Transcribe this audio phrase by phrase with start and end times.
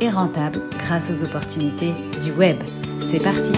[0.00, 1.92] et rentable grâce aux opportunités
[2.22, 2.56] du web.
[3.00, 3.52] C'est parti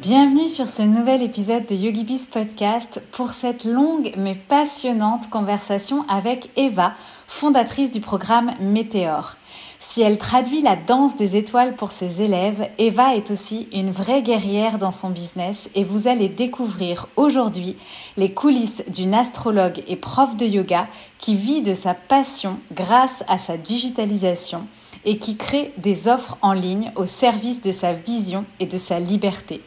[0.00, 6.50] Bienvenue sur ce nouvel épisode de YogiBiz Podcast pour cette longue mais passionnante conversation avec
[6.56, 6.94] Eva,
[7.26, 9.36] fondatrice du programme Météor.
[9.80, 14.22] Si elle traduit la danse des étoiles pour ses élèves, Eva est aussi une vraie
[14.22, 17.76] guerrière dans son business et vous allez découvrir aujourd'hui
[18.16, 23.38] les coulisses d'une astrologue et prof de yoga qui vit de sa passion grâce à
[23.38, 24.66] sa digitalisation
[25.04, 28.98] et qui crée des offres en ligne au service de sa vision et de sa
[28.98, 29.62] liberté.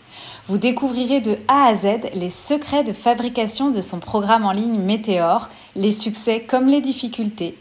[0.47, 4.79] Vous découvrirez de A à Z les secrets de fabrication de son programme en ligne
[4.79, 7.55] Météor, les succès comme les difficultés,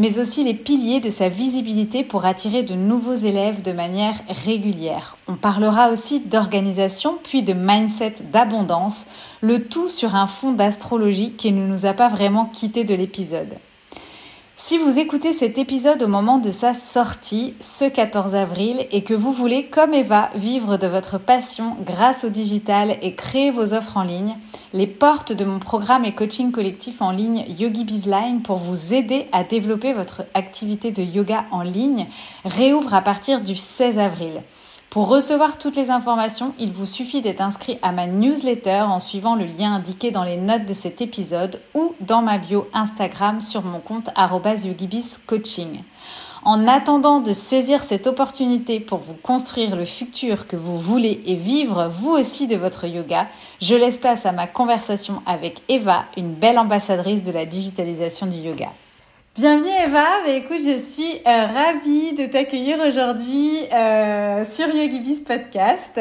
[0.00, 4.14] mais aussi les piliers de sa visibilité pour attirer de nouveaux élèves de manière
[4.46, 5.18] régulière.
[5.28, 9.08] On parlera aussi d'organisation, puis de mindset d'abondance,
[9.42, 13.58] le tout sur un fond d'astrologie qui ne nous a pas vraiment quitté de l'épisode.
[14.62, 19.14] Si vous écoutez cet épisode au moment de sa sortie, ce 14 avril, et que
[19.14, 23.96] vous voulez, comme Eva, vivre de votre passion grâce au digital et créer vos offres
[23.96, 24.36] en ligne,
[24.74, 29.28] les portes de mon programme et coaching collectif en ligne Yogi Bizline pour vous aider
[29.32, 32.06] à développer votre activité de yoga en ligne
[32.44, 34.42] réouvrent à partir du 16 avril.
[34.90, 39.36] Pour recevoir toutes les informations, il vous suffit d'être inscrit à ma newsletter en suivant
[39.36, 43.62] le lien indiqué dans les notes de cet épisode ou dans ma bio Instagram sur
[43.62, 45.84] mon compte yogibiscoaching.
[46.42, 51.36] En attendant de saisir cette opportunité pour vous construire le futur que vous voulez et
[51.36, 53.28] vivre vous aussi de votre yoga,
[53.60, 58.38] je laisse place à ma conversation avec Eva, une belle ambassadrice de la digitalisation du
[58.38, 58.70] yoga.
[59.36, 66.00] Bienvenue Eva, bah, écoute, je suis euh, ravie de t'accueillir aujourd'hui euh, sur YogiBiz Podcast.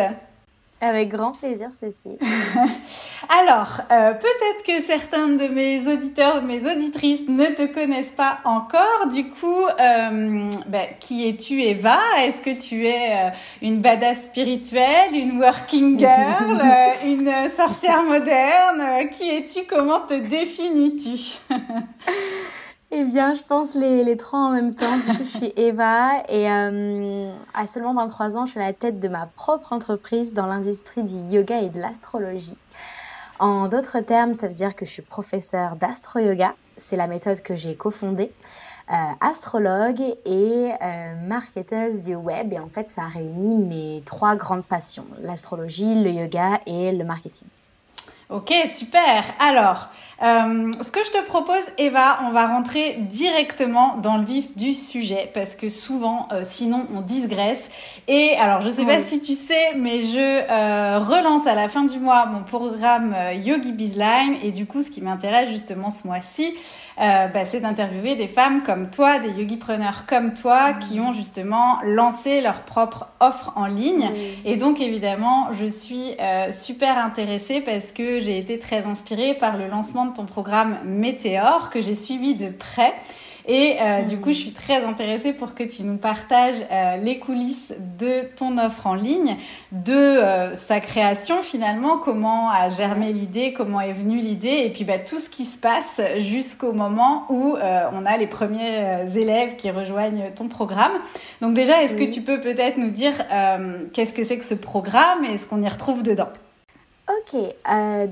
[0.81, 2.17] Avec grand plaisir, Cécile.
[3.29, 8.39] Alors, euh, peut-être que certains de mes auditeurs ou mes auditrices ne te connaissent pas
[8.45, 9.07] encore.
[9.13, 11.99] Du coup, ben, qui es-tu, Eva?
[12.21, 13.31] Est-ce que tu es
[13.61, 16.61] une badass spirituelle, une working girl,
[17.05, 19.07] une sorcière moderne?
[19.11, 19.65] Qui es-tu?
[19.69, 21.37] Comment te définis-tu?
[22.91, 24.97] Eh bien, je pense les, trois en même temps.
[24.97, 28.99] Du coup, je suis Eva et euh, à seulement 23 ans, je suis la tête
[28.99, 32.57] de ma propre entreprise dans l'industrie du yoga et de l'astrologie.
[33.37, 36.55] En d'autres termes, ça veut dire que je suis professeure d'astro-yoga.
[36.77, 38.31] C'est la méthode que j'ai cofondée.
[38.91, 42.53] Euh, astrologue et euh, marketeuse du web.
[42.53, 47.47] Et en fait, ça réunit mes trois grandes passions, l'astrologie, le yoga et le marketing.
[48.29, 49.23] Ok, super.
[49.39, 49.89] Alors,
[50.21, 54.75] euh, ce que je te propose, Eva, on va rentrer directement dans le vif du
[54.75, 57.71] sujet parce que souvent, euh, sinon, on digresse.
[58.07, 61.85] Et alors, je sais pas si tu sais, mais je euh, relance à la fin
[61.85, 64.35] du mois mon programme Yogi Bizline.
[64.43, 66.53] Et du coup, ce qui m'intéresse justement ce mois-ci,
[66.99, 72.41] bah, c'est d'interviewer des femmes comme toi, des yogipreneurs comme toi, qui ont justement lancé
[72.41, 74.09] leur propre offre en ligne.
[74.45, 76.15] Et donc, évidemment, je suis
[76.51, 81.81] super intéressée parce que j'ai été très inspirée par le lancement ton programme Météor que
[81.81, 82.93] j'ai suivi de près.
[83.51, 87.17] Et euh, du coup, je suis très intéressée pour que tu nous partages euh, les
[87.17, 89.37] coulisses de ton offre en ligne,
[89.71, 94.83] de euh, sa création finalement, comment a germé l'idée, comment est venue l'idée, et puis
[94.83, 99.71] bah, tout ce qui se passe jusqu'au moment où on a les premiers élèves qui
[99.71, 100.91] rejoignent ton programme.
[101.41, 103.13] Donc déjà, est-ce que tu peux peut-être nous dire
[103.93, 106.29] qu'est-ce que c'est que ce programme et ce qu'on y retrouve dedans?
[107.07, 107.41] Ok,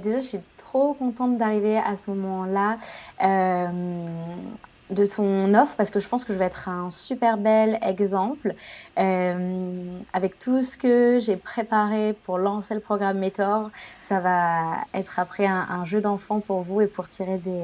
[0.01, 2.77] déjà je suis trop contente d'arriver à ce moment-là.
[3.23, 4.05] Euh,
[4.89, 8.55] de son offre parce que je pense que je vais être un super bel exemple
[8.97, 13.69] euh, avec tout ce que j'ai préparé pour lancer le programme Métor.
[13.99, 17.63] Ça va être après un, jeu d'enfant pour vous et pour tirer des,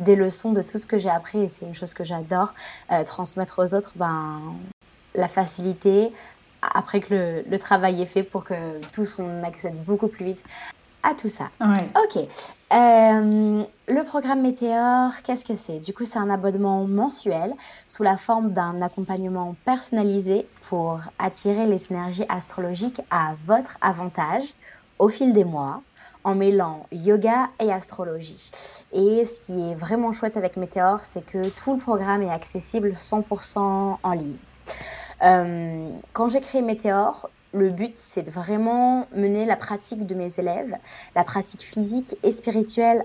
[0.00, 2.54] des leçons de tout ce que j'ai appris et c'est une chose que j'adore
[2.90, 4.40] euh, transmettre aux autres ben,
[5.14, 6.10] la facilité
[6.74, 8.54] après que le, le, travail est fait pour que
[8.92, 10.44] tous on accède beaucoup plus vite
[11.02, 11.50] à tout ça.
[11.60, 12.24] Ok.
[12.72, 15.78] Euh, le programme Météor, qu'est-ce que c'est?
[15.78, 17.52] Du coup, c'est un abonnement mensuel
[17.86, 24.54] sous la forme d'un accompagnement personnalisé pour attirer les synergies astrologiques à votre avantage
[24.98, 25.82] au fil des mois,
[26.24, 28.50] en mêlant yoga et astrologie.
[28.92, 32.92] Et ce qui est vraiment chouette avec Météor, c'est que tout le programme est accessible
[32.92, 34.36] 100% en ligne.
[35.22, 40.38] Euh, quand j'ai créé Météor, le but, c'est de vraiment mener la pratique de mes
[40.38, 40.74] élèves,
[41.14, 43.04] la pratique physique et spirituelle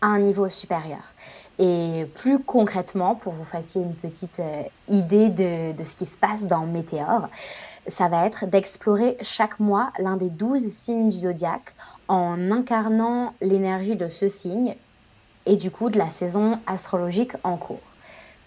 [0.00, 1.02] à un niveau supérieur.
[1.58, 6.18] Et plus concrètement, pour vous fassiez une petite euh, idée de, de, ce qui se
[6.18, 7.28] passe dans Météor,
[7.86, 11.74] ça va être d'explorer chaque mois l'un des douze signes du zodiaque
[12.08, 14.76] en incarnant l'énergie de ce signe
[15.46, 17.80] et du coup de la saison astrologique en cours.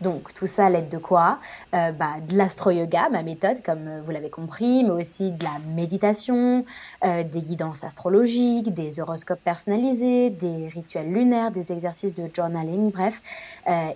[0.02, 1.40] Donc tout ça l'aide de quoi?
[1.74, 5.60] Euh, bah, De l'astro-yoga, ma méthode, comme euh, vous l'avez compris, mais aussi de la
[5.76, 6.64] méditation,
[7.04, 13.22] euh, des guidances astrologiques, des horoscopes personnalisés, des rituels lunaires, des exercices de journaling, bref,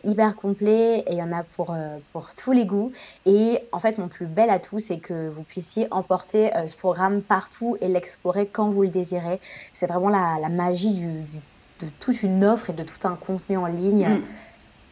[0.03, 1.75] hyper complet et il y en a pour,
[2.11, 2.91] pour tous les goûts.
[3.25, 7.77] Et en fait, mon plus bel atout, c'est que vous puissiez emporter ce programme partout
[7.81, 9.39] et l'explorer quand vous le désirez.
[9.71, 13.65] C'est vraiment la, magie du, de toute une offre et de tout un contenu en
[13.65, 14.07] ligne.
[14.07, 14.23] Mm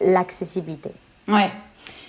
[0.04, 0.92] l'accessibilité.
[1.28, 1.52] Ouais.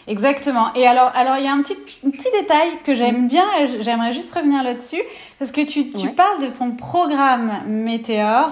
[0.09, 0.75] Exactement.
[0.75, 3.29] Et alors, alors il y a un petit, petit détail que j'aime mm.
[3.29, 3.44] bien.
[3.81, 5.03] J'aimerais juste revenir là-dessus
[5.39, 8.50] parce que tu, tu parles de ton programme Météor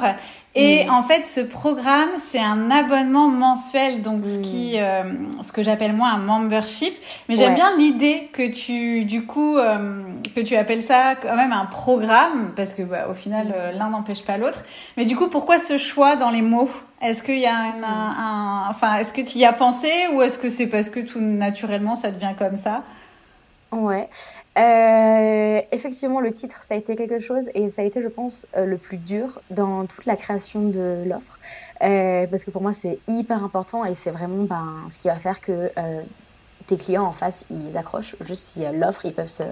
[0.55, 0.91] et mm.
[0.91, 4.81] en fait, ce programme, c'est un abonnement mensuel, donc ce qui, mm.
[4.81, 5.03] euh,
[5.43, 6.93] ce que j'appelle moi un membership.
[7.29, 10.03] Mais j'aime bien l'idée que tu, du coup, euh,
[10.35, 13.55] que tu appelles ça quand même un programme, parce que bah, au final, mm.
[13.55, 14.65] euh, l'un n'empêche pas l'autre.
[14.97, 16.71] Mais du coup, pourquoi ce choix dans les mots?
[17.01, 20.39] Est-ce qu'il y a un, un, enfin, est-ce que tu y as pensé, ou est-ce
[20.39, 22.83] que c'est parce que tout naturellement ça devient comme ça?
[23.73, 24.09] Ouais.
[24.59, 28.47] Euh, effectivement, le titre, ça a été quelque chose et ça a été, je pense,
[28.57, 31.39] euh, le plus dur dans toute la création de l'offre.
[31.83, 35.17] Euh, parce que pour moi, c'est hyper important et c'est vraiment ben, ce qui va
[35.17, 35.71] faire que
[36.67, 38.17] tes clients en face, ils accrochent.
[38.21, 39.43] Juste si l'offre, ils peuvent se...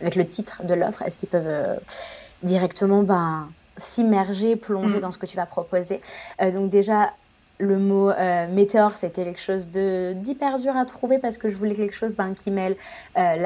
[0.00, 1.80] Avec le titre de l'offre, est-ce qu'ils peuvent
[2.42, 5.00] directement ben, s'immerger, plonger mm.
[5.00, 6.00] dans ce que tu vas proposer?
[6.52, 7.12] donc déjà,
[7.60, 11.74] le mot euh, météore, c'était quelque chose d'hyper dur à trouver parce que je voulais
[11.74, 12.76] quelque chose ben, qui mêle
[13.16, 13.36] euh,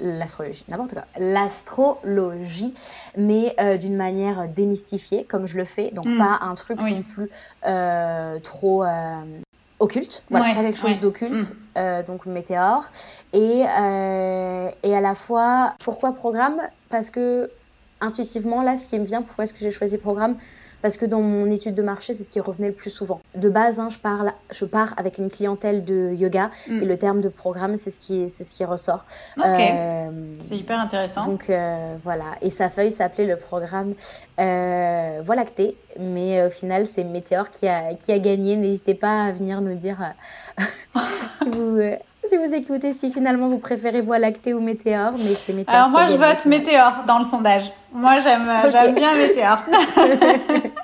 [0.00, 2.74] l'astrologie, n'importe quoi, l'astrologie,
[3.16, 6.18] mais euh, d'une manière démystifiée, comme je le fais, donc mm.
[6.18, 7.30] pas un truc non plus
[8.42, 8.84] trop
[9.78, 12.02] occulte, voilà, pas quelque chose d'occulte, mm.
[12.06, 12.84] donc météore,
[13.32, 13.64] et, et
[14.94, 16.60] à la fois, pourquoi programme?
[16.88, 17.50] Parce que
[18.00, 20.36] intuitivement, là, ce qui me vient, pourquoi est-ce que j'ai choisi programme?
[20.82, 23.20] Parce que dans mon étude de marché, c'est ce qui revenait le plus souvent.
[23.34, 26.82] De base, hein, je, parle, je pars avec une clientèle de yoga mm.
[26.82, 29.04] et le terme de programme, c'est ce qui, c'est ce qui ressort.
[29.36, 29.44] Ok.
[29.44, 31.26] Euh, c'est hyper intéressant.
[31.26, 32.36] Donc euh, voilà.
[32.42, 33.94] Et sa feuille s'appelait le programme
[34.38, 38.56] euh, Voie lactée, mais au final, c'est Météor qui a, qui a gagné.
[38.56, 39.98] N'hésitez pas à venir nous dire
[41.38, 41.78] si vous
[42.24, 45.74] si vous écoutez, si finalement vous préférez Voie lactée ou Météor, mais c'est Météor.
[45.74, 47.72] Alors moi, je vote Météor dans le sondage.
[47.92, 49.58] Moi, j'aime j'aime bien Météor.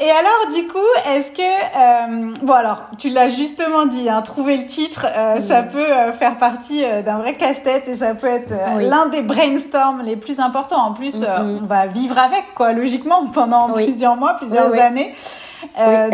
[0.00, 1.42] Et alors, du coup, est-ce que...
[1.42, 6.12] Euh, bon, alors, tu l'as justement dit, hein, trouver le titre, euh, ça peut euh,
[6.12, 10.80] faire partie d'un vrai casse-tête et ça peut être l'un des brainstorms les plus importants.
[10.80, 15.14] En plus, on va vivre avec, quoi, logiquement, pendant plusieurs mois, plusieurs années.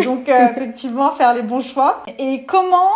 [0.03, 2.03] donc, effectivement, faire les bons choix.
[2.19, 2.89] Et comment...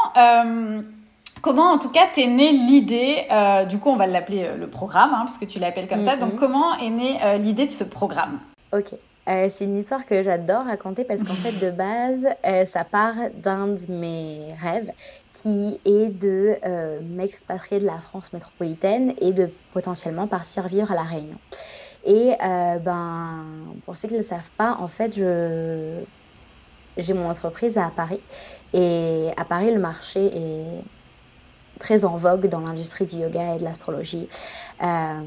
[1.43, 4.69] Comment, en tout cas, t'es née l'idée, euh, du coup, on va l'appeler euh, le
[4.69, 6.17] programme, hein, puisque tu l'appelles comme ça.
[6.17, 6.39] Donc, mm-hmm.
[6.39, 8.41] comment est née euh, l'idée de ce programme?
[8.73, 8.95] Ok.
[9.27, 12.27] c'est une histoire que j'adore raconter parce qu'en fait, de base,
[12.67, 14.91] ça part d'un de mes rêves
[15.33, 16.57] qui est de
[17.03, 21.39] m'expatrier de la France métropolitaine et de potentiellement partir vivre à La Réunion.
[22.05, 22.35] Et
[22.85, 23.45] ben,
[23.87, 26.01] pour ceux qui ne le savent pas, en fait, je...
[26.99, 28.21] j'ai mon entreprise à Paris.
[28.75, 30.83] Et à Paris, le marché est
[31.79, 34.29] très en vogue dans l'industrie du yoga et de l'astrologie.
[34.83, 35.21] Euh,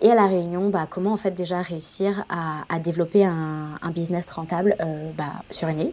[0.00, 4.76] et à La Réunion, bah, comment en fait déjà réussir à, développer un, business rentable
[4.80, 5.92] euh, bah, sur une île?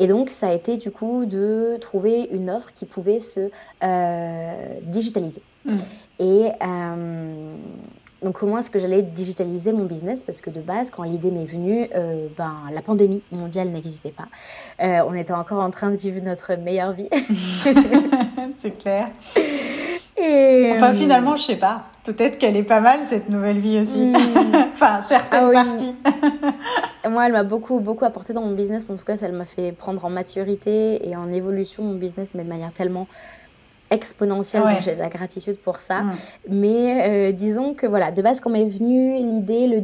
[0.00, 3.50] Et donc, ça a été du coup de trouver une offre qui pouvait se
[3.82, 5.42] euh, digitaliser.
[5.64, 5.76] Mmh.
[6.18, 6.50] Et
[8.24, 10.24] donc, comment est-ce que j'allais digitaliser mon business?
[10.24, 14.28] Parce que de base, quand l'idée m'est venue, euh, ben, la pandémie mondiale n'existait pas.
[14.82, 17.10] Euh, on était encore en train de vivre notre meilleure vie.
[18.58, 19.06] C'est clair.
[20.16, 21.82] Et enfin, euh, finalement, je sais pas.
[22.04, 24.06] Peut-être qu'elle est pas mal, cette nouvelle vie aussi.
[24.06, 24.16] Hmm.
[24.72, 25.94] enfin, certaines ah parties.
[27.10, 28.88] Moi, elle m'a beaucoup, beaucoup apporté dans mon business.
[28.88, 32.44] En tout cas, ça m'a fait prendre en maturité et en évolution mon business, mais
[32.44, 33.06] de manière tellement
[33.90, 36.02] exponentielle, donc j'ai de la gratitude pour ça.
[36.02, 36.12] Mm.
[36.50, 39.82] Mais euh, disons que voilà, de base, quand m'est venue l'idée, le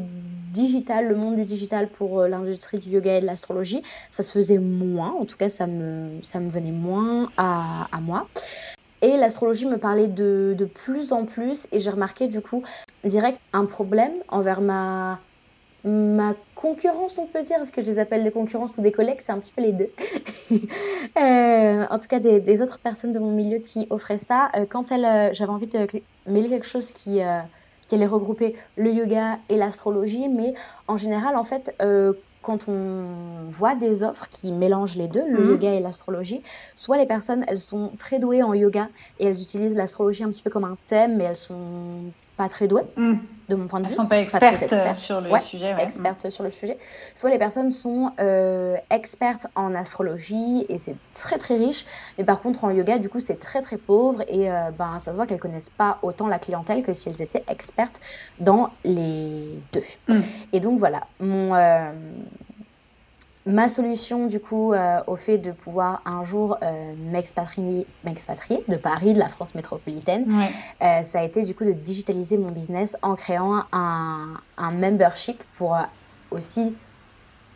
[0.52, 4.30] digital, le monde du digital pour euh, l'industrie du yoga et de l'astrologie, ça se
[4.30, 8.26] faisait moins, en tout cas ça me, ça me venait moins à, à moi.
[9.02, 12.62] Et l'astrologie me parlait de, de plus en plus et j'ai remarqué du coup
[13.04, 15.19] direct un problème envers ma
[15.85, 19.21] ma concurrence, on peut dire, parce que je les appelle des concurrences ou des collègues,
[19.21, 19.91] c'est un petit peu les deux.
[21.19, 24.51] Euh, en tout cas, des, autres personnes de mon milieu qui offraient ça.
[24.57, 25.87] Euh, quand elle, j'avais envie de
[26.27, 27.21] mêler quelque chose qui,
[27.87, 30.55] qui allait regrouper le yoga et l'astrologie, mais
[30.89, 31.75] en général, en fait,
[32.43, 33.05] quand on
[33.49, 35.51] voit des offres qui mélangent les deux, le mhm.
[35.51, 36.43] yoga et l'astrologie,
[36.75, 40.43] soit les personnes, elles sont très douées en yoga et elles utilisent l'astrologie un petit
[40.43, 43.15] peu comme un thème, mais elles sont pas très douées, mm.
[43.50, 43.90] De mon point de vue.
[43.90, 45.75] Elles sont pas expertes, euh, sur le sujet.
[45.75, 45.83] Ouais.
[45.83, 46.78] Expertes sur le sujet.
[47.14, 51.85] Soit les personnes sont euh, expertes en astrologie et c'est très très riche,
[52.16, 55.12] mais par contre en yoga, du coup, c'est très très pauvre et euh, ben, ça
[55.12, 58.00] se voit qu'elles connaissent pas autant la clientèle que si elles étaient expertes
[58.38, 59.83] dans les deux.
[60.09, 60.21] Mm.
[60.54, 61.54] Et donc voilà, mon
[63.47, 67.87] ma solution du coup euh, au fait de pouvoir un jour euh, m'expatrier,
[68.69, 70.27] de Paris, de la France métropolitaine,
[70.83, 75.43] euh, ça a été du coup de digitaliser mon business en créant un, un membership
[75.55, 75.77] pour
[76.31, 76.75] aussi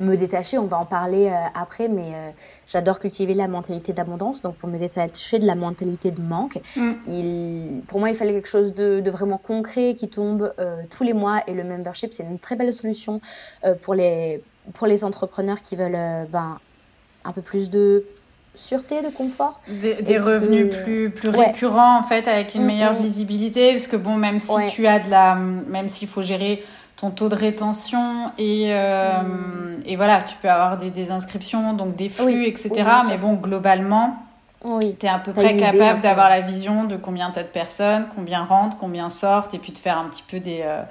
[0.00, 2.34] me détacher, on va en parler après, mais
[2.66, 6.92] j'adore cultiver la mentalité d'abondance, donc pour me détacher de la mentalité de manque, mm.
[7.06, 10.52] il, pour moi il fallait quelque chose de, de vraiment concret qui tombe
[10.90, 11.42] tous les mois.
[11.46, 13.20] Et le membership c'est une très belle solution
[13.82, 16.58] pour les pour les entrepreneurs qui veulent euh, ben,
[17.24, 18.04] un peu plus de
[18.54, 19.60] sûreté, de confort.
[19.68, 23.02] Des, revenus plus, plus récurrents, en fait, avec une mm, meilleure mm.
[23.02, 23.72] visibilité.
[23.72, 25.34] Parce que, bon, même si tu as de la.
[25.34, 26.64] Même s'il faut gérer
[26.96, 29.82] ton taux de rétention et, euh, mm.
[29.86, 32.70] et voilà, tu peux avoir des, des inscriptions, donc des flux, etc.
[33.08, 34.16] mais bon, globalement.
[34.62, 34.96] Oui.
[34.98, 38.06] Tu es à peu près capable d'avoir la vision de combien tu as de personnes,
[38.16, 40.82] combien rentrent, combien sortent, et puis de faire un petit peu des, euh,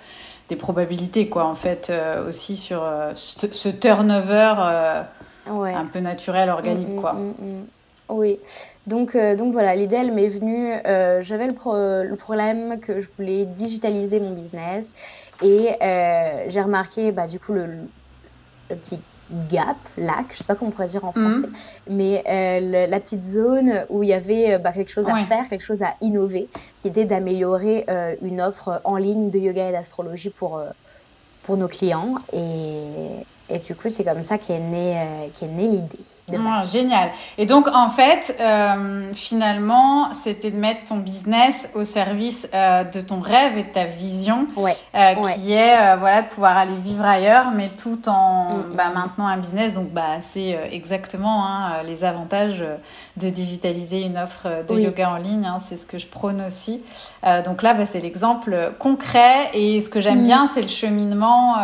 [0.49, 5.03] des probabilités, quoi, en fait, euh, aussi sur euh, ce, turnover euh,
[5.47, 7.13] un peu naturel, organique, mm, mm, quoi.
[7.13, 7.65] Mm,
[8.09, 8.39] oui,
[8.85, 10.73] donc, donc voilà, l'idée, elle m'est venue.
[11.21, 14.93] J'avais le, le, problème que je voulais digitaliser mon business
[15.41, 15.69] et
[16.49, 17.67] j'ai remarqué, bah, du coup, le,
[18.69, 18.99] le petit
[19.49, 21.31] gap, lac, je sais pas comment on pourrait dire en mhm.
[21.31, 21.49] français,
[21.89, 25.47] mais euh, la petite zone où il y avait euh, bah, quelque chose à faire,
[25.49, 26.49] quelque chose à innover,
[26.79, 30.61] qui était d'améliorer euh, une offre en ligne de yoga et d'astrologie pour,
[31.43, 32.15] pour nos clients.
[32.31, 35.99] Et, et du coup, c'est comme ça qu'est née, euh, née l'idée.
[36.35, 37.11] Ah, génial.
[37.37, 42.99] Et donc, en fait, euh, finalement, c'était de mettre ton business au service euh, de
[42.99, 44.75] ton rêve et de ta vision, ouais.
[45.35, 48.93] qui est voilà de pouvoir aller vivre ailleurs, mais tout en mm, mm, bah, mm.
[48.93, 49.73] maintenant un business.
[49.73, 52.65] Donc, bah, c'est exactement hein, les avantages
[53.17, 55.45] de digitaliser une offre de yoga en ligne.
[55.45, 56.81] Hein, c'est ce que je prône aussi.
[57.45, 59.51] donc là, bah, c'est l'exemple concret.
[59.53, 61.57] Et ce que j'aime bien, c'est le cheminement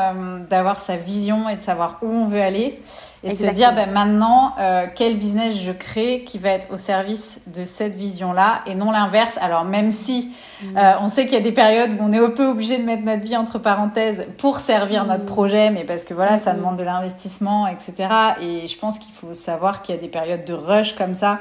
[0.51, 2.81] d'avoir sa vision et de savoir où on veut aller
[3.23, 6.77] et de se dire ben, maintenant euh, quel business je crée qui va être au
[6.77, 9.37] service de cette vision-là et non l'inverse.
[9.41, 10.77] Alors même si mm.
[10.77, 12.83] euh, on sait qu'il y a des périodes où on est un peu obligé de
[12.83, 15.27] mettre notre vie entre parenthèses pour servir notre mm.
[15.27, 16.57] projet, mais parce que voilà, ça mm.
[16.57, 17.93] demande de l'investissement, etc.
[18.41, 21.39] Et je pense qu'il faut savoir qu'il y a des périodes de rush comme ça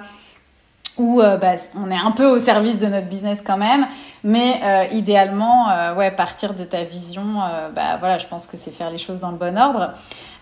[0.99, 3.87] où euh, bah, on est un peu au service de notre business quand même,
[4.25, 7.41] mais euh, idéalement, euh, ouais, partir de ta vision,
[7.75, 9.93] bah voilà, je pense que c'est faire les choses dans le bon ordre.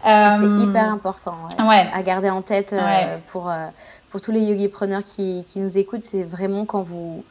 [0.02, 2.75] c'est hyper important ouais, à garder en tête
[3.28, 3.52] pour
[4.10, 7.22] pour tous les yogipreneurs qui, qui nous écoutent, c'est vraiment quand vous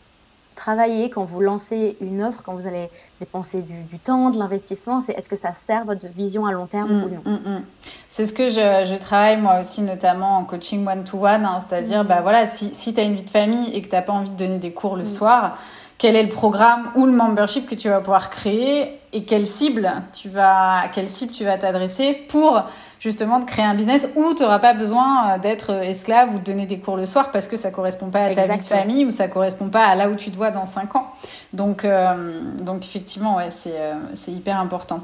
[0.56, 5.14] travailler, quand vous lancez une offre, quand vous allez dépenser du, temps, de l'investissement, c'est
[5.14, 7.22] est-ce que ça sert votre vision à long terme ou non?
[7.26, 7.64] mm, mm, mm.
[8.08, 12.22] C'est ce que je, je, travaille moi aussi, notamment en coaching one-to-one, hein, c'est-à-dire, bah
[12.22, 14.30] voilà, si, si tu as une vie de famille et que tu n'as pas envie
[14.30, 15.58] de donner des cours le soir,
[15.98, 19.92] quel est le programme ou le membership que tu vas pouvoir créer et quelle cible
[20.14, 22.64] tu vas, à quelle cible tu vas t'adresser pour
[23.00, 26.40] justement de créer un business où tu n'auras pas besoin euh, d'être euh, esclave ou
[26.40, 28.64] de donner des cours le soir parce que ça correspond pas à ta vie de
[28.64, 31.08] famille ou ça correspond pas à là où tu te vois dans 5 ans.
[31.54, 35.02] Donc, euh, donc effectivement, ouais, c'est hyper important.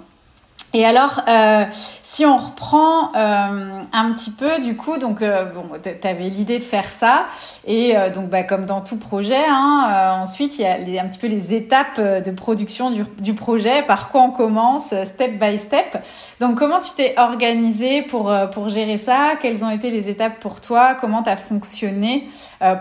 [0.73, 1.65] Et alors, euh,
[2.01, 5.63] si on reprend euh, un petit peu, du coup, donc euh, bon,
[6.03, 7.25] avais l'idée de faire ça,
[7.65, 11.19] et euh, donc bah, comme dans tout projet, hein, ensuite il y a un petit
[11.19, 16.01] peu les étapes de production du, projet, par quoi on commence, step by step.
[16.39, 19.33] Donc comment tu t'es organisé pour pour gérer ça?
[19.41, 20.95] Quelles ont été les étapes pour toi?
[20.99, 22.29] Comment tu as fonctionné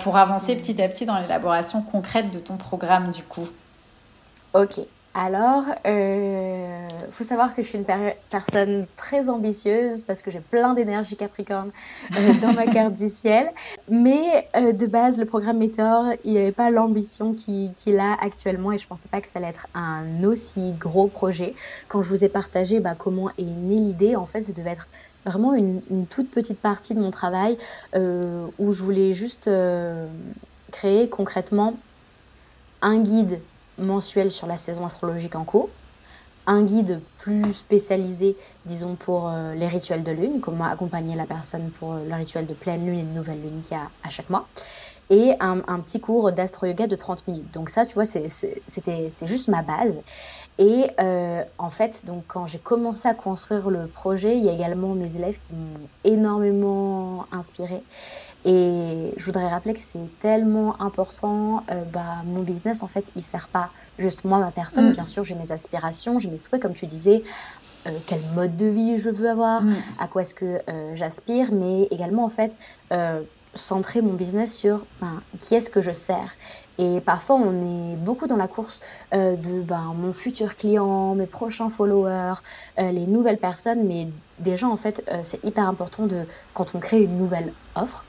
[0.00, 3.48] pour avancer petit à petit dans l'élaboration concrète de ton programme, du coup?
[4.54, 4.80] Ok.
[5.12, 7.86] Alors, il euh, faut savoir que je suis une
[8.30, 11.72] personne très ambitieuse parce que j'ai plein d'énergie capricorne
[12.16, 13.50] euh, dans ma carte du ciel.
[13.88, 18.70] Mais euh, de base, le programme Météor, il n'y avait pas l'ambition qu'il a actuellement
[18.70, 21.56] et je ne pensais pas que ça allait être un aussi gros projet.
[21.88, 24.86] Quand je vous ai partagé bah, comment est née l'idée, en fait, ça devait être
[25.26, 27.58] vraiment une, une, toute petite partie de mon travail
[27.94, 29.50] où je voulais juste
[30.70, 31.74] créer concrètement
[32.80, 33.40] un guide
[33.80, 35.68] mensuel sur la saison astrologique en cours,
[36.46, 41.94] un guide plus spécialisé, disons, pour les rituels de lune, comment accompagner la personne pour
[41.94, 44.48] le rituel de pleine lune et de nouvelle lune qu'il y a à chaque mois
[45.10, 47.52] et un, petit cours d'astro-yoga de 30 minutes.
[47.52, 49.98] Donc ça, tu vois, c'était juste ma base.
[50.58, 54.52] Et euh, en fait, donc quand j'ai commencé à construire le projet, il y a
[54.52, 57.82] également mes élèves qui m'ont énormément inspirée.
[58.44, 61.64] Et je voudrais rappeler que c'est tellement important.
[61.70, 64.90] Euh, bah, mon business, en fait, il sert pas juste moi, ma personne.
[64.90, 64.92] Mm.
[64.92, 67.22] Bien sûr, j'ai mes aspirations, j'ai mes souhaits, comme tu disais.
[67.86, 69.74] Euh, quel mode de vie je veux avoir, mm.
[69.98, 70.58] à quoi est-ce que
[70.94, 72.56] j'aspire, mais également en fait
[73.54, 76.36] centrer mon business sur ben, qui est-ce que je sers.
[76.78, 78.80] Et parfois, on est beaucoup dans la course
[79.12, 82.40] euh, de ben, mon futur client, mes prochains followers,
[82.78, 83.84] euh, les nouvelles personnes.
[83.86, 86.22] Mais déjà, en fait, euh, c'est hyper important de,
[86.54, 88.04] quand on crée une nouvelle offre,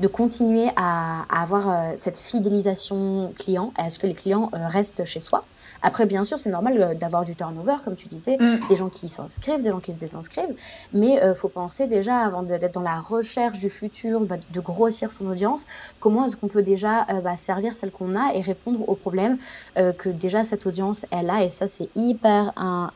[0.00, 5.20] de continuer à, à avoir cette fidélisation client, à ce que les clients restent chez
[5.20, 5.44] soi.
[5.84, 8.68] Après, bien sûr, c'est normal euh, d'avoir du turnover, comme tu disais, mm.
[8.68, 10.56] des gens qui s'inscrivent, des gens qui se désinscrivent.
[10.94, 14.60] Mais il euh, faut penser déjà, avant d'être dans la recherche du futur, bah, de
[14.60, 15.66] grossir son audience,
[16.00, 19.36] comment est-ce qu'on peut déjà euh, bah, servir celle qu'on a et répondre aux problèmes
[19.74, 21.44] que déjà cette audience, elle a.
[21.44, 22.90] Et ça, c'est hyper un,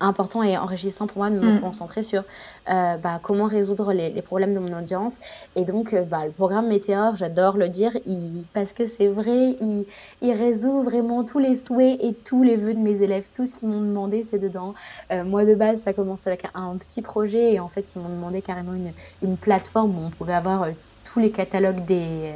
[0.00, 1.60] important et enrichissant pour moi de me mm.
[1.60, 2.24] concentrer sur
[2.70, 5.18] euh, bah, comment résoudre les, problèmes de mon audience.
[5.56, 9.56] Et donc, euh, bah, le programme Météor, j'adore le dire, il, parce que c'est vrai,
[9.60, 9.84] il,
[10.22, 13.26] il, résout vraiment tous les souhaits et tous les vœux de mes élèves.
[13.34, 14.74] Tout ce qu'ils m'ont demandé, c'est dedans.
[15.12, 18.08] Euh, moi, de base, ça commence avec un, petit projet et en fait, ils m'ont
[18.08, 18.92] demandé carrément une,
[19.22, 20.66] une, plateforme où on pouvait avoir
[21.04, 22.32] tous les catalogues des,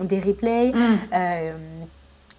[0.00, 0.72] des replays.
[0.72, 1.86] Mm.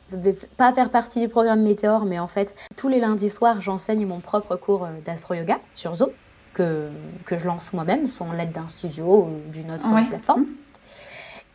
[0.07, 3.29] Ça ne devait pas faire partie du programme Météor, mais en fait, tous les lundis
[3.29, 6.11] soirs, j'enseigne mon propre cours euh, d'astro-yoga sur Zoom,
[6.53, 6.89] que,
[7.25, 10.45] que je lance moi-même sans l'aide d'un studio ou d'une autre plateforme.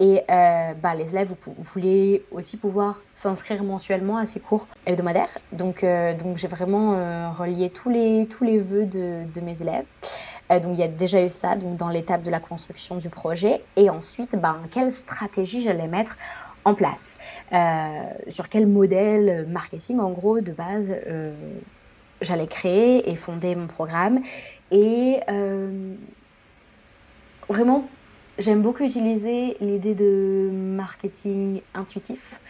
[0.00, 5.30] Et euh, bah, les élèves, vous, voulez aussi pouvoir s'inscrire mensuellement à ces cours hebdomadaires.
[5.52, 9.84] Donc, euh, donc j'ai vraiment relié tous les, tous les vœux de, de mes élèves.
[10.50, 13.62] donc il y a déjà eu ça donc, dans l'étape de la construction du projet.
[13.76, 16.16] Et ensuite, ben, quelle stratégie j'allais mettre
[16.64, 17.18] en place.
[17.52, 21.32] Euh, sur quel modèle marketing, en gros, de base, euh,
[22.20, 24.20] j'allais créer et fonder mon programme.
[24.70, 25.94] Et euh,
[27.48, 27.86] vraiment,
[28.38, 32.40] j'aime beaucoup utiliser l'idée de marketing intuitif.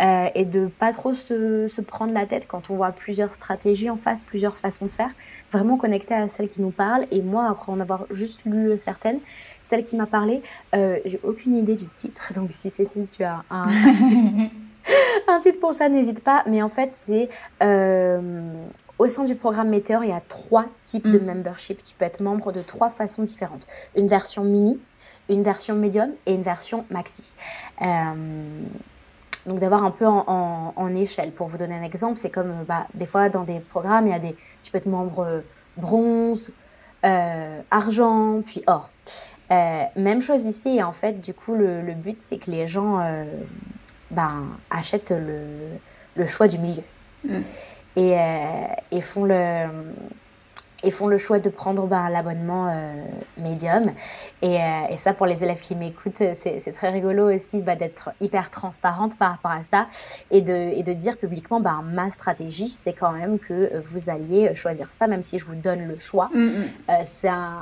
[0.00, 3.90] Euh, et de pas trop se, se, prendre la tête quand on voit plusieurs stratégies
[3.90, 5.10] en face, plusieurs façons de faire,
[5.52, 7.02] vraiment connecter à celle qui nous parle.
[7.10, 9.18] Et moi, après en avoir juste lu certaines,
[9.60, 10.42] celle qui m'a parlé,
[10.74, 12.32] euh, j'ai aucune idée du titre.
[12.34, 13.66] Donc si Cécile, tu as un,
[15.28, 16.44] un titre pour ça, n'hésite pas.
[16.46, 17.28] Mais en fait, c'est
[17.62, 18.52] euh,
[18.98, 21.26] au sein du programme Météor, il y a trois types de mm.
[21.26, 21.82] membership.
[21.82, 23.66] Tu peux être membre de trois façons différentes.
[23.96, 24.80] Une version mini,
[25.30, 27.34] une version médium et une version maxi.
[27.82, 28.64] Euh,
[29.46, 31.32] donc d'avoir un peu en, échelle.
[31.32, 34.16] Pour vous donner un exemple, c'est comme bah, des fois dans des programmes, il y
[34.16, 35.40] a des, tu peux être membre euh,
[35.76, 36.52] bronze,
[37.04, 38.90] euh, argent, puis or.
[39.50, 43.00] Euh, même chose ici, et en fait, du coup, le, but, c'est que les gens
[44.10, 45.42] ben, achètent le,
[46.14, 46.82] le, choix du milieu.
[47.24, 47.40] Mm.
[47.96, 48.16] Et,
[48.92, 49.66] et, font le,
[50.82, 52.92] et font le choix de prendre ben, l'abonnement euh,
[53.38, 53.92] médium.
[54.42, 58.10] Et, euh, et, ça, pour les élèves qui m'écoutent, c'est très rigolo aussi bah, d'être
[58.20, 59.86] hyper transparente par rapport à ça
[60.30, 64.54] et de, et de dire publiquement, bah, ma stratégie, c'est quand même que vous alliez
[64.54, 66.30] choisir ça, même si je vous donne le choix.
[66.32, 66.50] Mm, mm.
[66.90, 67.58] Euh, c'est un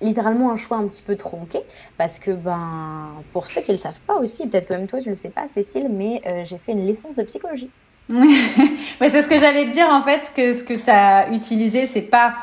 [0.00, 1.60] littéralement un choix un petit peu tronqué
[1.96, 4.98] parce que ben pour ceux qui ne le savent pas aussi peut-être que même toi
[5.00, 7.70] tu le sais pas Cécile mais j'ai fait une licence de psychologie
[8.10, 11.86] ouais, c'est ce que j'allais te dire en fait que ce que tu as utilisé
[11.86, 12.34] c'est pas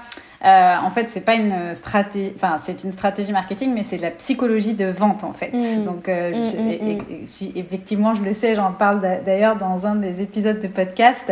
[0.45, 4.01] euh, en fait, c'est pas une stratégie, enfin, c'est une stratégie marketing, mais c'est de
[4.01, 5.51] la psychologie de vente, en fait.
[5.51, 5.83] Mm.
[5.83, 10.21] Donc, euh, mm, mm, si, effectivement, je le sais, j'en parle d'ailleurs dans un des
[10.21, 11.31] épisodes de podcast.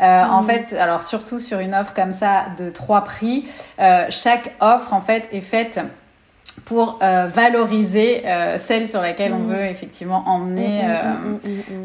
[0.00, 3.46] Euh, en fait, alors surtout sur une offre comme ça de trois prix,
[3.78, 5.80] euh, chaque offre, en fait, est faite
[6.66, 9.54] pour euh, valoriser euh, celle sur laquelle on mm.
[9.54, 11.38] veut effectivement emmener mm, mm,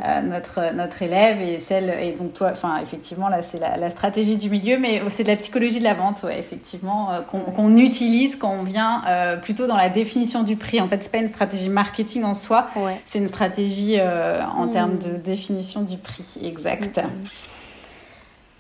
[0.04, 1.39] euh, notre notre élève.
[1.39, 5.04] Et celle et donc toi enfin effectivement là c'est la, la, stratégie du milieu mais
[5.10, 9.04] c'est de la psychologie de la vente ouais effectivement qu'on utilise quand on vient
[9.44, 10.82] plutôt dans la définition du prix.
[10.82, 12.67] En fait c'est pas une stratégie marketing en soi
[13.06, 17.00] c'est une stratégie en termes de définition du prix exact.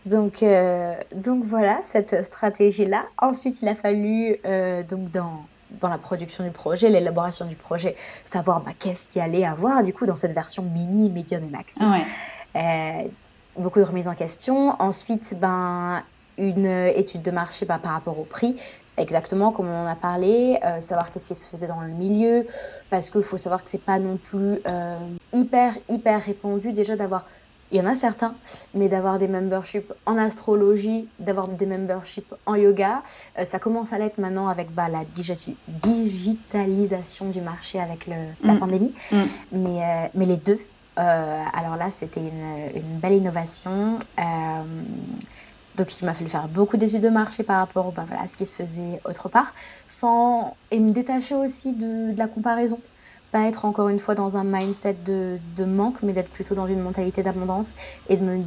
[0.05, 0.43] Donc,
[1.15, 4.37] donc voilà cette stratégie là ensuite il a fallu
[4.87, 5.45] donc dans
[5.79, 9.93] dans la production du projet, l'élaboration du projet, savoir bah, qu'est-ce qu'il allait avoir du
[9.93, 11.81] coup dans cette version mini, médium et maxi.
[12.55, 13.07] Euh,
[13.57, 14.75] beaucoup de remises en question.
[14.81, 16.03] Ensuite, ben,
[16.37, 18.55] une étude de marché bah, par rapport au prix,
[18.97, 22.47] exactement comme on en a parlé, euh, savoir qu'est-ce qui se faisait dans le milieu,
[22.89, 24.97] parce qu'il faut savoir que c'est pas non plus euh,
[25.33, 27.25] hyper, hyper répandu déjà d'avoir
[27.71, 28.35] il y en a certains,
[28.73, 33.01] mais d'avoir des memberships en astrologie, d'avoir des memberships en yoga,
[33.39, 38.53] euh, ça commence à l'être maintenant avec bah, la digitalisation du marché avec le, la
[38.53, 38.59] mm.
[38.59, 38.93] pandémie.
[39.11, 39.17] Mm.
[39.53, 40.59] Mais, euh, mais les deux,
[40.99, 43.99] euh, alors là, c'était une, une, belle innovation.
[45.77, 48.35] donc, il m'a fallu faire beaucoup d'études de marché par rapport bah, voilà, à ce
[48.35, 49.53] qui se faisait autre part,
[49.87, 50.57] sans...
[50.71, 52.81] et me détacher aussi de, de la comparaison
[53.31, 56.67] pas être encore une fois dans un mindset de, de manque, mais d'être plutôt dans
[56.67, 57.75] une mentalité d'abondance
[58.09, 58.43] et de me,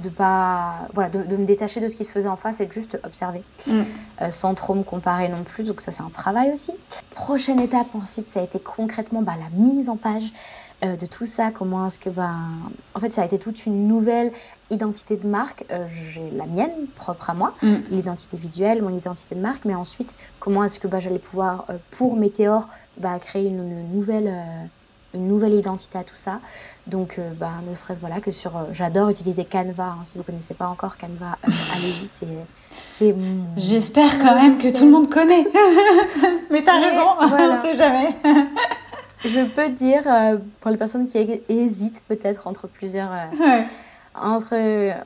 [0.00, 2.72] de pas, voilà, de, me détacher de ce qui se faisait en face et de
[2.72, 3.82] juste observer, mm.
[4.22, 5.64] euh, sans trop me comparer non plus.
[5.64, 6.72] Donc ça, c'est un travail aussi.
[7.10, 10.32] Prochaine étape ensuite, ça a été concrètement bah, la mise en page
[10.84, 11.50] euh, de tout ça.
[11.50, 12.36] Comment est-ce que, ben,
[12.94, 14.32] en fait, ça a été toute une nouvelle
[14.70, 15.64] identité de marque.
[15.70, 17.74] Euh, j'ai la mienne, propre à moi, mm.
[17.90, 19.64] l'identité visuelle, mon identité de marque.
[19.64, 22.68] Mais ensuite, comment est-ce que bah, j'allais pouvoir, pour Météor,
[22.98, 24.32] bah, créer une, nouvelle
[25.14, 26.40] une nouvelle identité à tout ça.
[26.88, 28.52] Donc, bah, ne serait-ce voilà, que sur.
[28.72, 29.84] J'adore utiliser Canva.
[29.84, 32.26] Hein, si vous ne connaissez pas encore Canva, allez-y, c'est
[33.56, 35.46] J'espère quand même que tout le monde connaît.
[36.50, 38.16] Mais tu as raison, on ne sait jamais.
[39.24, 43.60] Je peux dire, euh, pour les personnes qui hésitent peut-être entre plusieurs, euh,
[44.14, 44.54] entre,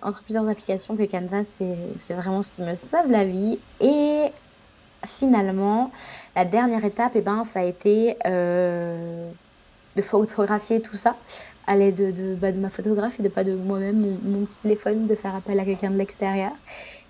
[0.03, 3.59] entre plusieurs applications, que Canva, c'est vraiment ce qui me sauve la vie.
[3.81, 4.27] Et
[5.07, 5.91] finalement,
[6.35, 9.31] la dernière étape, et eh ben, ça a été euh,
[9.97, 11.17] de photographier tout ça
[11.67, 14.59] à l'aide de, de, bah, de, ma photographie, de pas de moi-même, mon, mon, petit
[14.59, 16.53] téléphone, de faire appel à quelqu'un de l'extérieur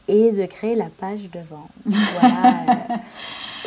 [0.09, 1.71] et de créer la page de vente.
[2.21, 3.01] Voilà,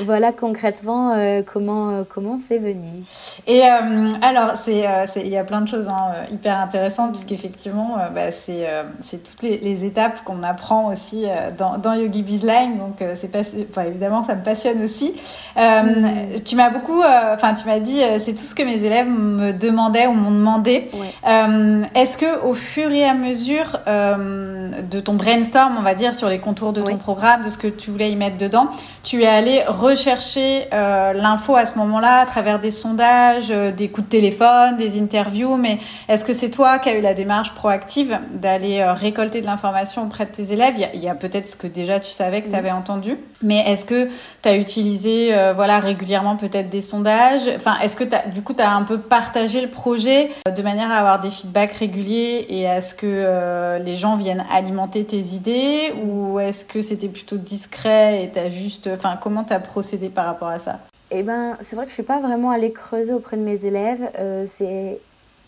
[0.06, 3.04] voilà concrètement euh, comment euh, comment c'est venu.
[3.48, 4.84] Et alors c'est
[5.16, 8.68] il y a plein de choses hein, hyper intéressantes puisqu'effectivement bah, c'est
[9.00, 11.26] c'est toutes les, les étapes qu'on apprend aussi
[11.58, 15.14] dans, dans Yogi Bizline donc c'est pas enfin, évidemment ça me passionne aussi.
[15.56, 16.42] Mm.
[16.46, 20.08] Tu m'as beaucoup enfin tu m'as dit c'est tout ce que mes élèves me demandaient
[20.08, 20.90] ou m'ont demandé.
[21.26, 26.40] Est-ce que au fur et à mesure de ton brainstorm on va dire sur les
[26.40, 28.68] contours de ton programme, de ce que tu voulais y mettre dedans.
[29.04, 33.90] Tu es allé rechercher euh, l'info à ce moment-là à travers des sondages, euh, des
[33.90, 37.54] coups de téléphone, des interviews, mais est-ce que c'est toi qui as eu la démarche
[37.54, 40.76] proactive d'aller euh, récolter de l'information auprès de tes élèves?
[40.94, 43.86] Il y a, peut-être ce que déjà tu savais que tu avais entendu, mais est-ce
[43.86, 44.08] que
[44.42, 47.50] tu as utilisé voilà régulièrement peut-être des sondages?
[47.56, 50.90] Enfin, est-ce que as, du coup tu as un peu partagé le projet de manière
[50.90, 52.48] à avoir des feedbacks réguliers?
[52.50, 55.94] Et à ce que les gens viennent alimenter tes idées?
[56.04, 60.26] Ou ou est-ce que c'était plutôt discret et t'as juste, enfin, comment t'as procédé par
[60.26, 60.82] rapport à ça
[61.12, 64.12] Eh ben, c'est vrai que je suis pas vraiment allée creuser auprès de mes élèves.
[64.20, 65.00] Euh, c'est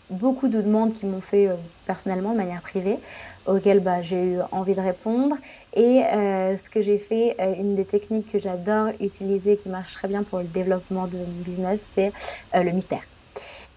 [0.08, 1.56] beaucoup de demandes qui m'ont fait euh,
[1.86, 2.98] personnellement de manière privée,
[3.46, 5.36] auxquelles bah, j'ai eu envie de répondre.
[5.74, 10.08] Et euh, ce que j'ai fait, une des techniques que j'adore utiliser, qui marche très
[10.08, 12.12] bien pour le développement de mon business, c'est
[12.54, 13.02] le mystère.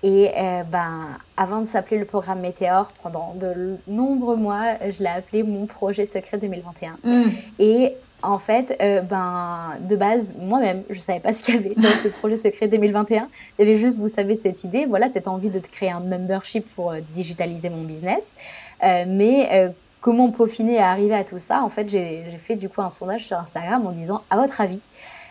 [0.04, 5.10] Et euh, ben, avant de s'appeler le programme Météor, pendant de nombreux mois, je l'ai
[5.10, 6.98] appelé mon projet secret 2021.
[7.04, 7.24] Mm.
[7.60, 11.58] Et en fait, euh, ben, de base, moi-même, je ne savais pas ce qu'il y
[11.58, 13.28] avait dans ce projet secret 2021.
[13.58, 16.68] Il y avait juste, vous savez, cette idée, voilà, cette envie de créer un membership
[16.76, 18.36] pour euh, digitaliser mon business.
[18.82, 21.64] mais comment peaufiner et arriver à tout ça?
[21.64, 24.80] En fait, j'ai fait du coup un sondage sur Instagram en disant, à votre avis,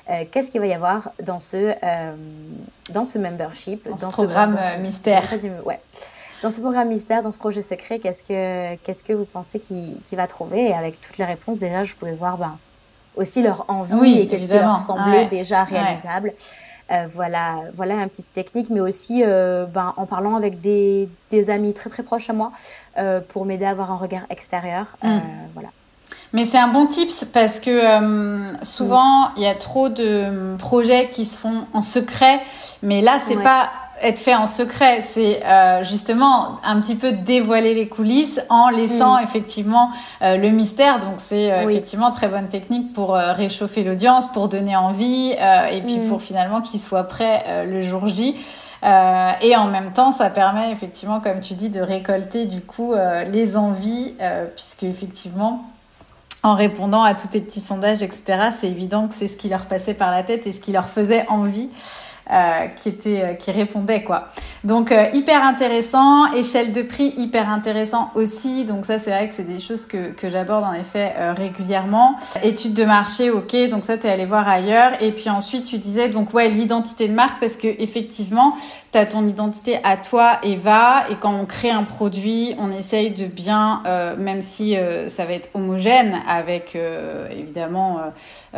[0.08, 2.14] euh, qu'est-ce qu'il va y avoir dans ce, euh,
[2.92, 5.24] dans ce membership, dans, ce programme mystère.
[5.64, 5.80] ouais.
[6.42, 9.98] Dans ce programme mystère, dans ce projet secret, qu'est-ce que, qu'est-ce que vous pensez qu'il
[10.12, 10.68] va trouver?
[10.68, 12.56] Et avec toutes les réponses, déjà, je pouvais voir ben,
[13.16, 16.34] aussi leur envie et qu'est-ce qui leur semblait déjà réalisable.
[16.92, 21.74] Euh, voilà, voilà une petite technique, mais aussi ben, en parlant avec des, des, amis
[21.74, 22.52] très très proches à moi
[23.28, 24.96] pour m'aider à avoir un regard extérieur.
[25.02, 25.18] Mm.
[25.54, 25.70] voilà.
[26.32, 31.10] Mais c'est un bon tips parce que euh, souvent il y a trop de projets
[31.10, 32.40] qui se font en secret,
[32.82, 33.70] mais là c'est pas
[34.02, 39.18] être fait en secret, c'est euh, justement un petit peu dévoiler les coulisses en laissant
[39.18, 39.24] mm.
[39.24, 39.90] effectivement
[40.22, 40.98] euh, le mystère.
[40.98, 45.98] Donc c'est euh, effectivement très bonne technique pour réchauffer l'audience, pour donner envie et puis
[45.98, 46.08] mm.
[46.08, 48.36] pour finalement qu'il soit prêt le jour J.
[48.82, 52.94] et en même temps, ça permet effectivement, comme tu dis, de récolter du coup
[53.26, 54.14] les envies,
[54.54, 55.64] puisque effectivement,
[56.46, 59.66] en répondant à tous tes petits sondages, etc., c'est évident que c'est ce qui leur
[59.66, 61.70] passait par la tête et ce qui leur faisait envie.
[62.28, 64.26] Euh, qui était euh, qui répondait quoi.
[64.64, 68.64] Donc euh, hyper intéressant, échelle de prix hyper intéressant aussi.
[68.64, 72.16] Donc ça c'est vrai que c'est des choses que que j'aborde en effet régulièrement.
[72.42, 75.78] Études de marché, OK, donc ça tu es allé voir ailleurs et puis ensuite tu
[75.78, 78.56] disais donc ouais, l'identité de marque parce que effectivement,
[78.90, 83.10] tu as ton identité à toi Eva et quand on crée un produit, on essaye
[83.10, 83.84] de bien
[84.18, 86.76] même si ça va être homogène avec
[87.30, 88.00] évidemment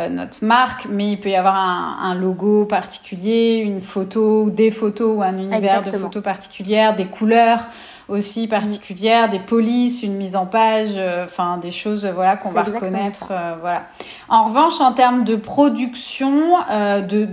[0.08, 4.70] notre marque, mais il peut y avoir un, un logo particulier une photo ou des
[4.70, 7.66] photos ou un univers de photos particulières, des couleurs
[8.08, 13.32] aussi particulières, des polices, une mise en page, enfin des choses voilà qu'on va reconnaître,
[13.60, 13.82] voilà.
[14.30, 17.28] En revanche, en termes de production, de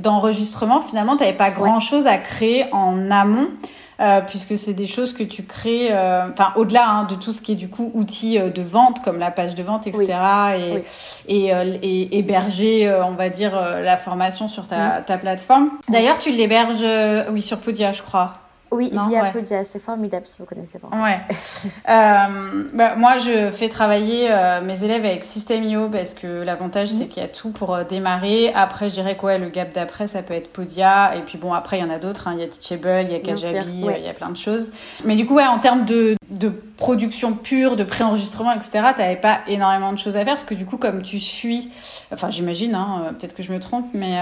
[0.00, 3.48] d'enregistrement, finalement, tu n'avais pas grand chose à créer en amont.
[4.00, 7.42] Euh, puisque c'est des choses que tu crées, euh, enfin au-delà hein, de tout ce
[7.42, 10.14] qui est du coup outils euh, de vente comme la page de vente, etc.
[11.28, 15.04] Et, et, héberger, on va dire, la formation sur ta, mm.
[15.04, 15.70] ta plateforme.
[15.88, 16.84] D'ailleurs, tu l'héberges,
[17.30, 18.41] oui, sur Podia, je crois.
[18.72, 19.64] Oui, via ouais.
[19.64, 20.88] c'est formidable si vous connaissez pas.
[20.96, 21.20] Ouais.
[21.90, 27.04] euh, bah, moi, je fais travailler euh, mes élèves avec System.io parce que l'avantage, c'est
[27.04, 27.10] mhm.
[27.10, 28.50] qu'il y a tout pour euh, démarrer.
[28.54, 31.14] Après, je dirais quoi, le gap d'après, ça peut être Podia.
[31.16, 32.28] Et puis bon, après, il y en a d'autres.
[32.28, 32.34] Hein.
[32.38, 34.72] Il y a Teachable, il y a Kajabi, il y a plein de choses.
[35.04, 39.40] Mais du coup, ouais, en termes de, de production pure, de pré-enregistrement, etc., t'avais pas
[39.48, 41.70] énormément de choses à faire parce que du coup, comme tu suis,
[42.10, 44.16] enfin, j'imagine, hein, peut-être que je me trompe, mais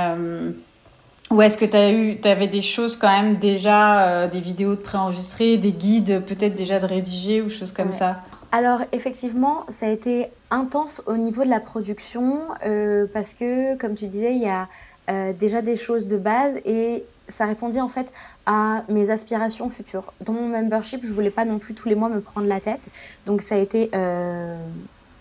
[1.31, 4.75] ou est-ce que tu as eu, avais des choses quand même déjà, euh, des vidéos
[4.75, 8.23] de préenregistrées, des guides peut-être déjà de rédiger ou choses comme ça?
[8.53, 13.95] Alors effectivement, ça a été intense au niveau de la production euh, parce que, comme
[13.95, 14.67] tu disais, il y a
[15.09, 18.13] euh, déjà des choses de base et ça répondait en fait
[18.47, 20.13] à mes aspirations futures.
[20.25, 22.83] Dans mon membership, je voulais pas non plus tous les mois me prendre la tête,
[23.25, 23.89] donc ça a été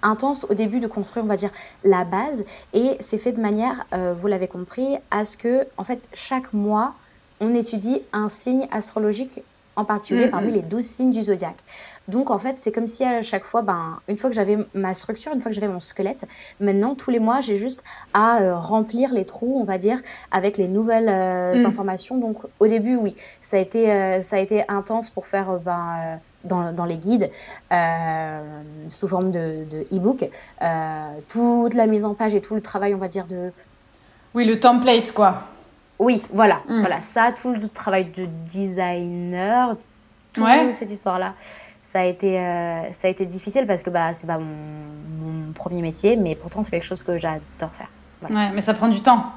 [0.01, 1.51] intense au début de construire, on va dire,
[1.83, 2.45] la base.
[2.73, 6.53] Et c'est fait de manière, euh, vous l'avez compris, à ce que, en fait, chaque
[6.53, 6.93] mois,
[7.39, 9.41] on étudie un signe astrologique
[9.75, 10.55] en particulier mm, parmi mm.
[10.55, 11.57] les douze signes du zodiaque.
[12.09, 14.93] Donc, en fait, c'est comme si à chaque fois, ben, une fois que j'avais ma
[14.93, 16.25] structure, une fois que j'avais mon squelette,
[16.59, 19.99] maintenant, tous les mois, j'ai juste à euh, remplir les trous, on va dire,
[20.31, 21.65] avec les nouvelles euh, mm.
[21.65, 22.17] informations.
[22.17, 26.71] Donc, au début, oui, ça a été, ça a été intense pour faire ben, dans,
[26.71, 27.31] dans, les guides
[27.71, 30.29] euh, sous forme de e-book.
[30.61, 33.51] Euh, toute la mise en page et tout le travail, on va dire, de...
[34.33, 35.43] Oui, le template, quoi.
[35.97, 36.61] Oui, voilà.
[36.67, 36.79] Mm.
[36.79, 39.75] voilà ça, tout le travail de designer,
[40.33, 41.33] toute cette histoire-là.
[41.81, 45.53] Ça a, été, euh, ça a été difficile parce que bah, c'est pas mon, mon,
[45.53, 47.89] premier métier, mais pourtant c'est quelque chose que j'adore faire.
[48.29, 49.31] Ouais, mais ça prend du temps.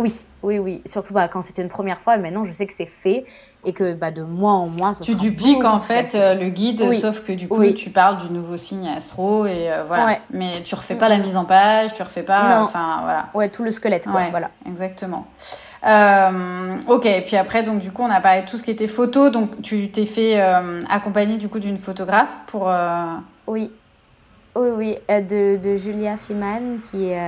[0.00, 0.82] Oui, oui, oui.
[0.86, 2.16] Surtout bah, quand c'était une première fois.
[2.16, 3.26] Maintenant, je sais que c'est fait
[3.64, 7.22] et que bah, de mois en mois, Tu dupliques en fait euh, le guide, sauf
[7.22, 10.18] que du coup, tu parles du nouveau signe astro et euh, voilà.
[10.30, 12.62] Mais tu refais pas la mise en page, tu refais pas.
[12.62, 13.28] Enfin, voilà.
[13.34, 14.28] Ouais, tout le squelette, quoi.
[14.30, 14.50] voilà.
[14.66, 15.26] Exactement.
[15.86, 18.70] Euh, ok, et puis après, donc du coup, on a parlé de tout ce qui
[18.70, 19.30] était photo.
[19.30, 20.40] Donc, tu t'es fait
[20.88, 22.72] accompagner du coup d'une photographe pour.
[23.46, 23.70] Oui,
[24.56, 27.18] oui, oui, de, de Julia Fiman qui est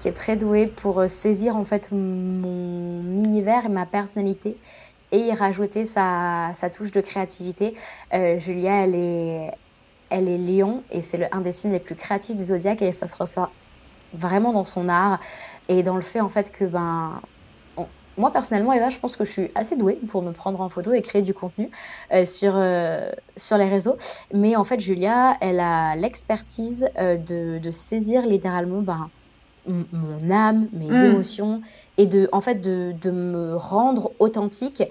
[0.00, 4.56] qui est très douée pour euh, saisir en fait mon univers et ma personnalité
[5.12, 7.74] et y rajouter sa, sa touche de créativité.
[8.14, 9.50] Euh, Julia, elle est,
[10.08, 13.06] elle est lion et c'est un des signes les plus créatifs du zodiaque et ça
[13.06, 13.50] se ressort
[14.14, 15.20] vraiment dans son art
[15.70, 17.22] et dans le fait en fait que ben
[18.18, 20.92] moi personnellement Eva je pense que je suis assez douée pour me prendre en photo
[20.92, 21.70] et créer du contenu
[22.12, 22.60] euh, sur,
[23.36, 23.96] sur les réseaux
[24.34, 29.08] mais en fait Julia elle a l'expertise de, de, saisir littéralement ben,
[29.66, 31.04] mon âme, mes mm.
[31.12, 31.62] émotions,
[31.98, 34.82] et de, en fait, de, de, me rendre authentique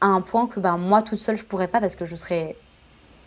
[0.00, 2.56] à un point que ben, moi, toute seule, je pourrais pas parce que je serais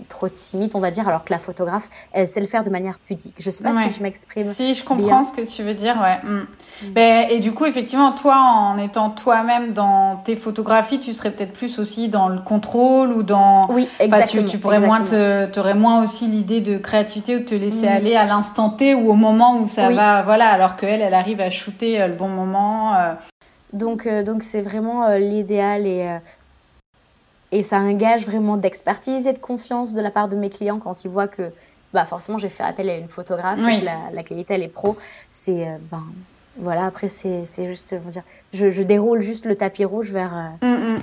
[0.10, 2.99] trop timide, on va dire, alors que la photographe, elle sait le faire de manière
[2.99, 3.36] pudique.
[3.39, 4.43] Je sais pas si je m'exprime.
[4.43, 6.17] Si, je comprends ce que tu veux dire, ouais.
[6.23, 6.36] Mm.
[6.36, 6.91] Mm.
[6.91, 11.53] Ben, et du coup, effectivement, toi, en étant toi-même dans tes photographies, tu serais peut-être
[11.53, 13.67] plus aussi dans le contrôle ou dans.
[13.69, 14.43] Oui, exactement.
[14.43, 17.88] tu, tu, pourrais moins te, aurais moins aussi l'idée de créativité ou de te laisser
[17.88, 17.93] mm.
[17.93, 21.41] aller à l'instant T ou au moment où ça va, voilà, alors qu'elle, elle arrive
[21.41, 22.95] à shooter euh, le bon moment.
[22.95, 23.13] Euh.
[23.73, 26.19] Donc, euh, donc c'est vraiment l'idéal et
[27.51, 31.05] et ça engage vraiment d'expertise et de confiance de la part de mes clients quand
[31.05, 31.51] ils voient que
[31.93, 34.97] bah, forcément j'ai fait appel à une photographe, et que la, qualité elle est pro.
[35.29, 36.03] C'est euh, ben
[36.58, 40.34] voilà, après c'est juste, dire, je, je, déroule juste le tapis rouge vers.
[40.62, 41.01] Euh, mm, mm.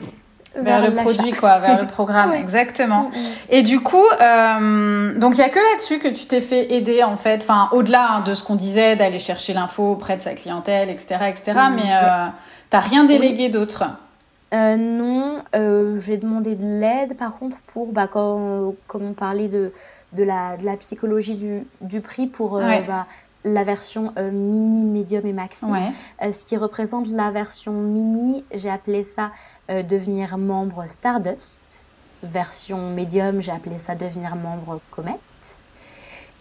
[0.55, 3.05] Vers, le produit, quoi, vers le programme, exactement.
[3.05, 3.13] Mm,
[3.49, 7.03] et du coup, euh, donc il y a que là-dessus que tu t'es fait aider
[7.03, 10.35] en fait, enfin au-delà hein, de ce qu'on disait, d'aller chercher l'info auprès de sa
[10.35, 11.53] clientèle, etc., etc.
[11.75, 12.27] mais euh,
[12.69, 13.85] t'as rien délégué d'autre.
[14.53, 15.39] Euh, non,
[16.03, 19.73] j'ai demandé de l'aide par contre pour, bah, quand, comme on parlait de,
[20.13, 23.07] de, la, de la psychologie du, du prix pour euh, bah,
[23.45, 25.67] la version mini, médium et maxi.
[26.21, 29.33] ce qui représente la version mini, j'ai appelé ça
[29.69, 31.85] devenir membre Stardust.
[32.23, 35.19] Version médium, j'ai appelé ça devenir membre Comet.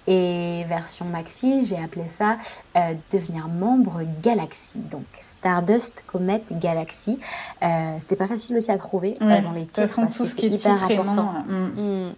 [0.07, 2.37] Et version maxi, j'ai appelé ça
[2.75, 4.79] euh, devenir membre Galaxy.
[4.79, 7.19] Donc Stardust, Comet, Galaxy.
[7.61, 9.81] Euh, C'était pas facile aussi à trouver euh, dans les titres.
[9.81, 11.33] Façon, tout ce qui est hyper important.
[11.47, 12.07] Mm.
[12.07, 12.13] Mm.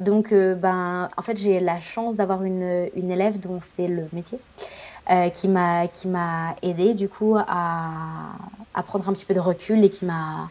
[0.00, 4.08] Donc, euh, ben, en fait, j'ai la chance d'avoir une, une, élève dont c'est le
[4.12, 4.38] métier.
[5.34, 7.90] qui m'a qui m'a aidé du coup à,
[8.72, 10.48] à, prendre un petit peu de recul et qui m'a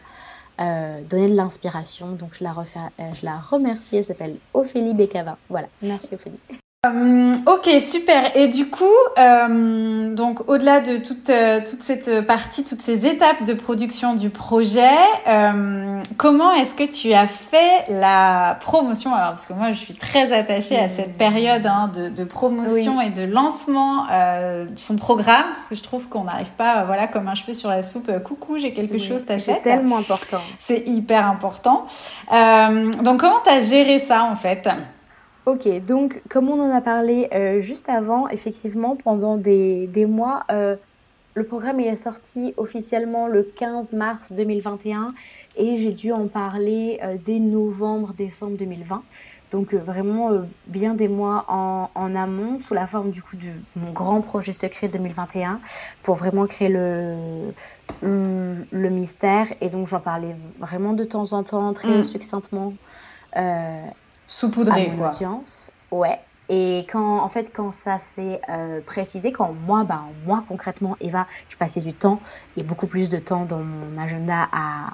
[0.58, 2.12] donner de l'inspiration.
[2.12, 5.36] Donc je la, refais, je la remercie, elle s'appelle Ophélie Bécava.
[5.48, 6.38] Voilà, merci Ophélie.
[6.84, 8.36] Euh, ok, super.
[8.36, 8.84] Et du coup,
[9.18, 14.30] euh, donc au-delà de toute euh, toute cette partie, toutes ces étapes de production du
[14.30, 14.90] projet,
[16.16, 19.14] comment est-ce que tu as fait la promotion?
[19.14, 23.00] Alors parce que moi, je suis très attachée à cette période hein, de, de, promotion
[23.00, 27.28] et de lancement de son programme, parce que je trouve qu'on n'arrive pas, voilà, comme
[27.28, 28.10] un cheveu sur la soupe.
[28.24, 29.60] Coucou, j'ai quelque chose, t'achètes.
[29.62, 30.40] C'est tellement important.
[30.58, 31.86] C'est hyper important.
[32.30, 34.68] donc comment t'as géré ça en fait?
[35.46, 40.44] Ok, donc comme on en a parlé euh, juste avant, effectivement, pendant des, des mois,
[40.50, 40.74] euh,
[41.34, 45.12] le programme il est sorti officiellement le 15 mars 2021
[45.56, 49.02] et j'ai dû en parler euh, dès novembre, décembre 2020.
[49.50, 50.30] Donc vraiment
[50.66, 54.52] bien des mois en, en, amont, sous la forme du coup de mon grand projet
[54.52, 55.60] secret 2021,
[56.02, 57.16] pour vraiment créer le,
[58.02, 59.46] le, le mystère.
[59.60, 62.04] Et donc j'en parlais vraiment de temps en temps, très mmh.
[62.04, 62.72] succinctement.
[64.26, 65.10] Saupoudré, quoi.
[65.10, 65.70] Audience.
[65.90, 66.18] Ouais.
[66.48, 71.26] Et quand, en fait, quand ça s'est euh, précisé, quand moi, ben, moi concrètement, Eva,
[71.48, 72.20] je passais du temps
[72.56, 74.88] et beaucoup plus de temps dans mon agenda à,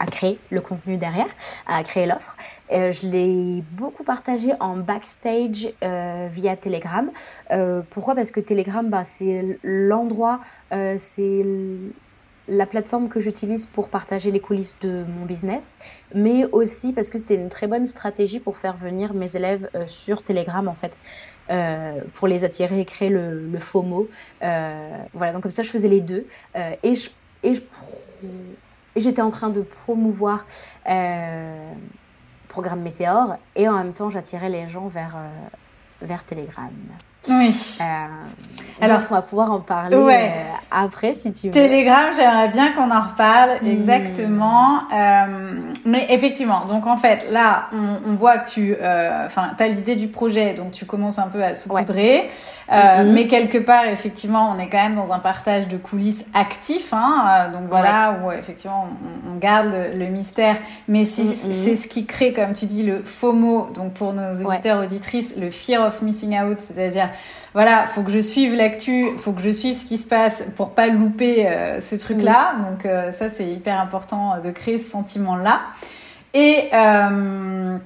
[0.00, 1.28] à créer le contenu derrière,
[1.66, 2.36] à créer l'offre.
[2.72, 7.08] Euh, je l'ai beaucoup partagé en backstage euh, via Telegram.
[7.90, 8.16] pourquoi?
[8.16, 10.40] Parce que Telegram, bah, c'est l'endroit,
[10.98, 11.46] c'est
[12.48, 15.76] la plateforme que j'utilise pour partager les coulisses de mon business,
[16.14, 19.84] mais aussi parce que c'était une très bonne stratégie pour faire venir mes élèves euh,
[19.86, 20.98] sur Telegram en fait,
[21.50, 24.08] euh, pour les attirer et créer le, le FOMO.
[24.42, 26.26] Euh, voilà, donc comme ça je faisais les deux
[26.82, 27.10] et je,
[27.44, 27.54] et
[28.96, 30.46] j'étais en train de promouvoir
[32.48, 35.16] programme Météor et en même temps j'attirais les gens vers,
[36.00, 36.70] vers Telegram.
[37.28, 37.78] Oui.
[38.80, 40.28] Euh, Alors, on va pouvoir en parler euh,
[40.70, 41.52] après si tu veux.
[41.52, 43.66] Telegram, j'aimerais bien qu'on en reparle, hmm.
[43.66, 44.80] exactement.
[44.92, 49.68] Euh, mais effectivement, donc en fait, là, on, on voit que tu euh, enfin, as
[49.68, 52.30] l'idée du projet, donc tu commences un peu à saupoudrer.
[52.70, 53.12] Euh, mm-hmm.
[53.12, 56.92] Mais quelque part, effectivement, on est quand même dans un partage de coulisses actif.
[56.92, 58.86] Hein, donc voilà, où effectivement,
[59.26, 60.56] on, on garde le, mystère.
[60.88, 61.52] Mais mm-hmm.
[61.52, 63.68] c'est ce qui crée, comme tu dis, le FOMO.
[63.74, 67.10] Donc pour nos auditeurs, auditrices, le fear of missing out, c'est-à-dire
[67.54, 70.70] voilà, faut que je suive l'actu, faut que je suive ce qui se passe pour
[70.70, 72.54] pas louper euh, ce truc-là.
[72.54, 72.64] Mm.
[72.64, 75.60] Donc euh, ça, c'est hyper important de créer ce sentiment-là.
[76.34, 77.78] Et euh,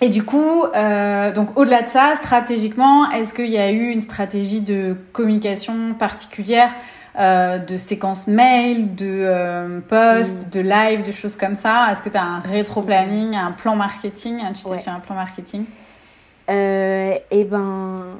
[0.00, 4.60] et du coup, donc au-delà de ça, stratégiquement, est-ce qu'il y a eu une stratégie
[4.60, 6.74] de communication particulière,
[7.16, 10.50] de séquence mail, de post, mm.
[10.50, 11.86] de live, de choses comme ça?
[11.90, 14.40] Est-ce que tu as un rétro-planning, un plan marketing?
[14.52, 15.64] Tu t'es fait un plan marketing?
[16.48, 18.18] Eh ben,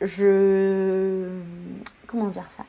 [0.00, 1.28] je.
[2.06, 2.64] Comment dire ça?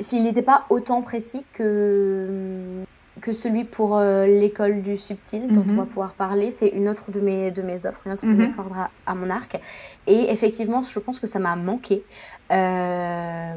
[0.00, 2.84] S'il n'était pas autant précis que,
[3.20, 5.78] que celui pour euh, l'école du subtil, dont on mhm.
[5.78, 8.48] va pouvoir parler, c'est une autre de mes, de mes offres, une autre de mes
[8.48, 8.56] mhm.
[8.56, 8.72] cordes
[9.06, 9.58] à, mon arc.
[10.06, 12.04] Et effectivement, je pense que ça m'a manqué.
[12.52, 13.52] Euh,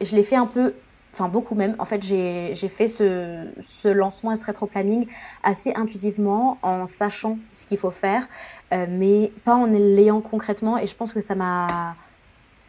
[0.00, 0.74] je l'ai fait un peu
[1.16, 1.74] enfin beaucoup même.
[1.78, 5.06] En fait, j'ai fait ce, ce, lancement et ce rétro-planning
[5.42, 8.28] assez intuitivement, en sachant ce qu'il faut faire,
[8.72, 10.76] euh, mais pas en l'ayant concrètement.
[10.76, 11.96] Et je pense que ça m'a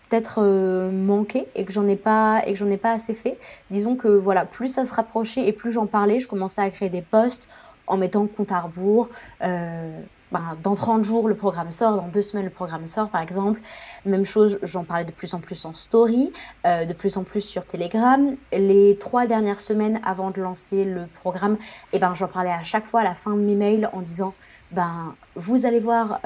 [0.10, 3.38] peut-être euh, manqué et que j'en ai pas et que j'en ai pas assez fait.
[3.70, 6.89] Disons que voilà, plus ça se rapprochait et plus j'en parlais, je commençais à créer
[6.89, 7.48] des posts
[7.88, 9.10] en mettant compte à rebours.
[9.43, 10.00] Euh,
[10.32, 13.62] ben, dans 30 jours, le programme sort, dans deux semaines, le programme sort, par exemple.
[14.06, 16.34] Même chose, j'en parlais de plus en plus en story,
[16.65, 18.36] euh, de plus en plus sur Telegram.
[18.52, 21.58] Les trois dernières semaines avant de lancer le programme,
[21.93, 24.34] eh ben, j'en parlais à chaque fois à la fin de mes mails en disant
[24.72, 26.20] ben, vous allez voir,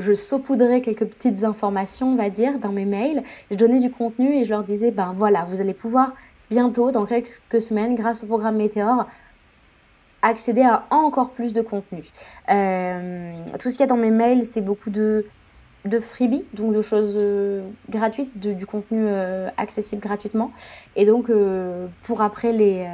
[0.00, 3.22] je saupoudrais quelques petites informations, on va dire, dans mes mails.
[3.50, 6.14] Je donnais du contenu et je leur disais, ben voilà, vous allez pouvoir
[6.50, 9.06] bientôt, dans quelques semaines, grâce au programme Météor,
[10.22, 12.04] accéder à encore plus de contenu.
[12.50, 15.24] Euh, tout ce qu'il y a dans mes mails, c'est beaucoup de,
[16.00, 20.50] freebies, donc de choses euh, gratuites, du contenu euh, accessible gratuitement.
[20.96, 21.30] Et donc,
[22.02, 22.86] pour après les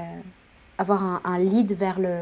[0.79, 2.19] avoir un, lead vers le,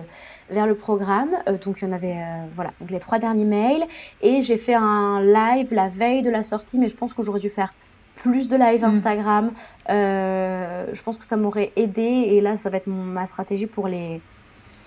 [0.50, 1.30] vers le programme.
[1.48, 3.84] Euh, donc, il y en avait euh, voilà, donc les trois derniers mails.
[4.22, 7.40] Et j'ai fait un live la veille de la sortie, mais je pense que j'aurais
[7.40, 7.74] dû faire
[8.16, 8.84] plus de live mm.
[8.84, 9.50] Instagram.
[9.90, 12.02] Euh, je pense que ça m'aurait aidé.
[12.02, 14.20] Et là, ça va être ma stratégie pour, les,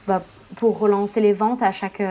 [0.08, 0.24] bah,
[0.56, 2.02] pour relancer les ventes à chaque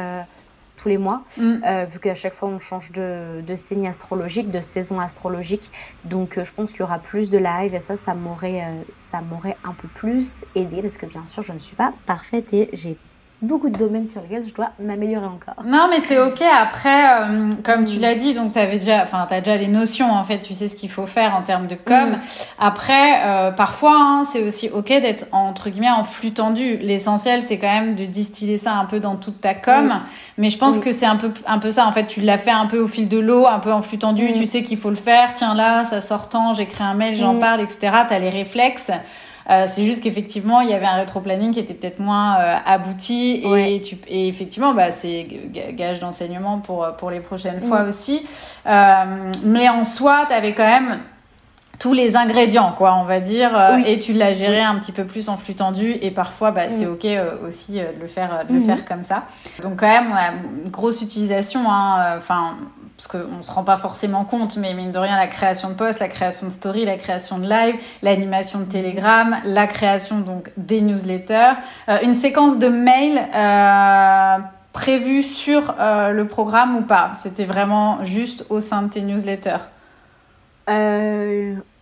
[0.77, 1.63] tous les mois, mm.
[1.65, 5.71] euh, vu qu'à chaque fois on change de, de, signe astrologique, de saison astrologique.
[6.05, 8.83] Donc euh, je pense qu'il y aura plus de live et ça, ça m'aurait, euh,
[8.91, 12.53] ça m'aurait un peu plus aidé parce que bien sûr je ne suis pas parfaite
[12.53, 12.97] et j'ai
[13.43, 15.63] beaucoup de domaines sur lesquels je dois m'améliorer encore.
[15.65, 16.41] Non, mais c'est ok.
[16.41, 18.01] Après, euh, comme tu mm.
[18.01, 20.41] l'as dit, donc tu avais déjà, enfin, t'as déjà des notions en fait.
[20.41, 22.13] Tu sais ce qu'il faut faire en termes de com.
[22.13, 22.21] Mm.
[22.59, 26.79] Après, euh, parfois, hein, c'est aussi ok d'être entre guillemets en flux tendu.
[26.79, 29.87] L'essentiel, c'est quand même de distiller ça un peu dans toute ta com.
[29.87, 30.01] Mm.
[30.39, 31.87] Mais je pense que c'est un peu, un peu ça.
[31.87, 33.99] En fait, tu l'as fait un peu au fil de l'eau, un peu en flux
[33.99, 34.33] tendu.
[34.33, 35.35] Tu sais qu'il faut le faire.
[35.35, 36.55] Tiens là, ça sort tant.
[36.55, 37.93] J'écris un mail, j'en parle, etc.
[38.09, 38.91] T'as les réflexes.
[39.49, 43.43] Euh, c'est juste qu'effectivement, il y avait un rétro-planning qui était peut-être moins euh, abouti
[43.45, 45.27] et, tu, et effectivement, bah, c'est
[45.73, 47.89] gage d'enseignement pour, pour les prochaines fois mm.
[47.89, 48.27] aussi.
[48.67, 50.99] Euh, mais en soi, tu avais quand même
[51.79, 55.05] tous les ingrédients, quoi, on va dire, euh, et tu l'as géré un petit peu
[55.05, 57.07] plus en flux tendu, et parfois, bah, c'est ok
[57.47, 58.65] aussi de le faire, de le mm.
[58.65, 59.25] faire comme ça.
[59.63, 60.33] Donc quand même, on a
[60.65, 62.57] une grosse utilisation, hein, enfin,
[62.97, 65.75] parce qu'on ne se rend pas forcément compte, mais mine de rien, la création de
[65.75, 70.51] posts, la création de story, la création de live, l'animation de Telegram, la création donc
[70.57, 71.55] des newsletters,
[71.89, 74.43] euh, une séquence de mails euh,
[74.73, 77.13] prévue sur euh, le programme ou pas?
[77.15, 79.65] C'était vraiment juste au sein de tes newsletters?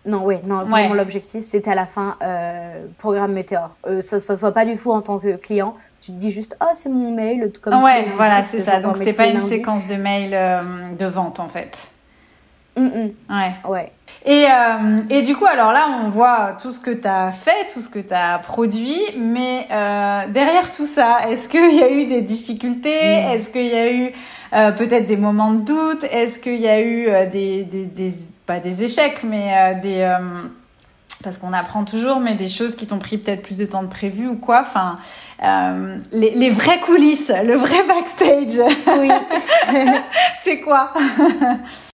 [0.07, 2.19] Non, oui, non, vraiment l'objectif, c'était à la fin
[2.99, 3.77] programme Météor.
[4.01, 6.69] ça ne soit pas du tout en tant que client, tu te dis juste oh
[6.75, 8.81] c'est mon mail comme ouais voilà c'est ça.
[8.81, 11.91] donc c'était pas une séquence de mails euh, de vente en fait.
[12.77, 13.11] Mm, mm.
[13.31, 13.71] ouais.
[13.71, 13.93] Ouais.
[14.27, 17.69] Et, euh, et du coup alors là on voit tout ce que tu as fait
[17.73, 21.91] tout ce que tu as produit mais euh, derrière tout ça est-ce qu'il y a
[21.91, 22.91] eu des difficultés?
[22.91, 23.33] Mm.
[23.33, 24.13] est-ce qu'il y a eu
[24.77, 26.05] peut-être des moments de doute?
[26.05, 28.13] Est-ce qu'il y a eu des, des, des,
[28.45, 30.07] pas des échecs mais des
[31.25, 33.89] parce qu'on apprend toujours, mais des choses qui t'ont pris peut-être plus de temps de
[33.89, 34.61] prévu ou quoi.
[34.61, 34.99] Enfin,
[35.43, 38.61] euh, les, les vraies coulisses, le vrai backstage.
[38.99, 39.11] Oui.
[40.43, 40.93] c'est quoi?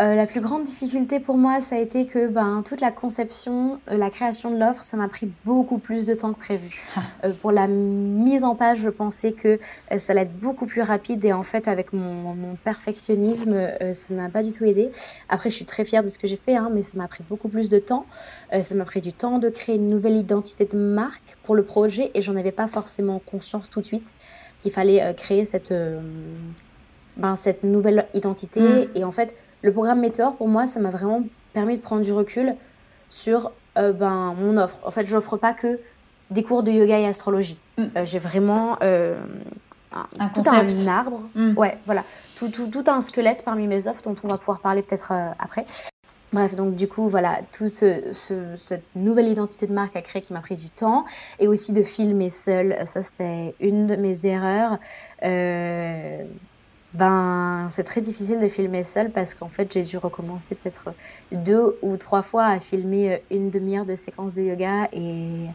[0.00, 3.78] euh, la plus grande difficulté pour moi, ça a été que ben, toute la conception,
[3.88, 6.82] euh, la création de l'offre, ça m'a pris beaucoup plus de temps que prévu.
[6.96, 7.00] Ah.
[7.24, 9.60] Euh, pour la mise en page, je pensais que
[9.96, 13.56] ça allait être beaucoup plus rapide et en fait, avec mon, mon perfectionnisme,
[13.92, 14.90] ça n'a pas du tout aidé.
[15.28, 17.22] Après, je suis très fière de ce que j'ai fait, hein, mais ça m'a pris
[17.28, 18.06] beaucoup plus de temps.
[18.60, 22.10] ça m'a pris du temps de créer une nouvelle identité de marque pour le projet
[22.14, 24.06] et j'en avais pas forcément conscience tout de suite
[24.58, 25.72] qu'il fallait créer cette,
[27.16, 28.60] ben, cette nouvelle identité.
[28.60, 28.88] Mm.
[28.96, 29.34] Et en fait,
[29.64, 31.22] le programme Météor, pour moi, ça m'a vraiment
[31.54, 32.54] permis de prendre du recul
[33.08, 34.76] sur euh, ben, mon offre.
[34.84, 35.80] En fait, je n'offre pas que
[36.30, 37.58] des cours de yoga et astrologie.
[37.78, 37.84] Mm.
[37.96, 39.18] Euh, j'ai vraiment euh,
[40.20, 41.22] un, tout un arbre.
[41.34, 41.56] Mm.
[41.56, 42.04] Ouais, voilà.
[42.36, 45.64] Tout, tout, tout, un squelette parmi mes offres dont on va pouvoir parler peut-être après.
[46.34, 48.12] Bref, donc du coup, voilà, toute ce,
[48.56, 51.06] cette nouvelle identité de marque à créer qui m'a pris du temps
[51.38, 52.76] et aussi de filmer seul.
[52.84, 54.78] Ça, c'était une de mes erreurs
[56.94, 60.94] ben c'est très difficile de filmer seul parce qu'en fait j'ai dû recommencer peut-être
[61.32, 65.46] deux ou trois fois à filmer une demi-heure de séquence de yoga et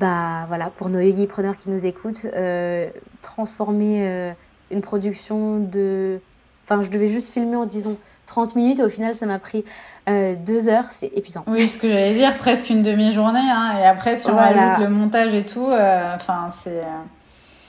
[0.00, 2.88] bah voilà pour nos yogi preneurs qui nous écoutent euh,
[3.22, 4.32] transformer euh,
[4.72, 6.18] une production de
[6.64, 9.64] enfin je devais juste filmer en disons 30 minutes et au final ça m'a pris
[10.08, 10.86] euh, deux heures.
[10.90, 11.44] C'est épuisant.
[11.46, 14.88] Oui ce que j'allais dire presque une demi-journée hein, et après si on rajoute le
[14.88, 16.82] montage et tout enfin c'est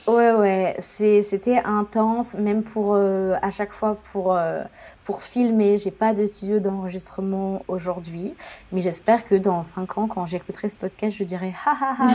[0.06, 4.62] Ouais, ouais, c'était intense, même pour euh, à chaque fois pour, euh,
[5.06, 5.78] pour filmer.
[5.78, 8.34] J'ai pas de studio d'enregistrement aujourd'hui,
[8.70, 12.06] mais j'espère que dans 5 ans, quand j'écouterai ce podcast, je dirai ha ha ha,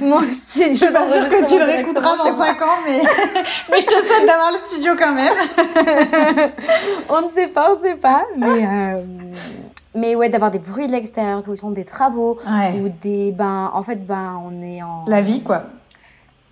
[0.00, 0.72] mon studio.
[0.72, 3.02] Je suis pas sûre que tu le réécouteras dans 5 ans, mais,
[3.70, 5.34] mais je te souhaite d'avoir le studio quand même.
[7.08, 8.64] on ne sait pas, on ne sait pas, mais.
[8.64, 9.02] Euh,
[9.96, 13.70] mais ouais, d'avoir des bruits de l'extérieur tout le temps, des travaux ou des ben
[13.72, 15.62] en fait ben on est en la vie quoi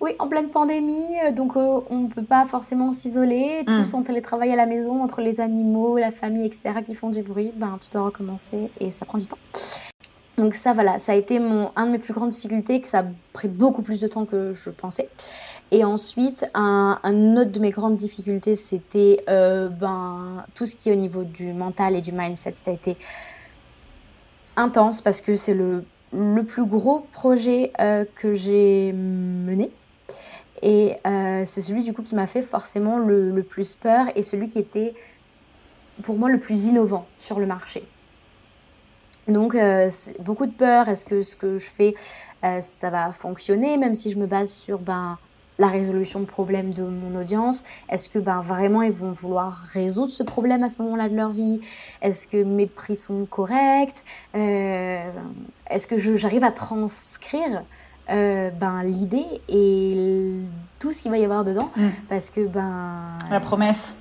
[0.05, 3.63] oui, en pleine pandémie, euh, donc euh, on ne peut pas forcément s'isoler.
[3.63, 3.83] Mm.
[3.83, 7.23] Tous en télétravail à la maison, entre les animaux, la famille, etc., qui font du
[7.23, 9.39] bruit, ben, tu dois recommencer et ça prend du temps.
[10.37, 12.99] Donc ça, voilà, ça a été mon, un de mes plus grandes difficultés, que ça
[12.99, 15.09] a pris beaucoup plus de temps que je pensais.
[15.71, 16.99] Et ensuite, un,
[17.35, 21.51] autre de mes grandes difficultés, c'était euh, ben, tout ce qui est au niveau du
[21.51, 22.53] mental et du mindset.
[22.53, 22.95] Ça a été
[24.55, 25.83] intense parce que c'est le,
[26.13, 27.71] le plus gros projet
[28.15, 29.71] que j'ai mené
[30.61, 34.47] et euh, c'est celui du coup qui m'a fait forcément le, plus peur et celui
[34.47, 34.93] qui était
[36.03, 37.83] pour moi le plus innovant sur le marché.
[39.27, 39.89] Donc euh,
[40.19, 41.95] beaucoup de peur, est-ce que ce que je fais,
[42.43, 45.17] euh, ça va fonctionner, même si je me base sur ben,
[45.57, 47.63] la résolution de problèmes de mon audience?
[47.89, 51.31] Est-ce que ben, vraiment ils vont vouloir résoudre ce problème à ce moment-là de leur
[51.31, 51.59] vie?
[52.01, 54.03] Est-ce que mes prix sont corrects?
[54.35, 57.63] Est-ce que j'arrive à transcrire
[58.09, 60.39] euh, ben, l'idée et
[60.79, 61.69] tout ce qu'il va y avoir dedans.
[61.75, 61.87] Mm.
[62.09, 63.17] Parce que, ben.
[63.29, 63.95] La promesse.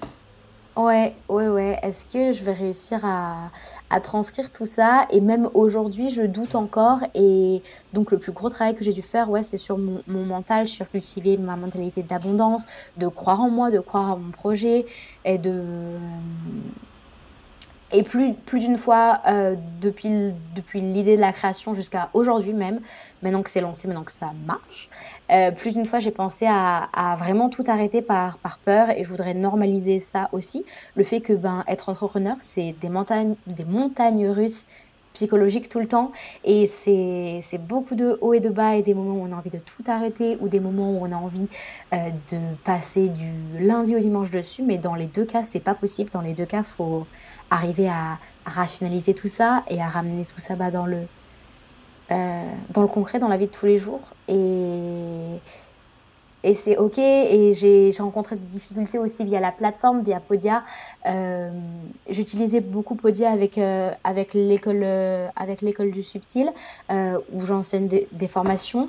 [0.76, 1.78] Ouais, ouais, ouais.
[1.82, 3.50] Est-ce que je vais réussir à,
[3.90, 5.06] à transcrire tout ça?
[5.10, 6.98] Et même aujourd'hui, je doute encore.
[7.14, 10.24] Et donc, le plus gros travail que j'ai dû faire, ouais, c'est sur mon, mon
[10.24, 14.84] mental, sur cultiver ma mentalité d'abondance, de croire en moi, de croire en mon projet
[15.24, 15.62] et de,
[17.94, 20.34] et plus, plus d'une fois, euh, depuis,
[20.74, 22.80] l'idée de la création jusqu'à aujourd'hui même,
[23.22, 24.88] maintenant que c'est lancé, maintenant que ça marche,
[25.30, 29.34] euh, plus d'une fois, j'ai pensé à, vraiment tout arrêter par, peur et je voudrais
[29.34, 30.64] normaliser ça aussi.
[30.96, 34.66] Le fait que ben, être entrepreneur, c'est des montagnes russes
[35.14, 36.12] psychologiques tout le temps.
[36.44, 39.50] Et c'est beaucoup de hauts et de bas et des moments où on a envie
[39.50, 41.48] de tout arrêter ou des moments où on a envie
[41.94, 44.62] euh, de passer du lundi au dimanche dessus.
[44.62, 46.10] Mais dans les deux cas c'est pas possible.
[46.10, 47.06] Dans les deux cas faut
[47.50, 50.98] arriver à, rationaliser tout ça et à ramener tout ça bah, dans, le,
[52.10, 54.02] euh, dans le concret, dans la vie de tous les jours.
[54.28, 55.40] Et,
[56.44, 56.98] et c'est OK.
[56.98, 60.62] Et j'ai rencontré des difficultés aussi via la plateforme, via Podia.
[61.06, 61.50] Euh,
[62.08, 66.52] J'utilisais beaucoup Podia avec, euh, avec l'école euh, avec l'école du subtil,
[66.90, 68.88] où j'enseigne des, formations.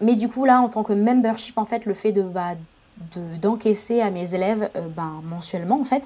[0.00, 2.54] mais du coup, là, en tant que membership, en fait, le fait de, bah,
[3.40, 6.04] d'encaisser à mes élèves ben, mensuellement en fait.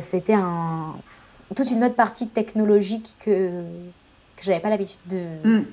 [0.00, 0.94] C'était un,
[1.54, 3.64] toute une autre partie technologique que,
[4.36, 5.24] que j'avais pas l'habitude de...
[5.44, 5.64] Mm.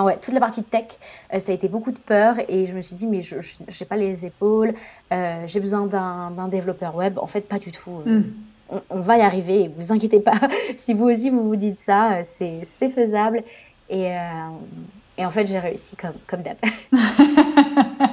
[0.00, 0.86] Enfin ouais, toute la partie tech,
[1.34, 3.86] euh, ça a été beaucoup de peur et je me suis dit mais je n'ai
[3.86, 4.72] pas les épaules,
[5.10, 7.18] j'ai besoin d'un développeur web.
[7.18, 8.02] En fait, pas du tout.
[8.06, 8.22] Mm.
[8.70, 10.38] On, on, va y arriver, vous inquiétez pas.
[10.76, 13.42] si vous aussi vous vous dites ça, c'est faisable.
[13.90, 14.14] Et,
[15.20, 16.56] et en fait, j'ai réussi comme, comme d'hab.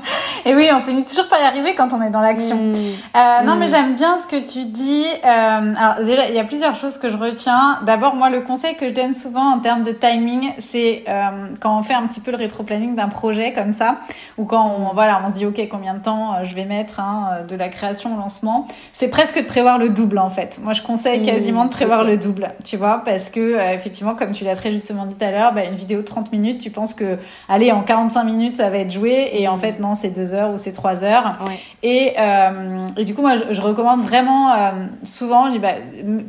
[0.48, 2.56] Et oui, on finit toujours par y arriver quand on est dans l'action.
[2.56, 2.74] Mm.
[2.74, 3.70] Euh, non, mais mm.
[3.70, 5.06] j'aime bien ce que tu dis.
[5.06, 7.80] Euh, alors déjà, il y a plusieurs choses que je retiens.
[7.86, 11.78] D'abord, moi, le conseil que je donne souvent en termes de timing, c'est euh, quand
[11.78, 13.98] on fait un petit peu le rétro-planning d'un projet comme ça,
[14.38, 17.40] ou quand on, voilà, on se dit, OK, combien de temps je vais mettre hein,
[17.46, 20.62] de la création au lancement, c'est presque de prévoir le double, en fait.
[20.64, 21.26] Moi, je conseille mm.
[21.26, 25.06] quasiment de prévoir le double, tu vois, parce que, effectivement, comme tu l'as très justement
[25.06, 27.18] dit tout à l'heure, bah, une vidéo de 30 minutes, tu penses que,
[27.48, 30.52] allez, en 45 minutes, ça va être joué, et en fait, non, c'est deux heures
[30.52, 31.38] ou c'est trois heures.
[31.84, 34.72] Et, euh, et, du coup, moi, je, recommande vraiment euh,
[35.04, 35.76] souvent, je dis, bah,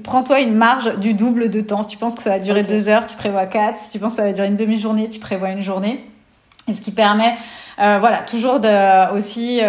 [0.05, 1.83] prends-toi une marge du double de temps.
[1.83, 3.79] Si tu penses que ça va durer deux heures, tu prévois quatre.
[3.79, 6.05] Si tu penses que ça va durer une demi-journée, tu prévois une journée.
[6.69, 7.35] Et ce qui permet,
[7.81, 9.61] euh, voilà, toujours de, aussi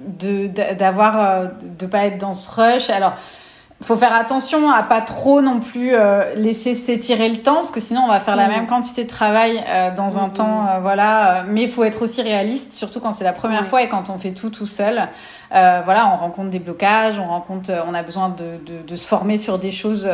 [0.00, 2.90] de d'avoir de, pas être dans ce rush.
[2.90, 3.14] Alors
[3.82, 7.80] faut faire attention à pas trop non plus euh, laisser s'étirer le temps parce que
[7.80, 8.50] sinon on va faire la mm.
[8.50, 10.68] même quantité de travail euh, dans un mm, temps mm.
[10.68, 13.88] Euh, voilà mais il faut être aussi réaliste surtout quand c'est la première fois et
[13.88, 15.08] quand on fait tout tout seul
[15.50, 19.36] voilà on rencontre des blocages on rencontre on a besoin de, de, de se former
[19.36, 20.08] sur des choses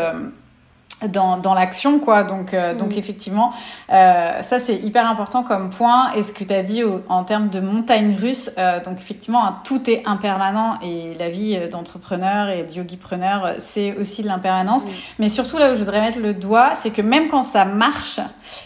[1.06, 2.98] dans, dans l'action quoi donc euh, donc mm.
[2.98, 3.52] effectivement
[3.90, 7.48] euh, ça c'est hyper important comme point et ce que tu as dit en termes
[7.50, 12.48] de montagne russe euh, donc effectivement hein, tout est impermanent et la vie euh, d'entrepreneur
[12.48, 14.88] et de yogipreneur c'est aussi de l'impermanence mm.
[15.20, 18.20] mais surtout là où je voudrais mettre le doigt c'est que même quand ça marche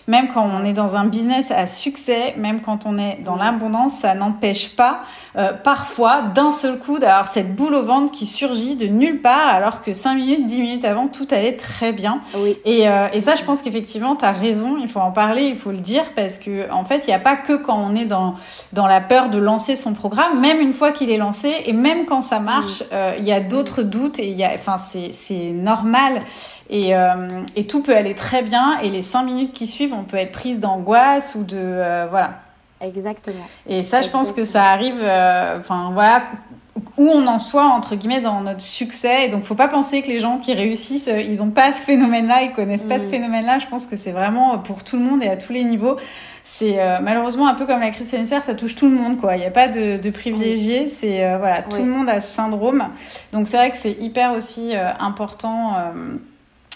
[0.09, 3.41] même quand on est dans un business à succès même quand on est dans mm.
[3.41, 5.03] l'abondance ça n'empêche pas
[5.65, 9.83] parfois d'un seul coup d'avoir cette boule au ventre qui surgit de nulle part alors
[9.83, 12.59] que 5 minutes 10 minutes avant tout allait très bien oui.
[12.65, 15.57] Et, euh, et ça, je pense qu'effectivement, tu as raison, il faut en parler, il
[15.57, 18.05] faut le dire, parce que en fait, il n'y a pas que quand on est
[18.05, 18.35] dans,
[18.73, 22.07] dans la peur de lancer son programme, même une fois qu'il est lancé, et même
[22.07, 25.53] quand ça marche, euh, il y a d'autres doutes, et il y a, enfin, c'est
[25.53, 26.21] normal.
[26.71, 30.05] Et, euh, et tout peut aller très bien, et les cinq minutes qui suivent, on
[30.05, 31.59] peut être prise d'angoisse ou de...
[31.59, 32.42] Euh, voilà.
[32.83, 33.47] Exactement.
[33.67, 36.23] Et ça, je pense que ça arrive, euh, enfin voilà,
[36.97, 39.27] où on en soit entre guillemets dans notre succès.
[39.27, 41.83] Et donc, faut pas penser que les gens qui réussissent, euh, ils ont pas ce
[41.83, 43.11] phénomène-là, ils connaissent pas ce mm.
[43.11, 43.59] phénomène-là.
[43.59, 45.97] Je pense que c'est vraiment pour tout le monde et à tous les niveaux.
[46.45, 49.37] C'est euh, malheureusement un peu comme la crise sanitaire, ça touche tout le monde, quoi.
[49.37, 50.87] Il n'y a pas de, de privilégiés.
[50.87, 52.89] C'est euh, voilà, tout le monde a ce syndrome.
[53.33, 55.77] Donc, c'est vrai que c'est hyper aussi important,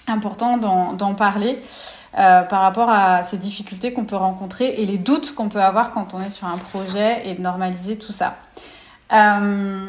[0.07, 1.59] important d'en parler.
[2.16, 6.14] Par rapport à ces difficultés qu'on peut rencontrer et les doutes qu'on peut avoir quand
[6.14, 8.36] on est sur un projet et de normaliser tout ça.
[9.12, 9.86] Euh,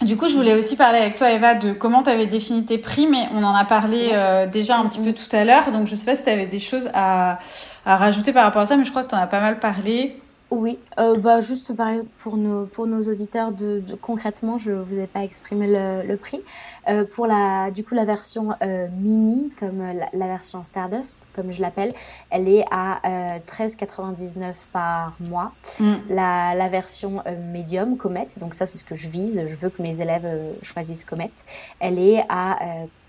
[0.00, 2.78] du coup, je voulais aussi parler avec toi, Eva, de comment tu avais défini tes
[2.78, 5.70] prix, mais on en a parlé euh, déjà un petit peu tout à l'heure.
[5.70, 7.38] Donc, je sais pas si tu avais des choses à,
[7.86, 9.60] à rajouter par rapport à ça, mais je crois que tu en as pas mal
[9.60, 10.20] parlé.
[10.52, 11.72] Oui, euh, bah, juste
[12.18, 16.16] pour nos, pour nos auditeurs, de, concrètement, je ne vous ai pas exprimé le, le
[16.18, 16.42] prix.
[16.88, 21.52] Euh, pour la, du coup, la version euh, mini, comme la, la, version Stardust, comme
[21.52, 21.94] je l'appelle,
[22.28, 23.00] elle est à
[23.46, 25.52] 13,99 par mois.
[25.80, 25.92] Mm.
[26.10, 29.80] La, la, version medium, Comet, donc ça c'est ce que je vise, je veux que
[29.80, 30.28] mes élèves
[30.60, 31.30] choisissent Comet,
[31.80, 32.58] elle est à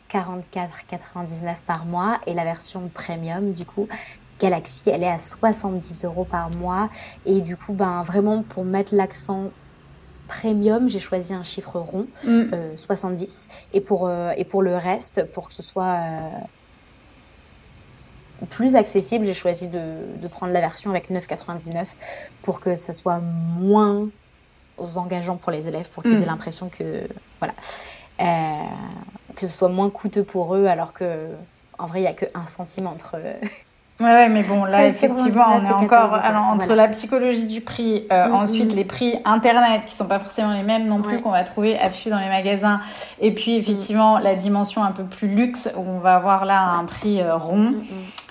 [0.09, 3.89] 44,99 par mois et la version premium, du coup,
[4.43, 6.89] Galaxy, elle est à 70 euros par mois.
[7.25, 9.51] Et du coup, ben, vraiment pour mettre l'accent
[10.27, 12.07] premium, j'ai choisi un chiffre rond,
[12.75, 13.47] 70.
[13.47, 13.75] Mm.
[13.75, 15.99] Et pour, et pour le reste, pour que ce soit
[18.49, 21.87] plus accessible, j'ai choisi de, de, prendre la version avec 9,99
[22.41, 24.09] pour que ça soit moins
[24.95, 26.25] engageant pour les élèves, pour qu'ils aient mm.
[26.25, 27.07] l'impression que,
[27.39, 27.53] voilà,
[28.21, 31.29] euh, que ce soit moins coûteux pour eux, alors que
[31.79, 33.17] en vrai, il n'y a qu'un centime entre.
[34.03, 36.19] Ouais, ouais, mais bon, là, effectivement, on est encore
[36.51, 38.75] entre la psychologie du prix, euh, mm, ensuite mm.
[38.75, 42.09] les prix internet qui sont pas forcément les mêmes non plus qu'on va trouver affichés
[42.09, 42.81] dans les magasins,
[43.21, 46.83] et puis effectivement la dimension un peu plus luxe où on va avoir là un
[46.83, 47.75] prix euh, rond.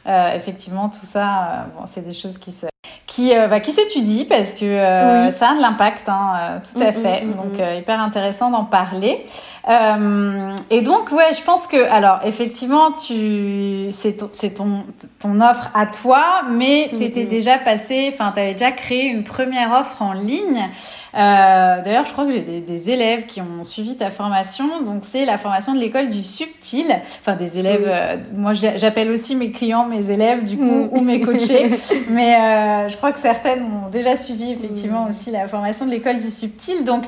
[0.07, 2.67] Euh, effectivement, tout ça, bon, c'est des choses qui se
[3.07, 7.25] qui bah, qui s'étudient parce que ça a de l'impact, hein, tout à mm, fait.
[7.25, 9.25] Mm, donc mm, hyper intéressant d'en parler.
[9.69, 14.85] Et donc ouais, je pense que alors effectivement, tu c'est ton c'est ton
[15.21, 20.03] ton offre à toi, mais t'étais déjà passé, enfin t'avais déjà créé une première offre
[20.03, 20.69] en ligne.
[21.15, 24.81] Euh, D'ailleurs, je crois que j'ai des, des, élèves qui ont suivi ta formation.
[24.83, 26.87] Donc, c'est la formation de l'école du subtil.
[27.21, 27.85] Enfin, des élèves.
[27.87, 30.89] Euh, moi, j'appelle aussi mes clients mes élèves, du coup, mm.
[30.93, 31.71] ou mes coachés.
[32.09, 35.11] Mais euh, je crois que certaines ont déjà suivi effectivement mm.
[35.11, 36.85] aussi la formation de l'école du subtil.
[36.85, 37.05] Donc,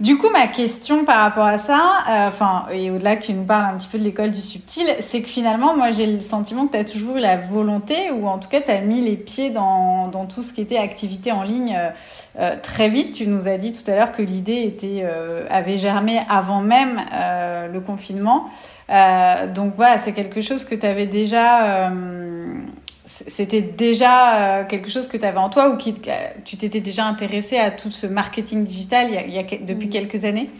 [0.00, 3.44] du coup, ma question par rapport à ça, euh, enfin, et au-delà que tu nous
[3.44, 6.66] parles un petit peu de l'école du subtil, c'est que finalement, moi, j'ai le sentiment
[6.66, 9.16] que tu as toujours eu la volonté, ou en tout cas, tu as mis les
[9.16, 11.90] pieds dans, dans tout ce qui était activité en ligne euh,
[12.38, 13.12] euh, très vite.
[13.12, 15.04] Tu nous as dit tout à l'heure que l'idée était
[15.50, 17.00] avait germé avant même
[17.72, 18.46] le confinement.
[18.88, 21.90] donc voilà, c'est quelque chose que tu avais déjà
[23.06, 25.94] c'était déjà quelque chose que tu avais en toi ou qui
[26.44, 29.90] tu t'étais déjà intéressé à tout ce marketing digital il y a, depuis mm.
[29.90, 30.50] quelques années?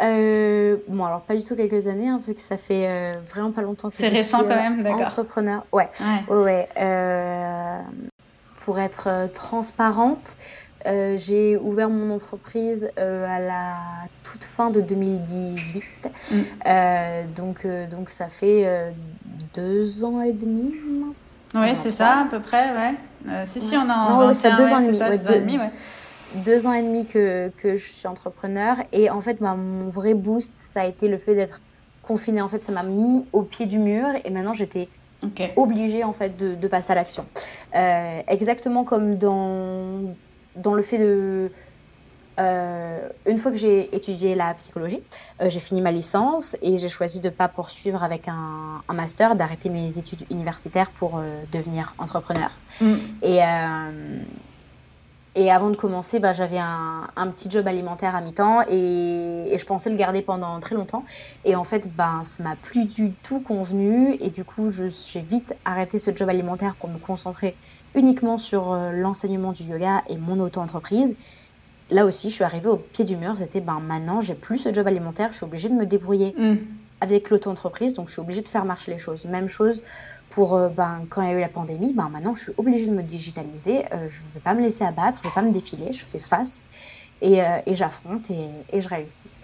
[0.00, 3.52] Euh, bon alors pas du tout quelques années hein, vu que ça fait euh, vraiment
[3.52, 5.88] pas longtemps que c'est récent quand même d'accord entrepreneur ouais
[6.28, 6.68] ouais,
[8.60, 10.36] pour être transparente
[10.84, 13.74] j'ai ouvert mon entreprise à la
[14.22, 15.84] toute fin de 2018
[16.32, 16.42] mm.
[17.34, 18.92] donc donc ça fait
[19.54, 20.74] deux ans et demi
[21.56, 22.94] oui, c'est ça, à peu près, ouais.
[23.28, 24.98] Euh, si, si, on a non, c'est deux ans et demi.
[24.98, 25.70] Ça, deux, ans et demi, ouais.
[26.34, 28.76] Deux ans et demi que, que je suis entrepreneur.
[28.92, 31.60] Et en fait, bah, mon vrai boost, ça a été le fait d'être
[32.02, 32.42] confinée.
[32.42, 34.06] En fait, ça m'a mis au pied du mur.
[34.24, 34.88] Et maintenant, j'étais
[35.56, 37.26] obligée, en fait, de, de passer à l'action.
[37.74, 40.14] Euh, exactement comme dans,
[40.56, 41.50] dans le fait de
[42.38, 45.02] euh, une fois que j'ai étudié la psychologie,
[45.40, 48.92] euh, j'ai fini ma licence et j'ai choisi de ne pas poursuivre avec un, un
[48.92, 51.20] master, d'arrêter mes études universitaires pour
[51.50, 52.50] devenir entrepreneur.
[52.80, 52.94] Mm.
[53.22, 53.40] Et,
[55.36, 59.58] et avant de commencer, bah, j'avais un, un, petit job alimentaire à mi-temps et, et,
[59.58, 61.04] je pensais le garder pendant très longtemps.
[61.44, 65.54] Et en fait, ben, ça m'a plus du tout convenu et du coup, j'ai vite
[65.64, 67.54] arrêté ce job alimentaire pour me concentrer
[67.94, 71.14] uniquement sur l'enseignement du yoga et mon auto-entreprise
[71.90, 73.34] là aussi, je suis arrivée au pied du mur.
[73.36, 76.56] C'était, ben maintenant, j'ai plus ce job alimentaire, je suis obligée de me débrouiller mm.
[77.00, 79.24] avec l'auto-entreprise, donc je suis obligée de faire marcher les choses.
[79.24, 79.82] Même chose
[80.36, 82.86] pour euh, ben, quand il y a eu la pandémie, ben, maintenant, je suis obligée
[82.86, 83.86] de me digitaliser.
[83.86, 86.04] Euh, je ne vais pas me laisser abattre, je ne vais pas me défiler, je
[86.04, 86.66] fais face
[87.22, 89.34] et, euh, et j'affronte et, et, je réussis.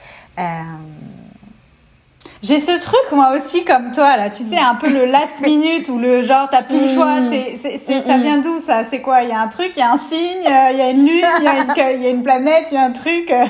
[2.43, 5.89] J'ai ce truc moi aussi comme toi là, tu sais un peu le last minute
[5.89, 7.31] ou le genre t'as plus le choix, mm.
[7.55, 8.83] c'est, c'est, ça vient d'où ça?
[8.83, 9.23] C'est quoi?
[9.23, 11.07] Il y a un truc, il y a un signe, euh, il y a une
[11.07, 13.31] lune, il y, a une, y a une planète, il y a un truc.
[13.31, 13.47] Euh.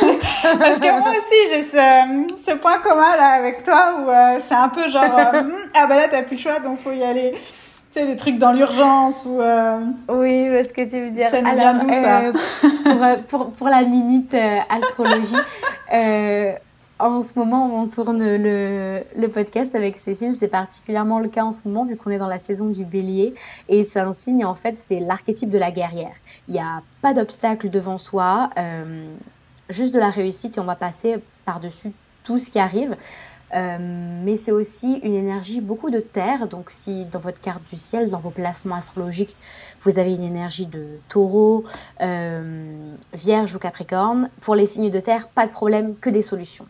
[0.58, 4.54] Parce que moi aussi j'ai ce, ce point commun là avec toi où euh, c'est
[4.54, 7.32] un peu genre hmm, ah bah là t'as plus le choix donc faut y aller.
[7.92, 9.40] Tu sais, les trucs dans l'urgence ou...
[10.08, 11.28] Oui, ce que tu veux dire.
[11.28, 12.22] Ça vient d'où, ça?
[12.84, 14.32] pour, pour, pour, la minute
[14.68, 15.34] astrologie,
[17.00, 20.34] en ce moment, on tourne le, podcast avec Cécile.
[20.34, 23.34] C'est particulièrement le cas en ce moment, vu qu'on est dans la saison du bélier.
[23.68, 26.14] Et c'est un signe, en fait, c'est l'archétype de la guerrière.
[26.48, 29.06] Il n'y a pas d'obstacle devant soi, euh,
[29.68, 31.92] juste de la réussite et on va passer par-dessus
[32.24, 32.96] tout ce qui arrive.
[33.52, 36.46] Euh, mais c'est aussi une énergie beaucoup de terre.
[36.46, 39.36] Donc, si dans votre carte du ciel, dans vos placements astrologiques,
[39.82, 41.64] vous avez une énergie de taureau,
[42.00, 46.66] euh, vierge ou capricorne, pour les signes de terre, pas de problème, que des solutions.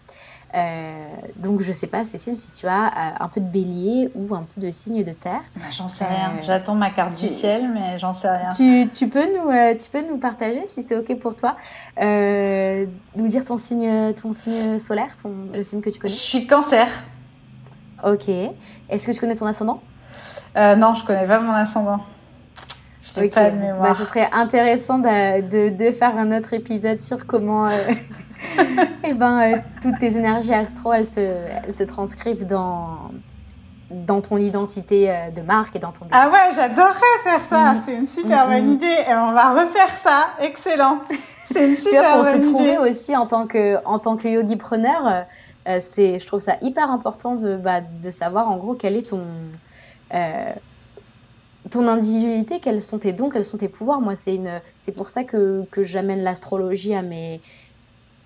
[0.54, 4.34] Euh, donc je sais pas Cécile si tu as euh, un peu de bélier ou
[4.34, 5.42] un peu de signe de terre.
[5.54, 6.30] Bah, j'en sais rien.
[6.30, 8.48] Euh, J'attends ma carte du ciel mais j'en sais rien.
[8.48, 11.56] Tu, tu, peux nous tu peux nous partager si c'est ok pour toi
[11.96, 16.12] nous dire ton signe ton signe solaire ton le signe que tu connais.
[16.12, 16.88] Je suis Cancer.
[18.04, 18.28] Ok.
[18.88, 19.80] Est-ce que tu connais ton ascendant?
[20.56, 22.00] Non je connais pas mon ascendant.
[23.02, 23.92] Je n'ai pas de mémoire.
[23.92, 27.66] Bah, ce serait intéressant de, de, de, faire un autre épisode sur comment
[29.04, 33.10] eh ben, euh, toutes tes énergies astro, elles se, elles se transcrivent dans,
[33.90, 37.72] dans ton identité euh, de marque et dans ton Ah ouais, j'adorerais faire ça.
[37.72, 37.82] Mm.
[37.84, 38.72] C'est une super bonne mm.
[38.72, 38.96] idée.
[39.08, 40.28] Et on va refaire ça.
[40.40, 41.00] Excellent.
[41.52, 44.28] C'est une super tu vois, pour se trouver aussi en tant que, en tant que
[44.28, 45.24] yogi preneur,
[45.68, 49.10] euh, c'est, je trouve ça hyper important de, bah, de savoir en gros quel est
[49.10, 49.24] ton,
[50.14, 50.52] euh,
[51.70, 54.00] ton individualité, quels sont tes dons, quels sont tes pouvoirs.
[54.00, 57.40] Moi, c'est, une, c'est pour ça que, que j'amène l'astrologie à mes,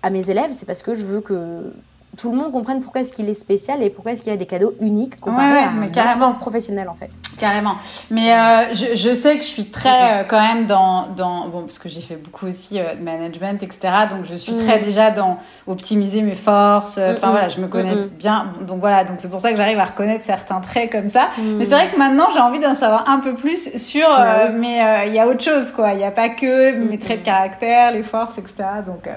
[0.05, 1.73] à mes élèves, c'est parce que je veux que
[2.17, 4.45] tout le monde comprenne pourquoi est-ce qu'il est spécial et pourquoi est-ce qu'il a des
[4.45, 6.33] cadeaux uniques comparé à un carrément.
[6.33, 7.09] professionnel en fait.
[7.39, 7.75] Carrément.
[8.11, 11.61] Mais euh, je, je, sais que je suis très euh, quand même dans, dans bon
[11.61, 13.93] parce que j'ai fait beaucoup aussi euh, de management etc.
[14.09, 14.57] Donc je suis mm.
[14.57, 15.37] très déjà dans
[15.67, 16.97] optimiser mes forces.
[16.97, 18.53] Enfin voilà, je me connais bien.
[18.61, 21.29] Donc voilà, donc c'est pour ça que j'arrive à reconnaître certains traits comme ça.
[21.37, 21.57] Mm.
[21.57, 24.07] Mais c'est vrai que maintenant j'ai envie d'en savoir un peu plus sur.
[24.07, 25.91] Bah mais il y a autre chose quoi.
[25.93, 28.55] Il n'y a pas que mes traits de caractère, les forces etc.
[28.85, 29.09] Donc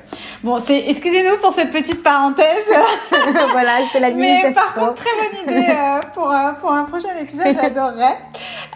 [0.42, 2.46] bon, c'est excusez-nous pour cette petite parenthèse.
[3.53, 4.41] voilà, c'était la minute.
[4.45, 8.18] Mais par contre, très bonne idée euh, pour, euh, pour un prochain épisode, j'adorerais.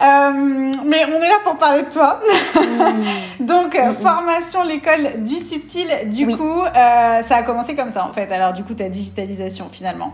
[0.01, 2.19] Euh, mais on est là pour parler de toi.
[2.55, 3.03] Mm.
[3.45, 3.93] Donc, mm, mm.
[3.93, 8.31] formation, l'école du subtil, du coup, ça a commencé comme ça en fait.
[8.31, 10.13] Alors, du coup, ta digitalisation finalement?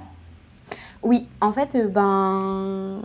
[1.02, 3.02] Oui, en fait, ben,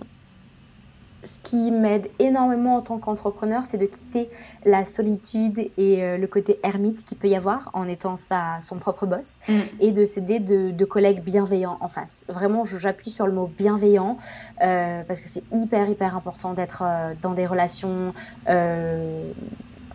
[1.24, 4.28] ce qui m'aide énormément en tant qu'entrepreneur, c'est de quitter
[4.64, 8.76] la solitude et euh, le côté ermite qu'il peut y avoir en étant sa, son
[8.76, 9.52] propre boss mm.
[9.80, 12.26] et de s'aider de, collègues bienveillants en face.
[12.28, 14.18] Vraiment, j'appuie sur le mot bienveillant
[14.62, 18.12] euh, parce que c'est hyper, hyper important d'être euh, dans des relations,
[18.46, 19.22] un,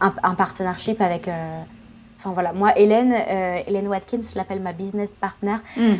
[0.01, 1.29] un, partnership avec
[2.19, 5.81] Enfin voilà, moi, Hélène, euh, Hélène Watkins, je l'appelle ma business partner mm.
[5.81, 5.95] euh,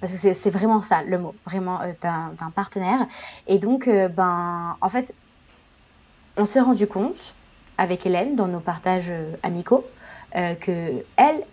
[0.00, 3.06] parce que c'est vraiment ça le mot, vraiment euh, d'un partenaire.
[3.46, 5.14] Et donc, ben, en fait,
[6.36, 7.34] on s'est rendu compte
[7.78, 9.12] avec Hélène dans nos partages
[9.44, 9.84] amicaux
[10.34, 11.44] que elle,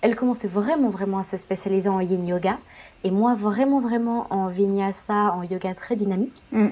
[0.00, 2.58] elle commençait vraiment, vraiment à se spécialiser en yin yoga
[3.04, 6.44] et moi vraiment, vraiment en vinyasa, en yoga très dynamique.
[6.52, 6.68] Mm.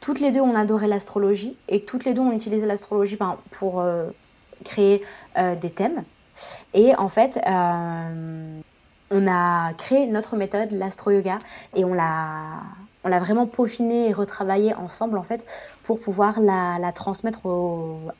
[0.00, 3.82] Toutes les deux, on adorait l'astrologie et toutes les deux, on utilisait l'astrologie ben, pour
[4.64, 5.02] créer
[5.36, 6.04] euh, des thèmes.
[6.74, 8.60] Et en fait, euh,
[9.10, 11.38] on a créé notre méthode, l'astro-yoga,
[11.74, 12.62] et on l'a
[13.04, 15.46] on l'a vraiment peaufiné et retravaillé ensemble en fait
[15.84, 17.40] pour pouvoir la, transmettre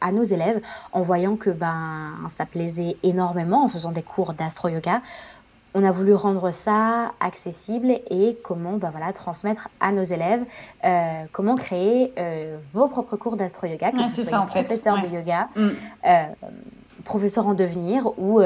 [0.01, 0.61] à nos élèves
[0.93, 5.03] en voyant que ben ça plaisait énormément en faisant des cours d'astro yoga
[5.79, 10.45] on a voulu rendre ça accessible et comment bah voilà, transmettre à nos élèves
[10.85, 15.49] euh, comment créer euh, vos propres cours d'astro-yoga, que vous ça, en professeur de yoga,
[15.55, 15.69] mm.
[16.07, 16.25] euh,
[17.05, 18.41] professeur en devenir ou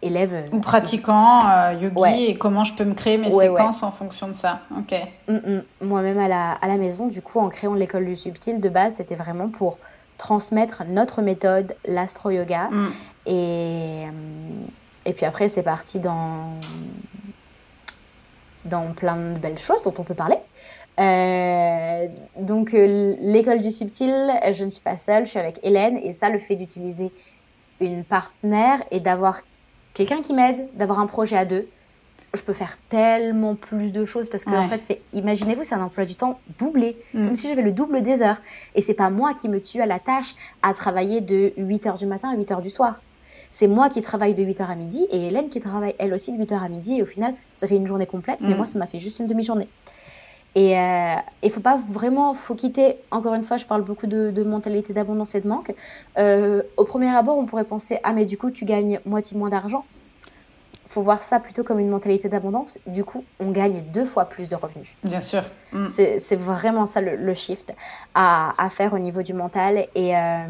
[0.00, 0.48] élève.
[0.52, 4.60] Ou pratiquant yogi et comment je peux me créer mes séquences en fonction de ça.
[4.78, 4.94] Ok.
[5.28, 5.62] Mm, mm.
[5.82, 8.96] Moi-même à la, à la maison, du coup, en créant l'école du subtil, de base,
[8.96, 9.78] c'était vraiment pour
[10.16, 12.70] transmettre notre méthode, l'astro-yoga.
[13.26, 14.04] Et
[15.04, 16.58] et puis après, c'est parti dans,
[18.64, 20.36] dans plein de belles choses dont on peut parler.
[21.00, 22.06] Euh,
[22.38, 25.98] donc, euh, l'école du subtil, je ne suis pas seule, je suis avec Hélène.
[25.98, 27.10] Et ça, le fait d'utiliser
[27.80, 29.40] une partenaire et d'avoir
[29.94, 31.68] quelqu'un qui m'aide, d'avoir un projet à deux,
[32.34, 35.82] je peux faire tellement plus de choses parce que en fait c'est imaginez-vous c'est un
[35.82, 37.26] emploi du temps doublé mm.
[37.26, 38.40] comme si j'avais le double des heures
[38.74, 42.06] et c'est pas moi qui me tue à la tâche à travailler de 8h du
[42.06, 43.02] matin à 8h du soir
[43.52, 46.42] c'est moi qui travaille de 8h à midi et Hélène qui travaille elle aussi de
[46.42, 46.98] 8h à midi.
[46.98, 48.56] Et au final, ça fait une journée complète, mais mm.
[48.56, 49.68] moi, ça m'a fait juste une demi-journée.
[50.54, 54.06] Et il euh, ne faut pas vraiment, faut quitter, encore une fois, je parle beaucoup
[54.06, 55.74] de, mentalité d'abondance et de manque.
[56.18, 59.50] Euh, au premier abord, on pourrait penser, ah mais du coup, tu gagnes moitié moins
[59.50, 59.84] d'argent.
[60.86, 62.78] faut voir ça plutôt comme une mentalité d'abondance.
[62.86, 64.94] Du coup, on gagne deux fois plus de revenus.
[65.04, 65.42] Bien sûr.
[65.72, 65.86] Mm.
[65.88, 67.74] C'est vraiment ça le, shift
[68.14, 69.86] à, faire au niveau du mental.
[69.94, 70.46] Et, euh,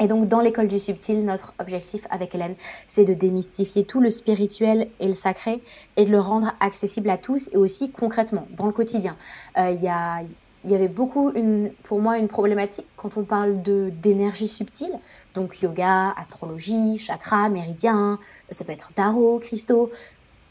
[0.00, 2.54] et donc, dans l'école du subtil, notre objectif avec Hélène,
[2.86, 5.62] c'est de démystifier tout le spirituel et le sacré
[5.98, 9.16] et de le rendre accessible à tous et aussi concrètement, dans le quotidien.
[9.58, 10.22] Euh, il y, a,
[10.64, 14.92] y avait beaucoup, une, pour moi, une problématique quand on parle d'énergie subtile,
[15.34, 18.18] donc yoga, astrologie, chakra, méridien,
[18.50, 19.90] ça peut être tarot, cristaux,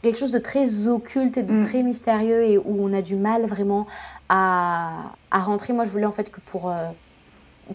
[0.03, 1.65] quelque chose de très occulte et de mm.
[1.65, 3.87] très mystérieux et où on a du mal vraiment
[4.29, 5.73] à, à rentrer.
[5.73, 6.69] Moi, je voulais en fait que pour...
[6.69, 6.89] Euh,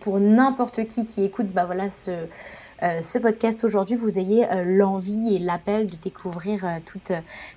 [0.00, 2.10] pour n'importe qui qui écoute bah voilà, ce,
[2.82, 7.12] euh, ce podcast aujourd'hui, vous ayez euh, l'envie et l'appel de découvrir euh, toutes,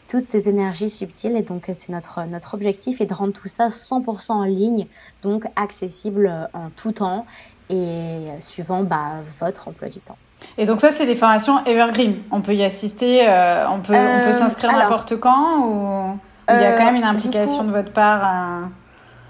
[0.08, 1.36] toutes ces énergies subtiles.
[1.36, 4.88] Et donc, c'est notre, notre objectif et de rendre tout ça 100% en ligne,
[5.24, 7.26] donc accessible en tout temps
[7.70, 10.18] et suivant bah, votre emploi du temps.
[10.58, 12.18] Et donc ça, c'est des formations evergreen.
[12.32, 13.28] On peut y assister,
[13.70, 16.18] on peut, on peut s'inscrire n'importe quand ou
[16.50, 18.70] il y a quand même une implication de votre part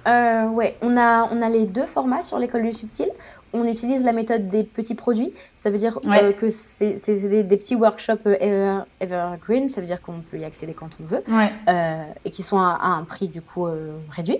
[0.08, 3.10] euh, ouais, on a, on a les deux formats sur l'école du subtil.
[3.54, 5.34] On utilise la méthode des petits produits.
[5.56, 9.70] Ça veut dire euh, que c'est des, des, petits workshops euh, evergreen.
[9.70, 11.24] Ça veut dire qu'on peut y accéder quand on veut.
[12.26, 13.68] et qui sont à, un prix du coup
[14.12, 14.40] réduit.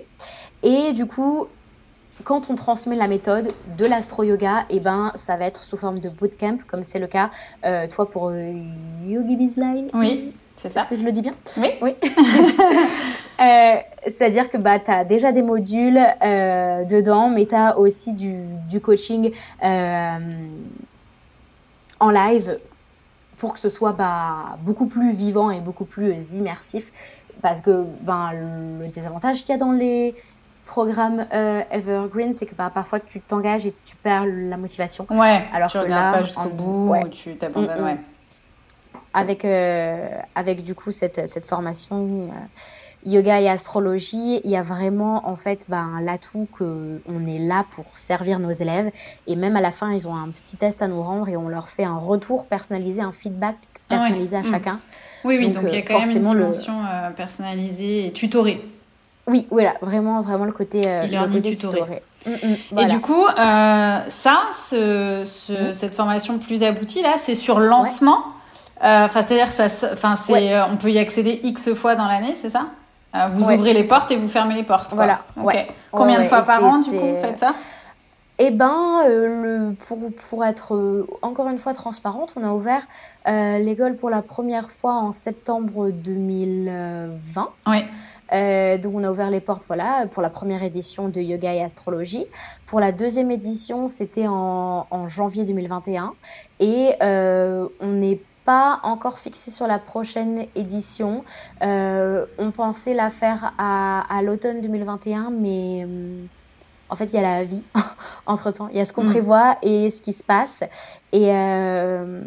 [0.62, 1.46] Et du coup,
[2.24, 6.00] quand on transmet la méthode de l'astro-yoga, et eh ben, ça va être sous forme
[6.00, 7.30] de bootcamp, comme c'est le cas,
[7.90, 9.90] toi, pour Yogi Bizline.
[9.94, 10.34] Oui.
[10.58, 10.80] C'est ça.
[10.80, 11.34] Est-ce que je le dis bien?
[11.56, 11.70] Oui.
[11.80, 11.94] oui.
[13.40, 18.12] euh, C'est-à-dire que bah, tu as déjà des modules euh, dedans, mais tu as aussi
[18.12, 18.34] du,
[18.68, 19.30] du coaching
[19.62, 20.18] euh,
[22.00, 22.58] en live
[23.36, 26.92] pour que ce soit bah, beaucoup plus vivant et beaucoup plus immersif.
[27.40, 28.32] Parce que ben,
[28.80, 30.16] le désavantage qu'il y a dans les
[30.66, 35.06] programmes euh, Evergreen, c'est que bah, parfois tu t'engages et tu perds la motivation.
[35.08, 37.08] Ouais, alors tu que là, pas jusqu'au bout, ouais.
[37.10, 37.84] tu t'abandonnes, mm, mm.
[37.84, 37.98] ouais
[39.14, 44.62] avec, euh, avec du coup cette, cette formation euh, yoga et astrologie, il y a
[44.62, 48.90] vraiment en fait ben, l'atout qu'on est là pour servir nos élèves.
[49.26, 51.48] Et même à la fin, ils ont un petit test à nous rendre et on
[51.48, 53.56] leur fait un retour personnalisé, un feedback
[53.88, 54.50] personnalisé à mm.
[54.50, 54.80] chacun.
[55.24, 56.74] Oui, oui, donc, il y a euh, quand même une dimension
[57.16, 58.64] personnalisée et tutorée.
[59.26, 62.02] Oui, voilà, vraiment, vraiment le côté, le côté tutoré.
[62.26, 67.58] Mm, mm, et du coup, ça, ce, ce, cette formation plus aboutie là, c'est sur
[67.58, 68.18] lancement.
[68.18, 68.37] Euh,
[68.80, 72.50] enfin, c'est-à-dire, ça, enfin, c'est, euh, on peut y accéder x fois dans l'année, c'est
[72.50, 72.66] ça?
[73.14, 74.92] Euh, Vous ouvrez les portes et vous fermez les portes.
[74.94, 75.20] Voilà.
[75.42, 75.56] Ok.
[75.90, 77.52] Combien de fois par an, du coup, vous faites ça?
[78.40, 79.98] Eh ben, le, pour,
[80.28, 82.86] pour être encore une fois transparente, on a ouvert
[83.26, 87.48] l'école pour la première fois en septembre 2020.
[87.66, 88.78] Oui.
[88.78, 92.26] donc on a ouvert les portes voilà pour la première édition de yoga et astrologie.
[92.66, 96.14] Pour la deuxième édition, c'était en, en, janvier 2021
[96.60, 101.22] et on est pas encore fixé sur la prochaine édition.
[101.60, 106.28] Euh, on pensait la faire à, à l'automne 2021, mais hum,
[106.88, 107.60] en fait, il y a la vie
[108.26, 108.68] entre-temps.
[108.70, 109.10] Il y a ce qu'on mm.
[109.10, 110.62] prévoit et ce qui se passe.
[111.12, 112.22] Et euh,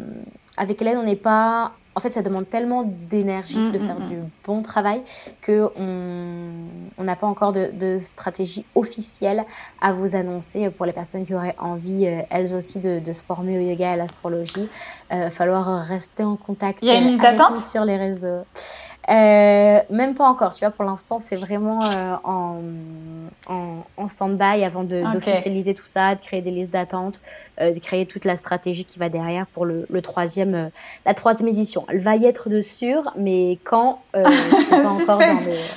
[0.56, 4.08] avec Hélène, on n'est pas en fait, ça demande tellement d'énergie mm, de faire mm,
[4.08, 5.02] du bon travail
[5.40, 9.44] que on n'a pas encore de, stratégie officielle
[9.80, 13.58] à vous annoncer pour les personnes qui auraient envie, euh, elles aussi, de, se former
[13.58, 14.68] au yoga et à l'astrologie.
[15.10, 16.78] Il euh, va falloir rester en contact.
[16.82, 17.58] Il y a une liste d'attente?
[17.58, 18.44] sur les réseaux.
[19.10, 22.60] Euh, même pas encore, tu vois, pour l'instant, c'est vraiment euh, en,
[23.48, 27.20] en, en stand-by avant d'officialiser tout ça, de créer des listes d'attente,
[27.60, 30.70] euh, de créer toute la stratégie qui va derrière pour le, le troisième,
[31.04, 31.81] la troisième édition.
[31.88, 34.22] Elle va y être de sûr, mais quand euh,
[34.70, 35.32] pas encore dans vous, avez,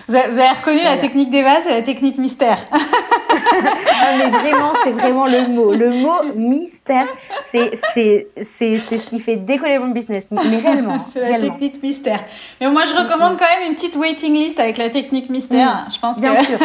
[0.08, 2.60] vous, avez, reconnu la technique d'Eva, c'est la technique mystère.
[2.72, 5.74] ah, mais vraiment, c'est vraiment le mot.
[5.74, 7.08] Le mot mystère,
[7.52, 10.28] c'est ce qui fait décoller mon business.
[10.32, 10.98] Mais réellement.
[11.12, 12.20] c'est la technique mystère.
[12.62, 15.86] Mais moi, je recommande quand même une petite waiting list avec la technique mystère.
[15.88, 15.92] Mm.
[15.92, 16.60] Je pense bien sûr.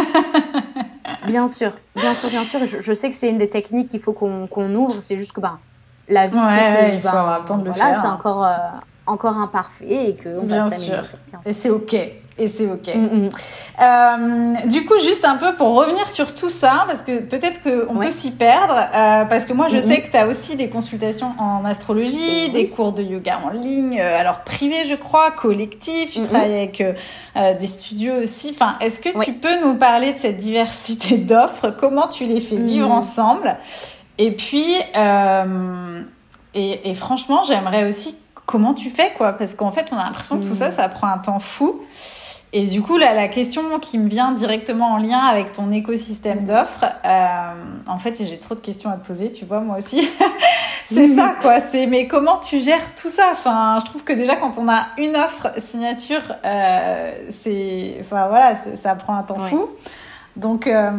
[1.27, 2.61] bien sûr, bien sûr, bien sûr.
[2.67, 4.97] Je, sais que c'est une des techniques qu'il faut qu'on ouvre.
[5.01, 5.59] C'est juste que bah,
[6.11, 8.57] la vie, ouais, il faut avoir le temps de le voilà, C'est encore, euh,
[9.11, 11.05] encore imparfait et que on bien, sûr.
[11.45, 11.97] Et c'est ok.
[12.41, 12.95] Et c'est ok.
[12.95, 13.29] Mm, mm.
[13.83, 17.99] Euh, du coup, juste un peu pour revenir sur tout ça, parce que peut-être qu'on
[17.99, 21.35] peut s'y perdre, euh, parce que moi je sais que tu as aussi des consultations
[21.39, 26.23] en astrologie, des cours de yoga en ligne, euh, alors privé je crois, collectif, tu
[26.23, 28.53] travailles avec euh, des studios aussi.
[28.55, 31.71] Enfin, est-ce que tu peux nous parler de cette diversité d'offres?
[31.79, 32.93] Comment tu les fais vivre mm.
[32.93, 33.57] ensemble?
[34.17, 34.77] Et puis,
[36.55, 38.17] et, et franchement, j'aimerais aussi
[38.51, 39.33] comment tu fais quoi?
[39.33, 41.81] Parce qu'en fait, on a l'impression que tout ça, ça prend un temps fou.
[42.53, 46.45] Et du coup, là, la question qui me vient directement en lien avec ton écosystème
[46.45, 47.55] d'offres, euh,
[47.87, 50.11] en fait, j'ai trop de questions à te poser, tu vois, moi aussi.
[50.87, 51.61] c'est ça, quoi.
[51.61, 53.29] C'est, mais comment tu gères tout ça?
[53.31, 58.57] Enfin, je trouve que déjà, quand on a une offre signature, euh, c'est, enfin voilà,
[58.57, 59.69] ça prend un temps fou.
[60.35, 60.91] Donc, euh,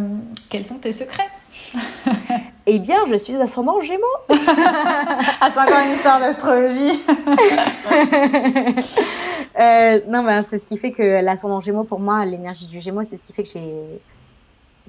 [0.50, 1.30] quels sont tes secrets?
[2.68, 4.06] Eh bien, je suis ascendant Gémeaux.
[4.30, 7.02] ah, c'est encore une histoire d'astrologie.
[9.60, 13.04] euh, non, bah, c'est ce qui fait que l'ascendant Gémeaux, pour moi, l'énergie du Gémeaux,
[13.04, 14.00] c'est ce qui fait que j'ai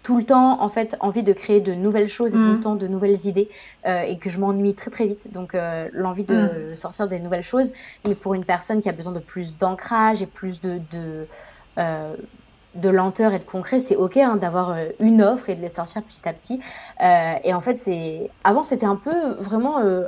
[0.02, 2.60] tout le temps en fait envie de créer de nouvelles choses et tout le mm.
[2.60, 3.48] temps de nouvelles idées
[3.86, 6.76] euh, et que je m'ennuie très très vite donc euh, l'envie de mm.
[6.76, 7.72] sortir des nouvelles choses
[8.04, 11.26] mais pour une personne qui a besoin de plus d'ancrage et plus de, de
[11.78, 12.14] euh,
[12.74, 15.68] de lenteur et de concret, c'est ok hein, d'avoir euh, une offre et de les
[15.68, 16.60] sortir petit à petit.
[17.02, 20.06] Euh, et en fait, c'est avant c'était un peu vraiment euh,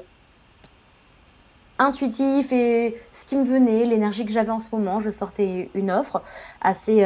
[1.78, 5.90] intuitif et ce qui me venait, l'énergie que j'avais en ce moment, je sortais une
[5.90, 6.22] offre
[6.60, 7.04] assez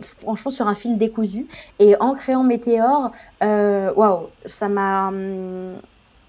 [0.00, 1.48] franchement sur un fil décousu.
[1.80, 3.10] Et en créant Météor,
[3.42, 5.74] waouh, ça m'a hum,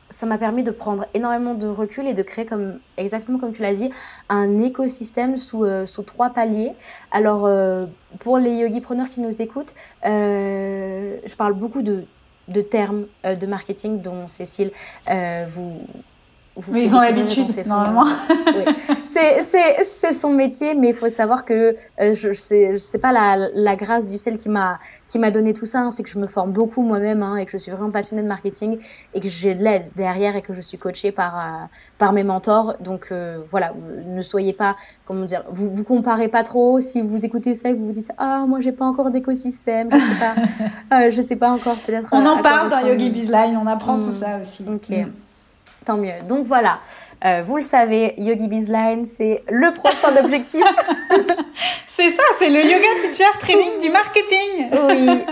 [0.10, 3.62] ça m'a permis de prendre énormément de recul et de créer, comme, exactement comme tu
[3.62, 3.90] l'as dit,
[4.30, 6.74] un écosystème sous, euh, sous trois paliers.
[7.12, 7.86] Alors, euh,
[8.20, 9.74] pour les yogipreneurs qui nous écoutent,
[10.06, 12.06] euh, je parle beaucoup de,
[12.48, 14.72] de termes de marketing dont Cécile
[15.48, 15.82] vous,
[16.72, 18.08] mais ils ont l'habitude, normalement.
[19.04, 23.76] C'est son métier, mais il faut savoir que euh, je sais, sais pas la, la,
[23.76, 26.28] grâce du ciel qui m'a qui m'a donné tout ça, hein, c'est que je me
[26.28, 28.78] forme beaucoup moi-même hein, et que je suis vraiment passionnée de marketing
[29.14, 31.66] et que j'ai de l'aide derrière et que je suis coachée par euh,
[31.98, 32.76] par mes mentors.
[32.82, 33.74] Donc euh, voilà,
[34.06, 36.82] ne soyez pas, comment dire, vous vous comparez pas trop.
[36.82, 39.98] Si vous écoutez ça et vous vous dites ah moi j'ai pas encore d'écosystème, je
[39.98, 40.36] sais
[40.90, 42.10] pas, je sais pas encore peut-être.
[42.12, 44.12] On en parle dans Yogi Bizline, on apprend tout mm.
[44.12, 44.66] ça aussi.
[44.68, 44.90] Ok.
[44.90, 45.27] Mm
[45.88, 46.22] tant mieux.
[46.28, 46.80] Donc voilà,
[47.26, 50.64] euh, vous le savez, Yogi Bizline, c'est le prochain objectif.
[51.88, 54.70] c'est ça, c'est le yoga teacher training du marketing.
[54.88, 55.26] oui.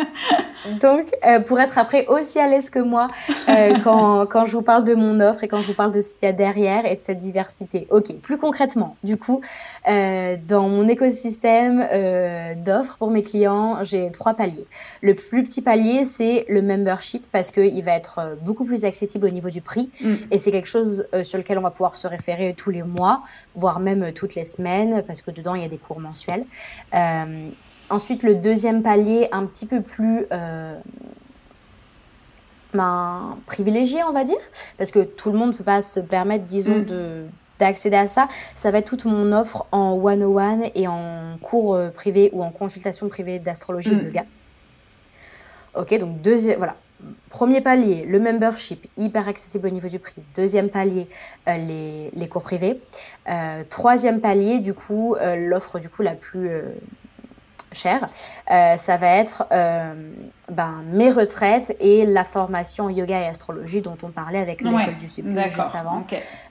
[0.81, 3.05] Donc, euh, pour être après aussi à l'aise que moi
[3.49, 6.01] euh, quand, quand, je vous parle de mon offre et quand je vous parle de
[6.01, 7.85] ce qu'il y a derrière et de cette diversité.
[7.91, 9.41] Ok, plus concrètement, du coup,
[9.85, 11.87] dans mon écosystème
[12.65, 14.65] d'offres pour mes clients, j'ai trois paliers.
[15.01, 19.29] Le plus petit palier, c'est le membership parce qu'il va être beaucoup plus accessible au
[19.29, 20.13] niveau du prix mm.
[20.31, 23.21] et c'est quelque chose sur lequel on va pouvoir se référer tous les mois,
[23.55, 26.45] voire même toutes les semaines, parce que dedans, il y a des cours mensuels.
[26.93, 27.49] Euh,
[27.89, 30.25] ensuite, le deuxième palier, un petit peu plus...
[30.31, 30.79] Euh,
[32.73, 34.35] ben, privilégié, on va dire,
[34.77, 36.85] parce que tout le monde ne peut pas se permettre, disons, mm.
[36.85, 37.25] de
[37.57, 41.89] d'accéder à ça, ça va être toute mon offre en one-on-one et en cours euh,
[41.89, 44.07] privé ou en consultation privée d'astrologie et de mm.
[44.07, 44.25] yoga.
[45.75, 46.75] Ok, donc deuxième, voilà,
[47.29, 50.21] Premier palier, le membership, hyper accessible au niveau du prix.
[50.35, 51.07] Deuxième palier,
[51.47, 52.81] euh, les, cours privés.
[53.29, 56.49] Euh, troisième palier, du coup, euh, l'offre du coup la plus
[57.75, 58.07] cher,
[58.51, 59.93] euh, ça va être euh,
[60.49, 65.07] ben, mes retraites et la formation yoga et astrologie dont on parlait avec l'école du
[65.07, 66.05] subtil juste avant.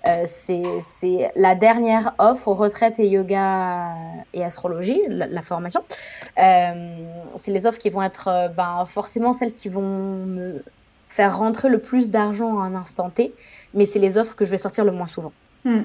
[0.06, 3.92] Euh, c'est la dernière offre retraite et yoga
[4.32, 5.82] et astrologie, la, formation.
[6.36, 10.62] c'est les offres qui vont être ben, forcément celles qui vont me
[11.08, 13.34] faire rentrer le plus d'argent à un instant T,
[13.72, 15.32] mais c'est les offres que je vais sortir le moins souvent.
[15.64, 15.82] Hmm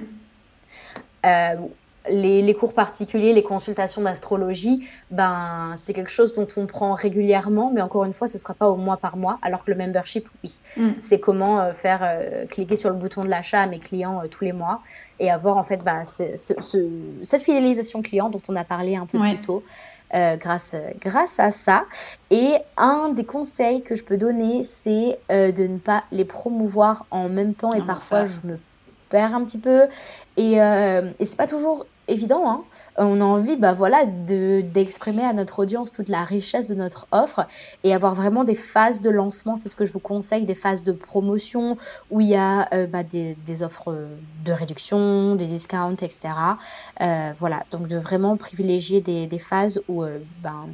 [2.10, 7.82] les, cours particuliers, les consultations d'astrologie, ben, c'est quelque chose dont on prend régulièrement, mais
[7.82, 10.28] encore une fois, ce ne sera pas au mois par mois, alors que le membership,
[10.44, 10.60] oui.
[10.78, 10.90] Mm.
[11.02, 14.28] C'est comment euh, faire euh, cliquer sur le bouton de l'achat à mes clients euh,
[14.28, 14.82] tous les mois
[15.20, 19.42] et avoir en fait ben, cette fidélisation client dont on a parlé un peu plus
[19.42, 19.64] tôt.
[20.14, 21.84] grâce, grâce à ça.
[22.32, 27.28] Et un des conseils que je peux donner, c'est de ne pas les promouvoir en
[27.28, 27.74] même temps.
[27.74, 28.58] Et parfois, je me
[29.18, 29.84] un petit peu.
[30.38, 32.50] Et, et c'est pas toujours évident.
[32.50, 32.64] Hein.
[33.02, 37.48] On a envie bah, voilà, d'exprimer à notre audience toute la richesse de notre offre
[37.86, 39.56] et avoir vraiment des phases de lancement.
[39.56, 41.78] C'est ce que je vous conseille, des phases de promotion
[42.12, 43.96] où il y a euh, bah, des, offres
[44.44, 46.20] de réduction, des discounts, etc.
[47.00, 50.68] Euh, voilà, donc de vraiment privilégier des, des phases où euh, ben,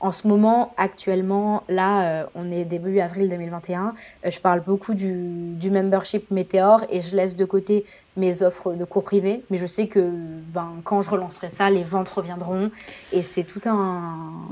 [0.00, 3.94] en ce moment, actuellement, là, euh, on est début avril 2021.
[4.24, 5.12] Euh, je parle beaucoup du,
[5.54, 7.84] du, membership Météor et je laisse de côté
[8.18, 9.42] mes offres de cours privés.
[9.50, 10.10] Mais je sais que
[10.52, 12.70] ben, quand je relancerai ça, les ventes reviendront.
[13.12, 14.02] Et c'est tout un,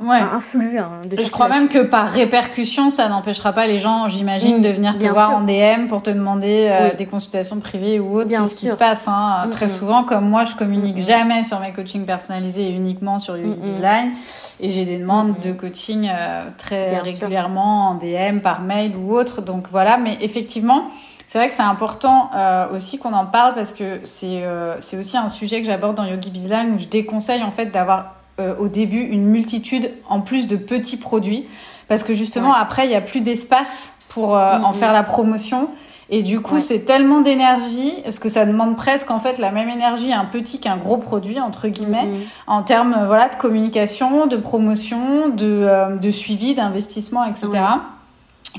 [0.08, 4.08] un, flux hein, de Je crois même que par répercussion, ça n'empêchera pas les gens,
[4.08, 8.18] j'imagine, de venir te voir en DM pour te demander euh, des consultations privées ou
[8.18, 8.30] autres.
[8.30, 10.04] C'est ce qui se passe hein, très souvent.
[10.04, 14.12] Comme moi, je communique jamais sur mes coachings personnalisés et uniquement sur Yogi Design.
[14.60, 19.42] Et j'ai des demandes de coaching euh, très régulièrement en DM, par mail ou autre.
[19.42, 20.90] Donc voilà, mais effectivement,
[21.26, 24.96] c'est vrai que c'est important euh, aussi qu'on en parle parce que c'est euh, c'est
[24.96, 28.12] aussi un sujet que j'aborde dans Yogi Bizline où je déconseille en fait d'avoir
[28.58, 31.48] au début une multitude en plus de petits produits.
[31.88, 35.70] Parce que justement après il y a plus d'espace pour en faire la promotion.
[36.08, 39.68] Et du coup, c'est tellement d'énergie, parce que ça demande presque en fait la même
[39.68, 42.20] énergie un petit qu'un gros produit entre guillemets, mhm.
[42.46, 47.48] en termes euh, voilà de communication, de promotion, de, euh, de suivi, d'investissement, etc.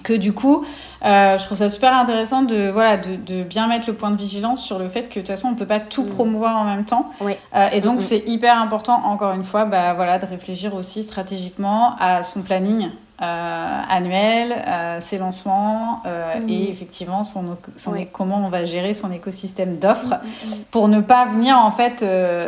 [0.03, 0.65] Que du coup,
[1.05, 4.17] euh, je trouve ça super intéressant de voilà de, de, bien mettre le point de
[4.17, 6.09] vigilance sur le fait que de toute façon on peut pas tout mhm.
[6.11, 7.11] promouvoir en même temps.
[7.21, 7.99] Euh, et donc mhm.
[7.99, 12.89] c'est hyper important encore une fois, bah voilà, de réfléchir aussi stratégiquement à son planning
[13.19, 19.11] euh, annuel, euh, ses lancements euh, et effectivement son, son comment on va gérer son
[19.11, 22.05] écosystème d'offres mm, mm, pour ne pas venir en fait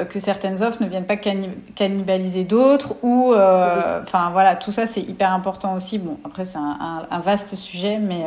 [0.10, 5.34] que certaines offres ne viennent pas cannibaliser d'autres ou enfin voilà tout ça c'est hyper
[5.34, 5.98] important aussi.
[5.98, 8.24] Bon après c'est un, un, vaste sujet mais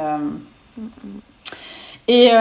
[2.08, 2.32] et,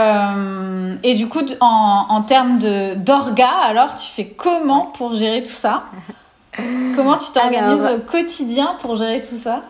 [1.04, 5.52] et du coup en, en termes de d'orga alors tu fais comment pour gérer tout
[5.52, 5.84] ça?
[6.98, 9.62] Comment tu t'organises au quotidien pour gérer tout ça?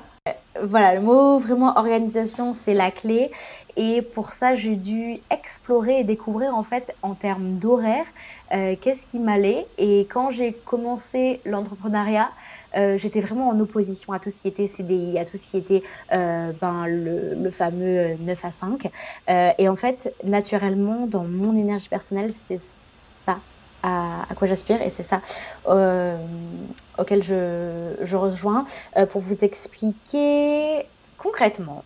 [0.64, 3.32] Voilà, le mot vraiment organisation, c'est la clé.
[3.78, 8.06] Et pour ça, j'ai dû explorer et découvrir en fait en termes d'horaire,
[8.52, 9.66] euh, qu'est-ce qui m'allait.
[9.78, 12.32] Et quand j'ai commencé l'entrepreneuriat,
[12.96, 15.84] j'étais vraiment en opposition à tout ce qui était CDI, à tout ce qui était
[16.10, 18.90] ben, le, le, fameux 9 à 5.
[19.28, 23.40] et en fait, naturellement, dans mon énergie personnelle, c'est ça
[23.84, 25.22] à, quoi j'aspire et c'est ça
[25.68, 26.18] euh,
[26.98, 28.66] auquel je, rejoins
[28.98, 30.86] euh, pour vous expliquer
[31.18, 31.84] concrètement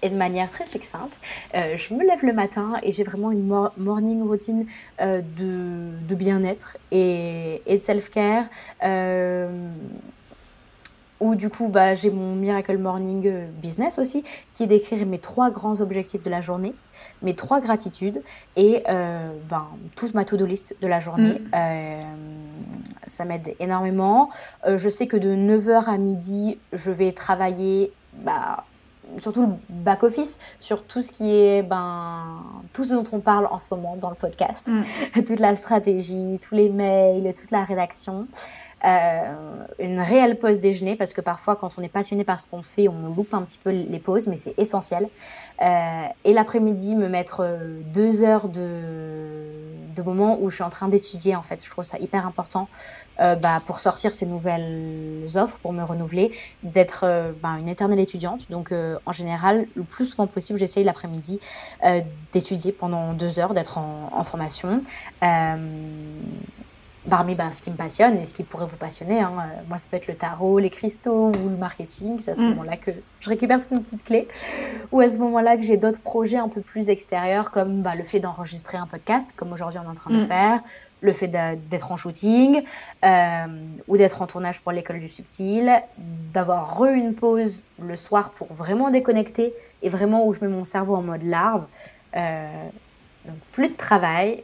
[0.00, 1.18] et de manière très succincte.
[1.56, 4.66] Euh, je me lève le matin et j'ai vraiment une morning routine
[5.00, 8.44] de, bien-être et, de self-care
[11.20, 15.50] où du coup bah, j'ai mon Miracle Morning Business aussi, qui est d'écrire mes trois
[15.50, 16.74] grands objectifs de la journée,
[17.22, 18.22] mes trois gratitudes
[18.56, 19.66] et euh, ben,
[19.96, 21.40] toute ma to-do list de la journée.
[21.40, 21.50] Mm.
[21.54, 22.00] Euh,
[23.06, 24.30] ça m'aide énormément.
[24.66, 28.64] Euh, je sais que de 9h à midi, je vais travailler bah,
[29.18, 32.42] surtout le back-office, sur tout ce qui est ben,
[32.72, 35.22] tout ce dont on parle en ce moment dans le podcast, mm.
[35.24, 38.26] toute la stratégie, tous les mails, toute la rédaction.
[38.84, 42.62] Euh, une réelle pause déjeuner parce que parfois quand on est passionné par ce qu'on
[42.62, 45.08] fait, on loupe un petit peu les pauses, mais c'est essentiel.
[45.62, 49.50] Euh, et l'après-midi, me mettre euh, deux heures de,
[49.96, 51.64] de moment où je suis en train d'étudier en fait.
[51.64, 52.68] Je trouve ça hyper important
[53.18, 56.30] bah, pour sortir ces nouvelles offres, pour me renouveler,
[56.62, 57.04] d'être
[57.42, 58.48] bah, une éternelle étudiante.
[58.48, 58.72] Donc
[59.06, 61.40] en général, le plus souvent possible, j'essaye l'après-midi
[62.30, 64.82] d'étudier pendant deux heures, d'être en, en, formation
[67.08, 69.20] parmi ben, ce qui me passionne et ce qui pourrait vous passionner.
[69.20, 69.32] Hein.
[69.38, 72.18] Euh, moi, ça peut être le tarot, les cristaux ou le marketing.
[72.18, 72.50] C'est à ce mm.
[72.50, 72.90] moment-là que
[73.20, 74.28] je récupère toutes mes petites clés.
[74.92, 78.04] Ou à ce moment-là que j'ai d'autres projets un peu plus extérieurs, comme bah, le
[78.04, 80.26] fait d'enregistrer un podcast, comme aujourd'hui on est en train de mm.
[80.26, 80.60] faire,
[81.00, 82.62] le fait d'être en shooting
[83.04, 83.46] euh,
[83.86, 85.70] ou d'être en tournage pour l'école du subtil,
[86.32, 90.64] d'avoir re une pause le soir pour vraiment déconnecter et vraiment où je mets mon
[90.64, 91.66] cerveau en mode larve.
[92.16, 92.48] Euh,
[93.26, 94.42] donc plus de travail,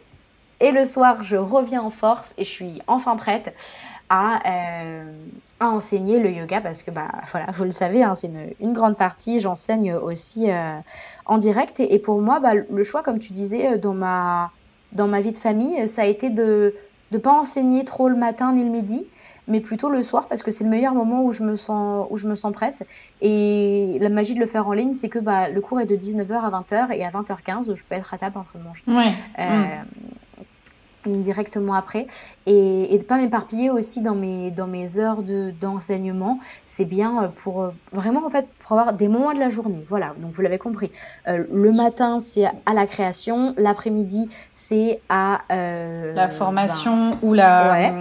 [0.65, 3.55] et le soir, je reviens en force et je suis enfin prête
[4.09, 5.05] à, euh,
[5.61, 8.73] à enseigner le yoga parce que, bah, voilà, vous le savez, hein, c'est une, une,
[8.73, 9.41] grande partie.
[9.41, 10.79] J'enseigne aussi euh,
[11.27, 11.81] en direct.
[11.81, 14.53] Et, pour moi, bah, le choix, comme tu disais, euh, dans ma,
[14.93, 16.75] dans ma vie de famille, ça a été de
[17.13, 19.05] ne pas enseigner trop le matin ni le midi,
[19.49, 22.17] mais plutôt le soir parce que c'est le meilleur moment où je me sens où
[22.17, 22.87] je me sens prête
[23.21, 25.97] et la magie de le faire en ligne c'est que bah, le cours est de
[25.97, 28.83] 19h à 20h et à 20h15 je peux être à table en train de manger
[28.89, 29.13] ouais.
[29.39, 29.67] euh,
[31.07, 32.07] directement après
[32.47, 37.25] et, et de pas m'éparpiller aussi dans mes dans mes heures de d'enseignement c'est bien
[37.25, 40.33] euh, pour euh, vraiment en fait pour avoir des moments de la journée voilà donc
[40.33, 40.91] vous l'avez compris
[41.29, 47.73] euh, le matin c'est à la création l'après-midi c'est à la formation ben, ou la
[47.73, 47.93] ouais.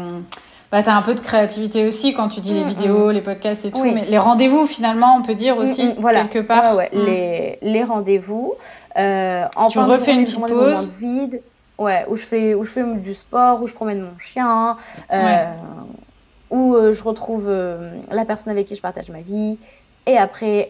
[0.71, 3.11] Bah, tu as un peu de créativité aussi quand tu dis les mm, vidéos, mm.
[3.11, 6.21] les podcasts et tout, mais les rendez-vous finalement, on peut dire mm, aussi, voilà.
[6.21, 6.75] quelque part.
[6.75, 7.05] Ouais, ouais.
[7.05, 8.55] Les, les rendez-vous.
[8.95, 10.89] En tu refais une petite pause.
[10.99, 11.41] Vide.
[11.77, 14.77] Ouais, où je fais, où je fais du sport, où je promène mon chien,
[15.11, 15.45] euh,
[16.51, 19.57] où euh, je retrouve euh, la personne avec qui je partage ma vie.
[20.05, 20.69] Et après,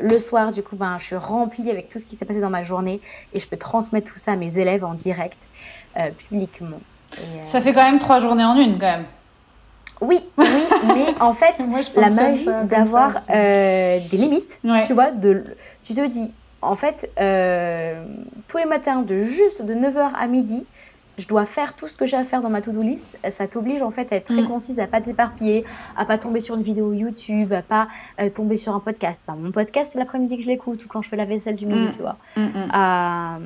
[0.00, 2.48] le soir, du coup, ben, je suis remplie avec tout ce qui s'est passé dans
[2.48, 3.00] ma journée
[3.34, 5.38] et je peux transmettre tout ça à mes élèves en direct,
[6.16, 6.80] publiquement.
[7.16, 9.04] Et, ça fait quand même trois journées en une, quand même.
[10.00, 10.46] Oui, oui,
[10.86, 14.86] mais en fait, Moi, la magie d'avoir des limites, ouais.
[14.86, 15.42] tu vois, de,
[15.82, 16.30] tu te dis,
[16.62, 18.04] en fait, euh,
[18.48, 20.66] tous les matins, de juste de 9h à midi,
[21.18, 23.18] je dois faire tout ce que j'ai à faire dans ma to-do list.
[23.28, 24.48] Ça t'oblige en fait à être très mm.
[24.48, 25.64] concise, à pas t'éparpiller,
[25.96, 27.88] à pas tomber sur une vidéo YouTube, à pas
[28.20, 29.20] euh, tomber sur un podcast.
[29.26, 31.88] Mon podcast, c'est l'après-midi que je l'écoute ou quand je fais la vaisselle du midi,
[31.88, 31.92] mm.
[31.96, 32.16] tu vois.
[32.36, 33.38] Mm, à,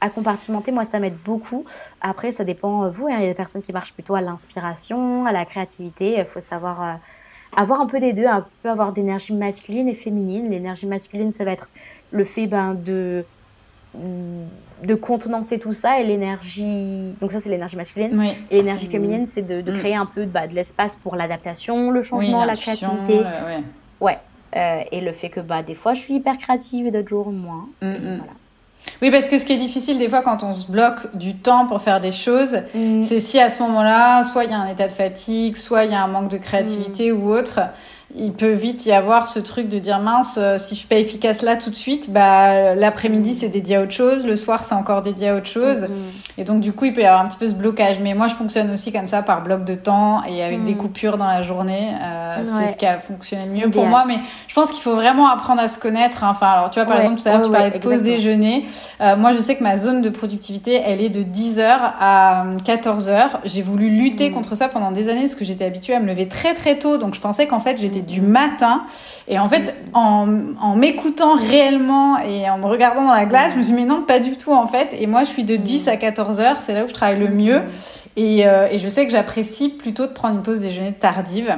[0.00, 1.66] à, compartimenter, moi, ça m'aide beaucoup.
[2.00, 4.22] Après, ça dépend, euh, vous, hein, il y a des personnes qui marchent plutôt à
[4.22, 6.18] l'inspiration, à la créativité.
[6.18, 6.82] Il faut savoir...
[6.82, 6.94] Euh,
[7.58, 10.48] avoir un peu des deux, un peu avoir d'énergie masculine et féminine.
[10.48, 11.68] L'énergie masculine, ça va être
[12.12, 13.24] le fait ben, de,
[13.94, 17.14] de contenancer tout ça et l'énergie.
[17.20, 18.16] Donc, ça, c'est l'énergie masculine.
[18.16, 18.30] Oui.
[18.52, 19.78] Et l'énergie féminine, c'est de, de, mm.
[19.78, 23.18] créer un peu bah, de l'espace pour l'adaptation, le changement, oui, la créativité.
[23.18, 23.62] ouais.
[24.00, 24.18] ouais.
[24.56, 27.30] Euh, et le fait que bah, des fois, je suis hyper créative et d'autres jours,
[27.32, 27.68] moins.
[27.82, 28.16] Mm -hmm.
[28.18, 28.32] Voilà.
[29.00, 31.66] Oui, parce que ce qui est difficile des fois quand on se bloque du temps
[31.66, 33.02] pour faire des choses, mmh.
[33.02, 35.92] c'est si à ce moment-là, soit il y a un état de fatigue, soit il
[35.92, 37.22] y a un manque de créativité mmh.
[37.22, 37.60] ou autre
[38.16, 40.96] il peut vite y avoir ce truc de dire mince, euh, si je suis pas
[40.96, 44.74] efficace là tout de suite, bah l'après-midi c'est dédié à autre chose, le soir c'est
[44.74, 46.40] encore dédié à autre chose, mm -hmm.
[46.40, 48.00] et donc du coup il peut y avoir un petit peu ce blocage.
[48.00, 50.74] Mais moi je fonctionne aussi comme ça par bloc de temps et avec mm des
[50.74, 52.44] coupures dans la journée, euh, ouais.
[52.44, 54.04] c'est ce qui a fonctionné le mieux pour moi.
[54.06, 54.18] Mais
[54.48, 56.24] je pense qu'il faut vraiment apprendre à se connaître.
[56.24, 56.30] Hein.
[56.34, 57.04] Enfin alors tu vois par ouais.
[57.04, 58.56] exemple tout à l'heure tu parlais de pause déjeuner.
[59.00, 61.64] Euh, moi je sais que ma zone de productivité elle est de 10h
[62.00, 63.20] à 14h.
[63.44, 66.06] J'ai voulu lutter mm contre ça pendant des années parce que j'étais habituée à me
[66.06, 68.82] lever très très tôt, donc je pensais qu'en fait j'étais du matin.
[69.26, 70.26] Et en fait, en,
[70.76, 74.02] m'écoutant réellement et en me regardant dans la glace, je me suis dit, mais non,
[74.02, 74.96] pas du tout en fait.
[74.98, 77.28] Et moi, je suis de 10 à 14 heures, c'est là où je travaille le
[77.28, 77.62] mieux.
[78.18, 81.56] Euh, et je sais que j'apprécie plutôt de prendre une pause déjeuner tardive.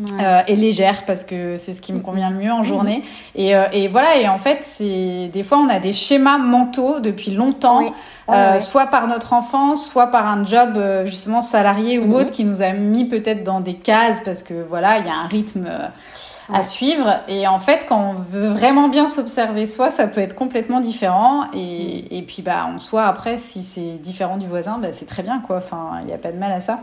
[0.00, 3.04] Euh, et légère parce que c'est ce qui me convient le mieux en journée.
[3.34, 6.98] Et, euh, et voilà, et en fait, c'est des fois on a des schémas mentaux
[6.98, 7.82] depuis longtemps,
[8.30, 12.62] euh, soit par notre enfance, soit par un job justement salarié ou autre qui nous
[12.62, 15.68] a mis peut-être dans des cases parce que voilà, il y a un rythme
[16.52, 17.20] à suivre.
[17.28, 21.44] Et en fait, quand on veut vraiment bien s'observer soi, ça peut être complètement différent.
[21.52, 22.18] Et, mhm.
[22.18, 25.40] et puis bah en soi après, si c'est différent du voisin, bah, c'est très bien
[25.46, 25.58] quoi.
[25.58, 26.80] Enfin, il n'y a pas de mal à ça.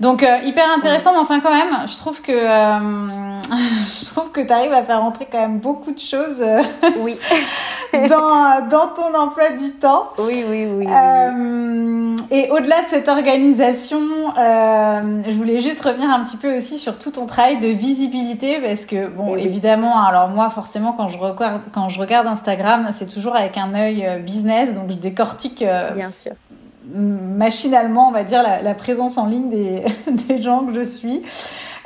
[0.00, 3.38] Donc euh, hyper intéressant, mais enfin quand même, je trouve que euh,
[4.00, 6.40] je trouve que tu arrives à faire rentrer quand même beaucoup de choses.
[6.40, 6.62] Euh,
[7.00, 7.16] oui.
[8.08, 10.10] dans dans ton emploi du temps.
[10.18, 10.86] Oui, oui, oui.
[12.30, 13.98] et au-delà de cette organisation,
[14.36, 18.84] je voulais juste revenir un petit peu aussi sur tout ton travail de visibilité parce
[18.84, 23.08] que bon, eh évidemment, alors moi forcément quand je regarde quand je regarde Instagram, c'est
[23.08, 25.64] toujours avec un œil business, donc je décortique.
[25.94, 26.32] Bien sûr
[26.94, 29.84] machinalement, on va dire, la, présence en ligne des,
[30.28, 31.22] des, gens que je suis.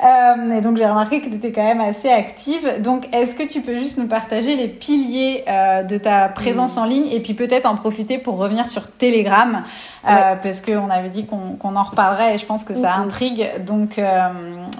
[0.03, 2.81] Euh, et donc j'ai remarqué que tu étais quand même assez active.
[2.81, 6.85] Donc est-ce que tu peux juste nous partager les piliers euh, de ta présence en
[6.85, 9.63] ligne et puis peut-être en profiter pour revenir sur Telegram
[10.05, 13.47] euh, parce qu'on avait dit qu'on en reparlerait et je pense que ça intrigue.
[13.65, 13.99] Donc,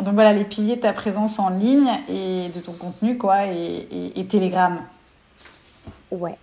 [0.04, 3.88] donc voilà les piliers de ta présence en ligne et de ton contenu quoi et,
[3.92, 4.80] et, et Telegram.
[6.12, 6.38] Ouais.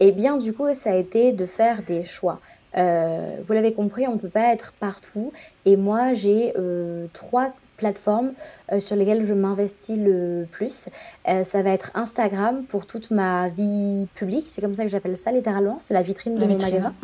[0.00, 2.40] Et eh bien du coup ça a été de faire des choix.
[2.76, 5.32] Euh, vous l'avez compris, on ne peut pas être partout.
[5.64, 8.32] Et moi, j'ai euh, trois plateformes
[8.72, 10.88] euh, sur lesquelles je m'investis le plus.
[11.24, 14.46] ça va être Instagram pour toute ma vie publique.
[14.48, 15.78] C'est comme ça que j'appelle ça littéralement.
[15.80, 16.94] C'est la vitrine de mon magasin.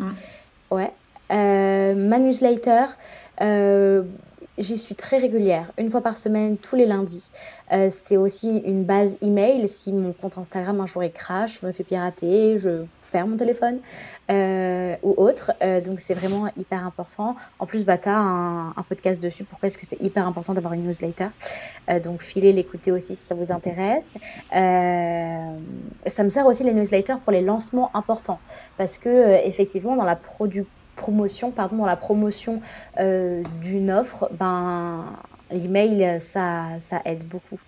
[0.71, 0.91] Ouais.
[1.29, 2.85] ma newsletter.
[4.57, 7.29] J'y suis très régulière, une fois par semaine, tous les lundis.
[7.89, 9.67] c'est aussi une base email.
[9.67, 12.85] Si mon compte Instagram un jour est crash, me fait pirater, je
[13.23, 13.79] mon téléphone
[14.29, 15.53] euh, ou autre.
[15.61, 17.35] Euh, donc c'est vraiment hyper important.
[17.59, 19.43] En plus, bah, tu as un, podcast dessus.
[19.43, 21.27] Pourquoi est-ce que c'est hyper important d'avoir une newsletter?
[21.89, 24.15] Euh, Donc filez l'écouter aussi si ça vous intéresse.
[24.51, 28.39] ça me sert aussi les newsletters pour les lancements importants.
[28.77, 30.19] Parce que effectivement, dans la
[30.95, 32.61] promotion, pardon, dans la promotion
[32.97, 35.05] d'une offre, ben
[35.51, 37.59] l'email, ça, ça aide beaucoup.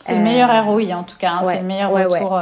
[0.00, 1.42] C'est le meilleur ROI en tout cas, hein.
[1.44, 2.38] c'est le meilleur retour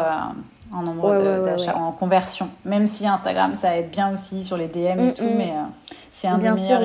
[0.72, 2.48] en nombre d'achats, en conversion.
[2.64, 5.36] Même si Instagram, ça aide bien aussi sur les DM et mm, tout, mm.
[5.36, 5.62] mais euh,
[6.10, 6.78] c'est un bien des sûr,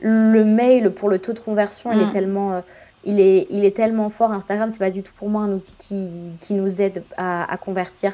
[0.00, 2.10] le, mail pour le taux de conversion, il est mm.
[2.10, 2.52] tellement.
[2.52, 2.60] Euh,
[3.04, 4.30] il est, il est tellement fort.
[4.30, 6.08] Instagram, c'est pas du tout pour moi un outil qui,
[6.40, 8.12] qui nous aide à, à convertir.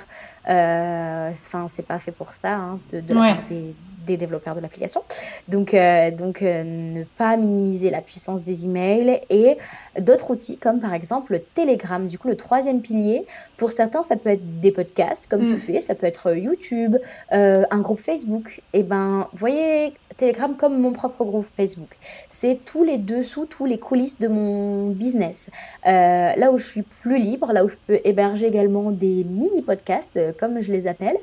[0.48, 3.74] Euh, enfin, c'est pas fait pour ça, hein, de, de la part des,
[4.08, 5.02] des développeurs de l'application.
[5.46, 9.56] Donc, euh, donc euh, ne pas minimiser la puissance des emails et
[10.00, 12.06] d'autres outils comme par exemple Telegram.
[12.08, 13.24] Du coup, le troisième pilier,
[13.56, 15.58] pour certains, ça peut être des podcasts comme tu mm.
[15.58, 16.96] fais, ça peut être YouTube,
[17.32, 18.62] euh, un groupe Facebook.
[18.72, 21.96] Et eh ben, voyez Telegram comme mon propre groupe Facebook.
[22.28, 25.48] C'est tous les dessous, tous les coulisses de mon business.
[25.84, 30.18] là où je suis plus libre, là où je peux héberger également des mini podcasts,
[30.38, 31.16] comme je les appelle.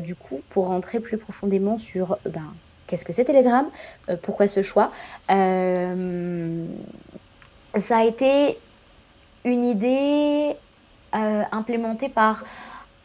[0.00, 2.52] du coup, pour rentrer plus profondément sur ben,
[2.90, 3.66] qu'est-ce que c'est Telegram,
[4.08, 4.90] euh, pourquoi ce choix.
[5.30, 6.66] Euh,
[7.76, 8.58] ça a été
[9.44, 10.56] une idée
[11.14, 12.44] euh, implémentée par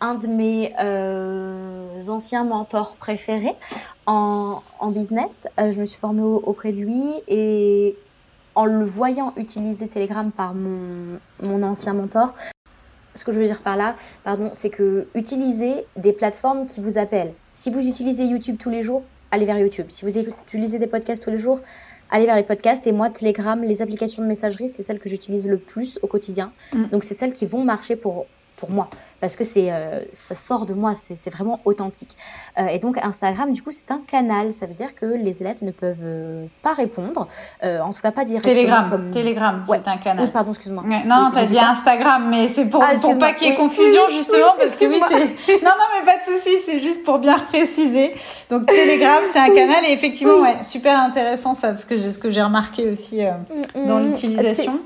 [0.01, 0.73] un de mes
[2.09, 3.55] anciens mentors préférés
[4.05, 5.47] en, business.
[5.57, 7.95] je me suis formée auprès de lui et
[8.53, 12.35] en le voyant utiliser Telegram par mon, mon ancien mentor,
[13.15, 16.97] ce que je veux dire par là, pardon, c'est que utilisez des plateformes qui vous
[16.97, 17.33] appellent.
[17.53, 19.87] Si vous utilisez YouTube tous les jours, allez vers YouTube.
[19.89, 21.61] Si vous utilisez des podcasts tous les jours,
[22.09, 22.85] allez vers les podcasts.
[22.87, 26.51] Et moi, Telegram, les applications de messagerie, c'est celles que j'utilise le plus au quotidien.
[26.73, 26.87] Mm.
[26.87, 28.25] Donc, c'est celles qui vont marcher pour
[28.57, 28.89] pour moi
[29.25, 32.15] parce que c'est euh, ça sort de moi, c'est vraiment authentique.
[32.59, 34.51] Euh, et donc Instagram, du coup, c'est un canal.
[34.51, 37.27] Ça veut dire que les élèves ne peuvent euh, pas répondre,
[37.63, 38.55] en tout cas pas directement.
[38.55, 39.09] Telegram, comme...
[39.09, 40.31] Telegram, c'est un canal.
[40.31, 40.83] pardon, excuse-moi.
[40.83, 44.01] non, non, t'as dit Instagram, mais c'est pour, ah, pour pas qu'il y ait confusion
[44.11, 45.63] justement parce que oui, c'est.
[45.63, 48.13] Non, non, mais pas de souci, c'est juste pour bien préciser.
[48.51, 52.19] Donc Telegram, c'est un canal et effectivement, ouais, super intéressant ça parce que j'ai ce
[52.19, 54.05] que j'ai remarqué aussi mm, dans mm.
[54.05, 54.79] l'utilisation.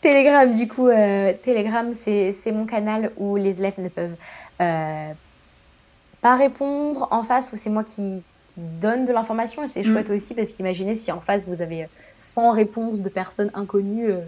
[0.00, 4.16] Telegram, du coup, euh, Telegram, c'est mon canal où les élèves ne peuvent
[4.60, 5.12] euh,
[6.22, 8.22] pas répondre en face, où c'est moi qui,
[8.56, 9.62] donne de l'information.
[9.62, 10.14] Et c'est chouette mm.
[10.14, 14.18] aussi, parce qu'imaginez si en face, vous avez 100 réponses de personnes inconnues euh,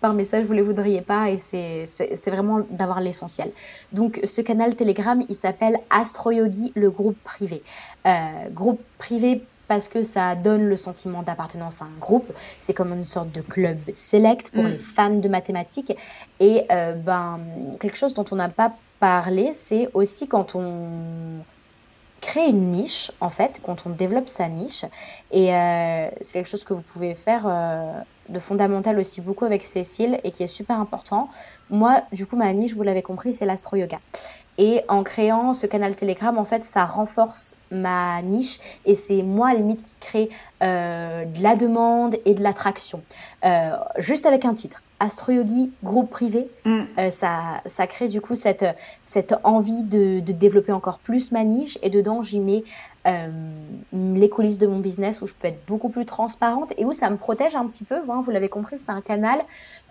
[0.00, 1.30] par message, vous ne les voudriez pas.
[1.30, 1.86] Et c'est
[2.26, 3.50] vraiment d'avoir l'essentiel.
[3.92, 7.62] Donc, ce canal Telegram, il s'appelle Astroyogi, le groupe privé.
[8.52, 12.32] groupe privé parce que ça donne le sentiment d'appartenance à un groupe.
[12.58, 14.68] C'est comme une sorte de club select pour mm.
[14.68, 15.96] les fans de mathématiques.
[16.40, 17.38] Et euh, ben,
[17.78, 21.42] quelque chose dont on n'a pas parlé, c'est aussi quand on
[22.20, 24.84] crée une niche, en fait, quand on développe sa niche.
[25.30, 29.62] Et euh, c'est quelque chose que vous pouvez faire euh, de fondamental aussi beaucoup avec
[29.62, 31.28] Cécile et qui est super important.
[31.70, 33.98] Moi, du coup, ma niche, vous l'avez compris, c'est l'astro-yoga.
[34.58, 39.50] Et en créant ce canal Telegram, en fait, ça renforce ma niche et c'est moi,
[39.50, 40.30] à la limite, qui crée
[40.64, 43.02] euh, de la demande et de l'attraction.
[43.44, 44.82] Euh, juste avec un titre.
[45.00, 46.80] Astro Yogi, groupe privé, mm.
[46.98, 48.64] euh, ça, ça crée du coup cette,
[49.04, 52.64] cette envie de, de développer encore plus ma niche et dedans j'y mets
[53.06, 53.28] euh,
[53.92, 57.08] les coulisses de mon business où je peux être beaucoup plus transparente et où ça
[57.10, 57.96] me protège un petit peu.
[57.96, 59.40] Hein, vous l'avez compris, c'est un canal.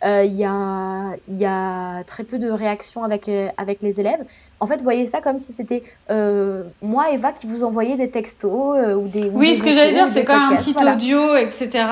[0.04, 4.24] Euh, il y, a, y a très peu de réactions avec, avec les élèves.
[4.60, 8.78] En fait, voyez ça comme si c'était euh, moi, Eva, qui vous envoyait des textos
[8.96, 9.30] ou des.
[9.34, 11.86] oui, ce que j'allais dire, c'est comme un petit audio, etc.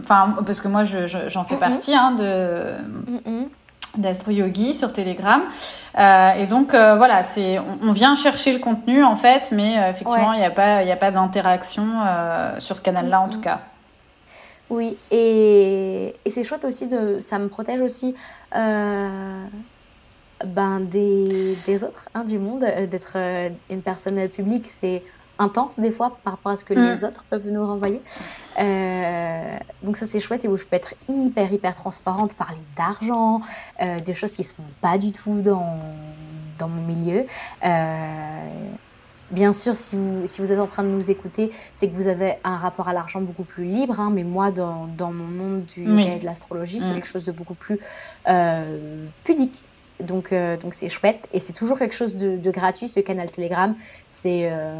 [0.00, 2.74] Enfin, parce que moi, j'en je, j'en fais partie hein, de
[3.96, 5.42] d'Astro Yogi sur Telegram.
[5.98, 9.90] Euh, et donc euh, voilà, c'est on, vient chercher le contenu en fait, mais euh,
[9.90, 11.84] effectivement il n'y a pas il a pas d'interaction
[12.58, 13.60] sur ce canal-là en tout cas.
[14.70, 18.14] Oui, et, et c'est chouette aussi de ça me protège aussi
[20.44, 23.16] ben des, des autres hein, du monde d'être
[23.70, 25.02] une personne publique, c'est
[25.38, 27.04] intense des fois par rapport à ce que les mm.
[27.04, 28.00] autres peuvent nous renvoyer.
[28.58, 33.40] Euh, donc ça c'est chouette et où je peux être hyper hyper transparente, parler d'argent,
[33.80, 35.78] euh, des choses qui se font pas du tout dans,
[36.58, 37.26] dans mon milieu.
[37.64, 38.46] Euh,
[39.30, 42.08] bien sûr, si vous, si vous êtes en train de nous écouter, c'est que vous
[42.08, 43.98] avez un rapport à l'argent beaucoup plus libre.
[44.00, 46.94] Hein, mais moi, dans, dans, mon monde du yoga et de l'astrologie, c'est mm.
[46.94, 47.78] quelque chose de beaucoup plus
[49.24, 49.64] pudique.
[50.02, 51.28] Donc, euh, donc c'est chouette.
[51.32, 53.74] Et c'est toujours quelque chose de, gratuit, ce canal Telegram.
[54.10, 54.74] C'est euh,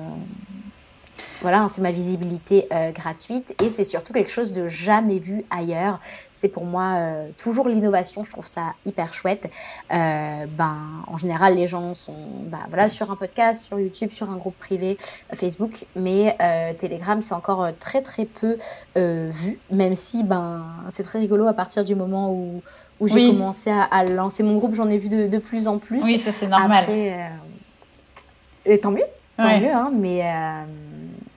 [1.40, 3.54] voilà, hein, c'est ma visibilité euh, gratuite.
[3.62, 6.00] Et c'est surtout quelque chose de jamais vu ailleurs.
[6.30, 6.96] C'est pour moi
[7.36, 8.24] toujours l'innovation.
[8.24, 9.50] Je trouve ça hyper chouette.
[9.90, 10.76] ben,
[11.06, 14.58] en général, les gens sont ben, voilà, sur un podcast, sur YouTube, sur un groupe
[14.58, 14.98] privé,
[15.34, 15.84] Facebook.
[15.96, 16.36] Mais
[16.78, 18.58] Telegram, c'est encore très, très peu
[18.96, 19.58] vu.
[19.70, 22.62] Même si ben, c'est très rigolo à partir du moment où
[23.02, 24.74] où j'ai commencé à, lancer mon groupe.
[24.74, 26.00] J'en ai vu de, de, plus en plus.
[26.02, 26.78] Oui, ça c'est normal.
[26.82, 29.04] Après, euh, et tant mieux,
[29.36, 30.22] tant mieux, hein, mais.
[30.22, 30.62] Euh,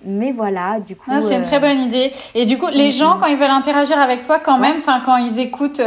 [0.08, 1.10] mais voilà, du coup.
[1.20, 2.12] c'est une très euh, bonne idée.
[2.36, 5.18] Et du coup, les gens, quand ils veulent interagir avec toi, quand même, enfin, quand
[5.18, 5.82] ils écoutent,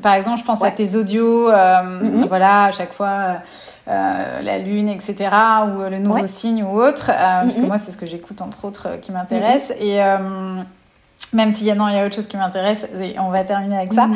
[0.00, 2.28] par exemple, je pense à tes audios, mm-hmm.
[2.28, 3.40] voilà, à chaque fois,
[3.86, 5.28] la lune, etc.,
[5.66, 7.66] ou le nouveau signe ou autre, parce que mm-hmm.
[7.66, 9.74] moi, c'est ce que j'écoute entre autres qui m'intéresse.
[9.78, 9.84] Mm-hmm.
[9.84, 10.62] Et
[11.32, 12.86] même s'il y a non, il y a autre chose qui m'intéresse,
[13.18, 14.08] on va terminer avec ça.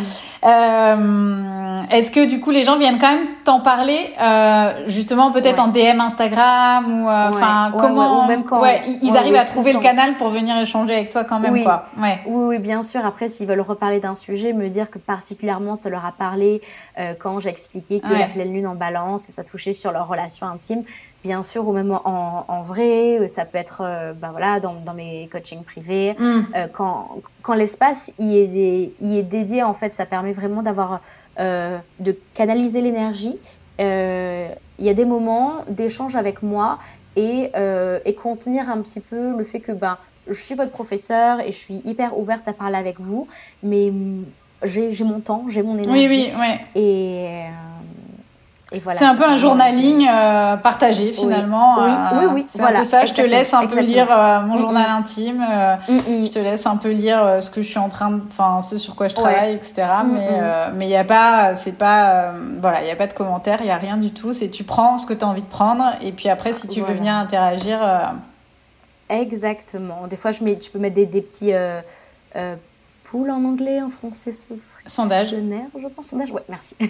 [0.44, 5.60] Euh, Est-ce que du coup les gens viennent quand même t'en parler, euh, justement peut-être
[5.60, 8.62] en DM Instagram ou euh, enfin comment ou même quand
[9.02, 11.86] ils, arrivent à trouver le canal pour venir échanger avec toi quand même quoi.
[11.98, 12.20] Ouais.
[12.26, 13.04] Oui, oui, bien sûr.
[13.06, 16.60] Après, s'ils veulent reparler d'un sujet, me dire que particulièrement ça leur a parlé
[16.98, 20.46] euh, quand j'ai expliqué que la pleine lune en Balance, ça touchait sur leur relation
[20.46, 20.82] intime
[21.26, 24.74] bien sûr, ou même en, en vrai, euh, ça peut être euh, ben voilà, dans,
[24.74, 26.14] dans, mes coachings privés.
[26.18, 26.40] Mm.
[26.54, 31.00] Euh, quand quand l'espace y est, y est dédié, en fait, ça permet vraiment d'avoir,
[31.38, 33.38] de canaliser l'énergie.
[33.78, 36.78] Il y a des moments d'échange avec moi
[37.16, 37.50] et,
[38.04, 39.98] et contenir un petit peu le fait que ben,
[40.28, 43.28] je suis votre professeur et je suis hyper ouverte à parler avec vous,
[43.62, 44.24] mais mm,
[44.64, 45.92] j'ai mon temps, j'ai mon énergie.
[45.92, 46.80] Oui, oui, oui.
[46.82, 47.44] Et,
[48.92, 51.76] c'est un peu un journaling euh, partagé finalement.
[51.78, 52.44] Oui, oui, oui.
[52.46, 53.06] C'est un peu ça.
[53.06, 55.44] Je te laisse un peu lire euh, mon journal intime.
[55.48, 58.60] Euh, je te laisse un peu lire ce que je suis en train de, enfin,
[58.62, 59.84] ce sur quoi je travaille, etc.
[60.04, 60.40] Mais
[60.74, 63.66] mais il y a pas, c'est pas, voilà, il y a pas de commentaires, il
[63.66, 64.32] y a rien du tout.
[64.32, 66.80] C'est tu prends ce que tu as envie de prendre et puis après si tu
[66.80, 67.78] veux venir interagir.
[69.08, 70.06] Exactement.
[70.08, 71.52] Des fois je mets, je peux mettre des, des petits
[73.10, 75.30] poule en anglais, en français, ce serait sondage.
[75.30, 76.08] je pense.
[76.08, 76.76] Sondage, ouais, merci.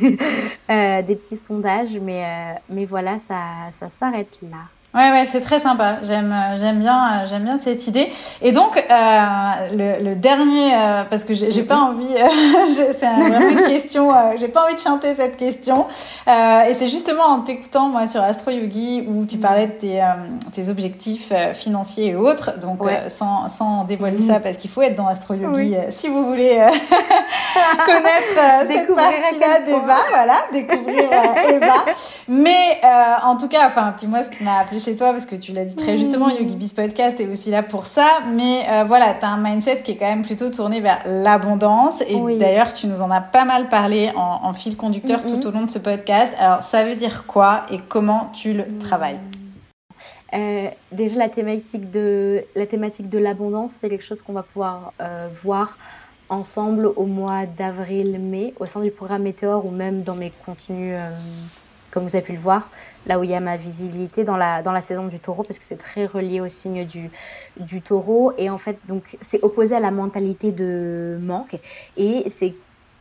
[0.69, 4.65] Euh, des petits sondages, mais, euh, mais voilà, ça, ça s'arrête là.
[4.97, 5.99] Ouais, ouais, c'est très sympa.
[6.05, 8.11] J'aime, euh, j'aime bien, euh, j'aime bien cette idée.
[8.41, 9.27] Et donc, euh,
[9.75, 12.07] le, le, dernier, euh, parce que j'ai, pas envie,
[12.93, 14.11] c'est vraiment une question,
[14.41, 15.85] j'ai pas envie de chanter cette question.
[16.27, 20.03] et c'est justement en t'écoutant moi sur Astro Yogi où tu parlais de tes,
[20.55, 22.59] tes objectifs financiers et autres.
[22.59, 26.57] Donc, sans, sans dévoiler ça, parce qu'il faut être dans Astro Yogi si vous voulez
[27.85, 31.11] connaître cette partie-là d'Eva, voilà, découvrir
[31.51, 31.85] Eva.
[32.29, 32.81] Mais
[33.23, 35.53] en tout cas, enfin, puis moi, ce qui m'a appelé chez toi parce que tu
[35.53, 36.43] l'as dit très justement, mmh.
[36.43, 38.21] YogiBiz Podcast est aussi là pour ça.
[38.33, 42.03] Mais euh, voilà, tu as un mindset qui est quand même plutôt tourné vers l'abondance.
[42.03, 45.27] Et d'ailleurs, tu nous en as pas mal parlé en, fil conducteur mmh.
[45.27, 46.33] tout au long de ce podcast.
[46.39, 48.79] Alors, ça veut dire quoi et comment tu le mmh.
[48.79, 49.19] travailles?
[50.35, 54.93] Euh, déjà, la thématique de la thématique de l'abondance, c'est quelque chose qu'on va pouvoir
[55.01, 55.79] euh, voir
[56.29, 60.97] ensemble au mois d'avril-mai au sein du programme Météor ou même dans mes contenus
[61.97, 62.69] comme vous avez pu le voir,
[63.07, 65.59] là où il y a ma visibilité dans la, dans la saison du taureau, parce
[65.59, 67.09] que c'est très relié au signe du,
[67.59, 68.35] du taureau.
[68.37, 71.57] Et en fait, donc, c'est opposé à la mentalité de manque.
[71.97, 72.55] Et c'est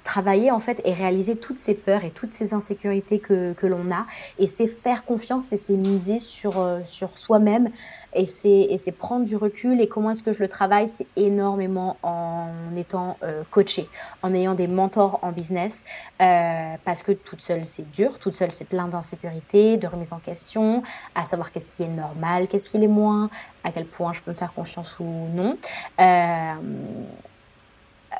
[0.06, 3.92] travailler en fait et réaliser toutes ces peurs et toutes ces insécurités que, que l'on
[3.92, 4.06] a
[4.38, 7.72] et c'est faire confiance et c'est miser sur, euh, sur soi-même
[8.16, 12.50] et c'est prendre du recul et comment est-ce que je le travaille c'est énormément en
[12.76, 13.90] étant euh, coaché
[14.24, 15.84] en ayant des mentors en business
[16.22, 20.20] euh, parce que toute seule c'est dur toute seule c'est plein d'insécurité de remise en
[20.20, 20.82] question
[21.14, 23.30] à savoir qu'est-ce qui est normal qu'est-ce qui est moins
[23.64, 25.58] à quel point je peux me faire confiance ou non.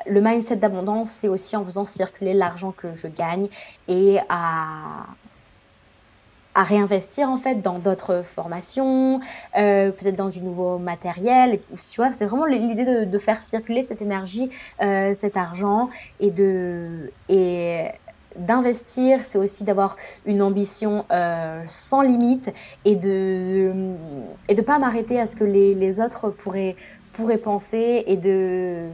[0.08, 3.48] Le mindset d'abondance, c'est aussi en faisant circuler l'argent que je gagne
[3.88, 5.06] et à,
[6.56, 9.20] à réinvestir en fait dans d'autres formations,
[9.56, 11.60] euh, peut-être dans du nouveau matériel.
[11.76, 14.50] C'est vraiment l'idée de, faire circuler cette énergie,
[14.82, 17.84] euh, cet argent et de et
[18.36, 19.96] d'investir, c'est aussi d'avoir
[20.26, 22.52] une ambition euh, sans limite
[22.84, 23.72] et de
[24.48, 26.76] et de pas m'arrêter à ce que les, les autres pourraient
[27.12, 28.88] pourraient penser et de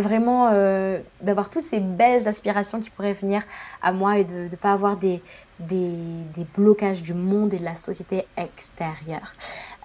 [0.00, 3.42] vraiment euh, d'avoir toutes ces belles aspirations qui pourraient venir
[3.82, 5.22] à moi et de ne pas avoir des,
[5.60, 5.92] des,
[6.34, 9.32] des, blocages du monde et de la société extérieure.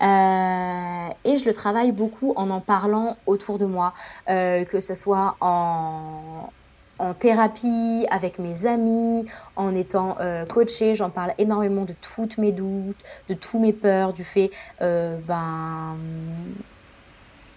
[0.02, 3.94] Euh, et je le travaille beaucoup en en parlant autour de moi,
[4.30, 6.50] euh, que ce soit en,
[7.00, 9.26] en thérapie, avec mes amis,
[9.56, 10.18] en étant
[10.50, 10.96] coachée.
[10.96, 12.98] J'en parle énormément de toutes mes doutes,
[13.30, 15.96] de tous mes peurs, du fait ben,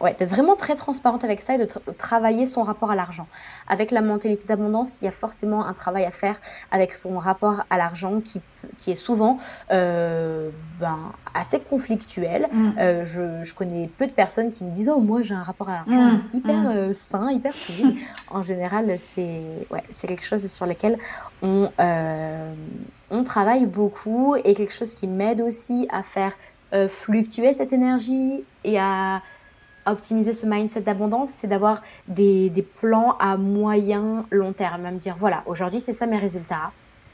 [0.01, 1.66] ouais, d'être vraiment très transparente avec ça et de
[1.99, 3.27] travailler son rapport à l'argent.
[3.69, 6.41] Avec la mentalité d'abondance, il y a forcément un travail à faire
[6.71, 8.41] avec son rapport à l'argent qui,
[8.79, 9.39] qui est souvent
[9.71, 10.51] euh,
[10.81, 10.99] ben,
[11.35, 12.49] assez conflictuel.
[12.53, 12.71] Mm.
[12.79, 15.69] Euh, je, je, connais peu de personnes qui me disent Oh, moi j'ai un rapport
[15.69, 16.23] à l'argent mm.
[16.35, 16.66] hyper mm.
[16.66, 17.97] euh, sain, hyper fluide.
[18.31, 20.99] en général, c'est ouais, quelque chose sur lequel
[21.43, 21.71] on,
[23.11, 26.37] on travaille beaucoup et quelque chose qui m'aide aussi à faire
[26.89, 29.23] fluctuer cette énergie et à
[29.86, 34.98] optimiser ce mindset d'abondance, c'est d'avoir des, des, plans à moyen, long terme, à me
[34.98, 36.73] dire, voilà, aujourd'hui, c'est ça mes résultats.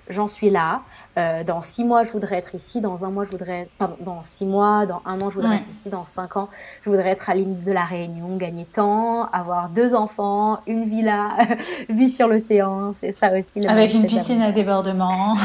[0.09, 0.83] J'en suis là.
[1.19, 2.81] Euh, dans six mois, je voudrais être ici.
[2.81, 3.69] Dans un mois, je voudrais.
[3.79, 5.89] Pardon, dans six mois, dans un an, je voudrais être ici.
[5.89, 6.49] Dans cinq ans,
[6.83, 11.29] je voudrais être à l'île de la Réunion, gagner temps, avoir deux enfants, une villa,
[11.89, 12.93] vue sur l'océan.
[12.93, 13.65] C'est ça aussi.
[13.69, 15.37] Avec une piscine à débordement.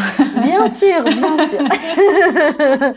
[0.41, 1.60] bien sûr, bien sûr.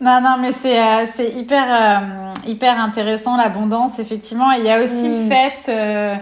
[0.00, 4.52] Non, non, mais c'est euh, c'est hyper euh, hyper intéressant l'abondance effectivement.
[4.52, 5.28] il y a aussi le mm.
[5.28, 6.16] fait euh,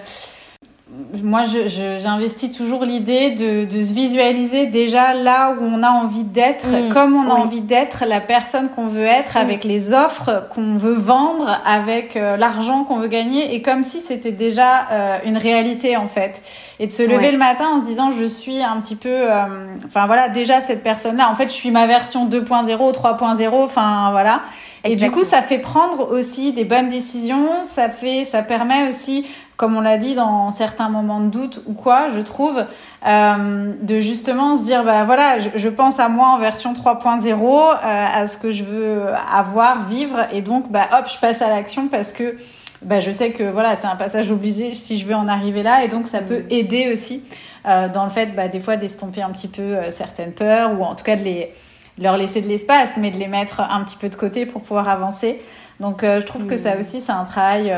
[1.23, 6.23] moi, j'investis je, toujours l'idée de, de, se visualiser déjà là où on a envie
[6.23, 6.89] d'être, mm.
[6.93, 9.41] comme on a envie d'être, la personne qu'on veut être, mm.
[9.41, 13.99] avec les offres qu'on veut vendre, avec euh, l'argent qu'on veut gagner, et comme si
[13.99, 16.43] c'était déjà euh, une réalité en fait.
[16.79, 19.77] Et de se lever le matin en se disant je suis un petit peu, euh,
[19.87, 24.41] enfin voilà, déjà cette personne-là, en fait, je suis ma version 2.0, 3.0, enfin voilà.
[24.87, 27.63] Et du coup, ça fait prendre aussi des bonnes décisions.
[27.63, 31.75] Ça fait, ça permet aussi comme on l'a dit dans certains moments de doute ou
[31.75, 32.65] quoi, je trouve,
[33.07, 37.77] euh, de justement se dire, bah voilà, je, pense à moi en version 3.0, euh,
[37.83, 41.89] à ce que je veux avoir, vivre, et donc, bah hop, je passe à l'action
[41.89, 42.37] parce que
[42.83, 45.85] bah, je sais que voilà, c'est un passage obligé si je veux en arriver là,
[45.85, 47.23] et donc ça peut aider aussi
[47.67, 50.85] euh, dans le fait, bah, des fois, d'estomper un petit peu euh, certaines peurs, ou
[50.85, 51.53] en tout cas de les
[51.97, 54.89] leur laisser de l'espace, mais de les mettre un petit peu de côté pour pouvoir
[54.89, 55.41] avancer.
[55.79, 57.73] Donc, euh, je trouve que ça aussi, c'est un travail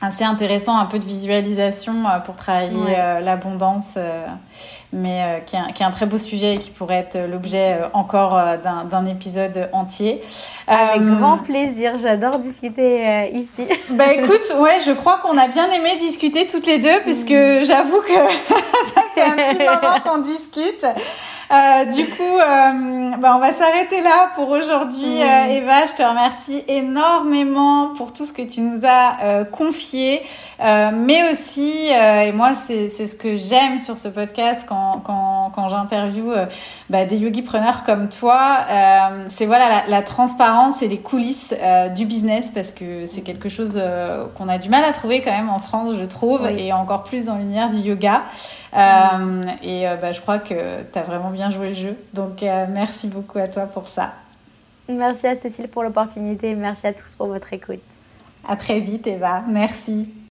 [0.00, 3.96] assez intéressant, un peu de visualisation euh, pour travailler euh, l'abondance,
[4.92, 9.04] euh, mais qui est, un, très beau sujet et qui pourrait être l'objet encore d'un
[9.06, 10.22] épisode entier.
[10.66, 13.66] Avec grand plaisir, j'adore discuter ici.
[13.90, 17.64] Bah écoute, ouais, je crois qu'on a bien aimé discuter toutes les deux, puisque mm.
[17.64, 18.12] j'avoue que
[18.94, 20.84] ça fait un petit moment qu'on discute.
[21.52, 25.18] Euh, du coup, euh, bah, on va s'arrêter là pour aujourd'hui.
[25.18, 25.22] Mm.
[25.22, 30.22] Euh, Eva, je te remercie énormément pour tout ce que tu nous as euh, confié,
[30.58, 36.34] mais aussi, et moi, c'est ce que j'aime sur ce podcast quand, quand, quand j'interviewe
[36.90, 38.58] bah, des yogipreneurs comme toi,
[39.28, 41.54] c'est voilà la, la, transparence et les coulisses
[41.94, 43.80] du business parce que c'est quelque chose
[44.36, 47.26] qu'on a du mal à trouver quand même en France, je trouve, et encore plus
[47.26, 48.22] dans l'univers du yoga.
[48.72, 49.42] Mm.
[49.62, 51.96] Et bah, je crois que tu as vraiment bien jouer le jeu.
[52.14, 54.12] Donc euh, merci beaucoup à toi pour ça.
[54.88, 56.54] Merci à Cécile pour l'opportunité.
[56.54, 57.80] Merci à tous pour votre écoute.
[58.46, 59.42] À très vite Eva.
[59.48, 60.21] Merci.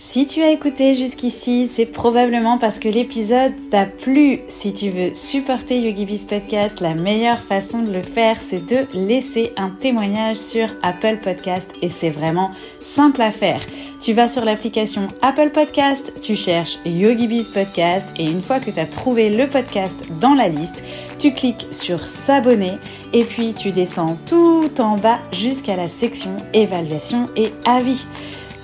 [0.00, 4.38] Si tu as écouté jusqu'ici, c'est probablement parce que l'épisode t'a plu.
[4.48, 9.52] Si tu veux supporter YogiBiz Podcast, la meilleure façon de le faire, c'est de laisser
[9.56, 13.60] un témoignage sur Apple Podcast et c'est vraiment simple à faire
[14.00, 18.78] Tu vas sur l'application Apple Podcast, tu cherches YogiBiz Podcast et une fois que tu
[18.78, 20.80] as trouvé le podcast dans la liste,
[21.18, 22.78] tu cliques sur s'abonner
[23.12, 28.06] et puis tu descends tout en bas jusqu'à la section évaluation et avis.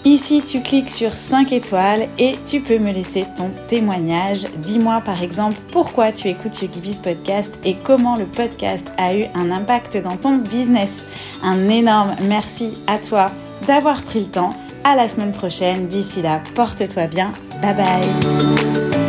[0.04, 4.46] Ici, tu cliques sur 5 étoiles et tu peux me laisser ton témoignage.
[4.58, 9.50] Dis-moi par exemple pourquoi tu écoutes YogiBiz Podcast et comment le podcast a eu un
[9.50, 11.04] impact dans ton business.
[11.42, 13.30] Un énorme merci à toi
[13.66, 14.50] d'avoir pris le temps.
[14.84, 15.88] À la semaine prochaine.
[15.88, 17.32] D'ici là, porte-toi bien.
[17.62, 19.03] Bye bye.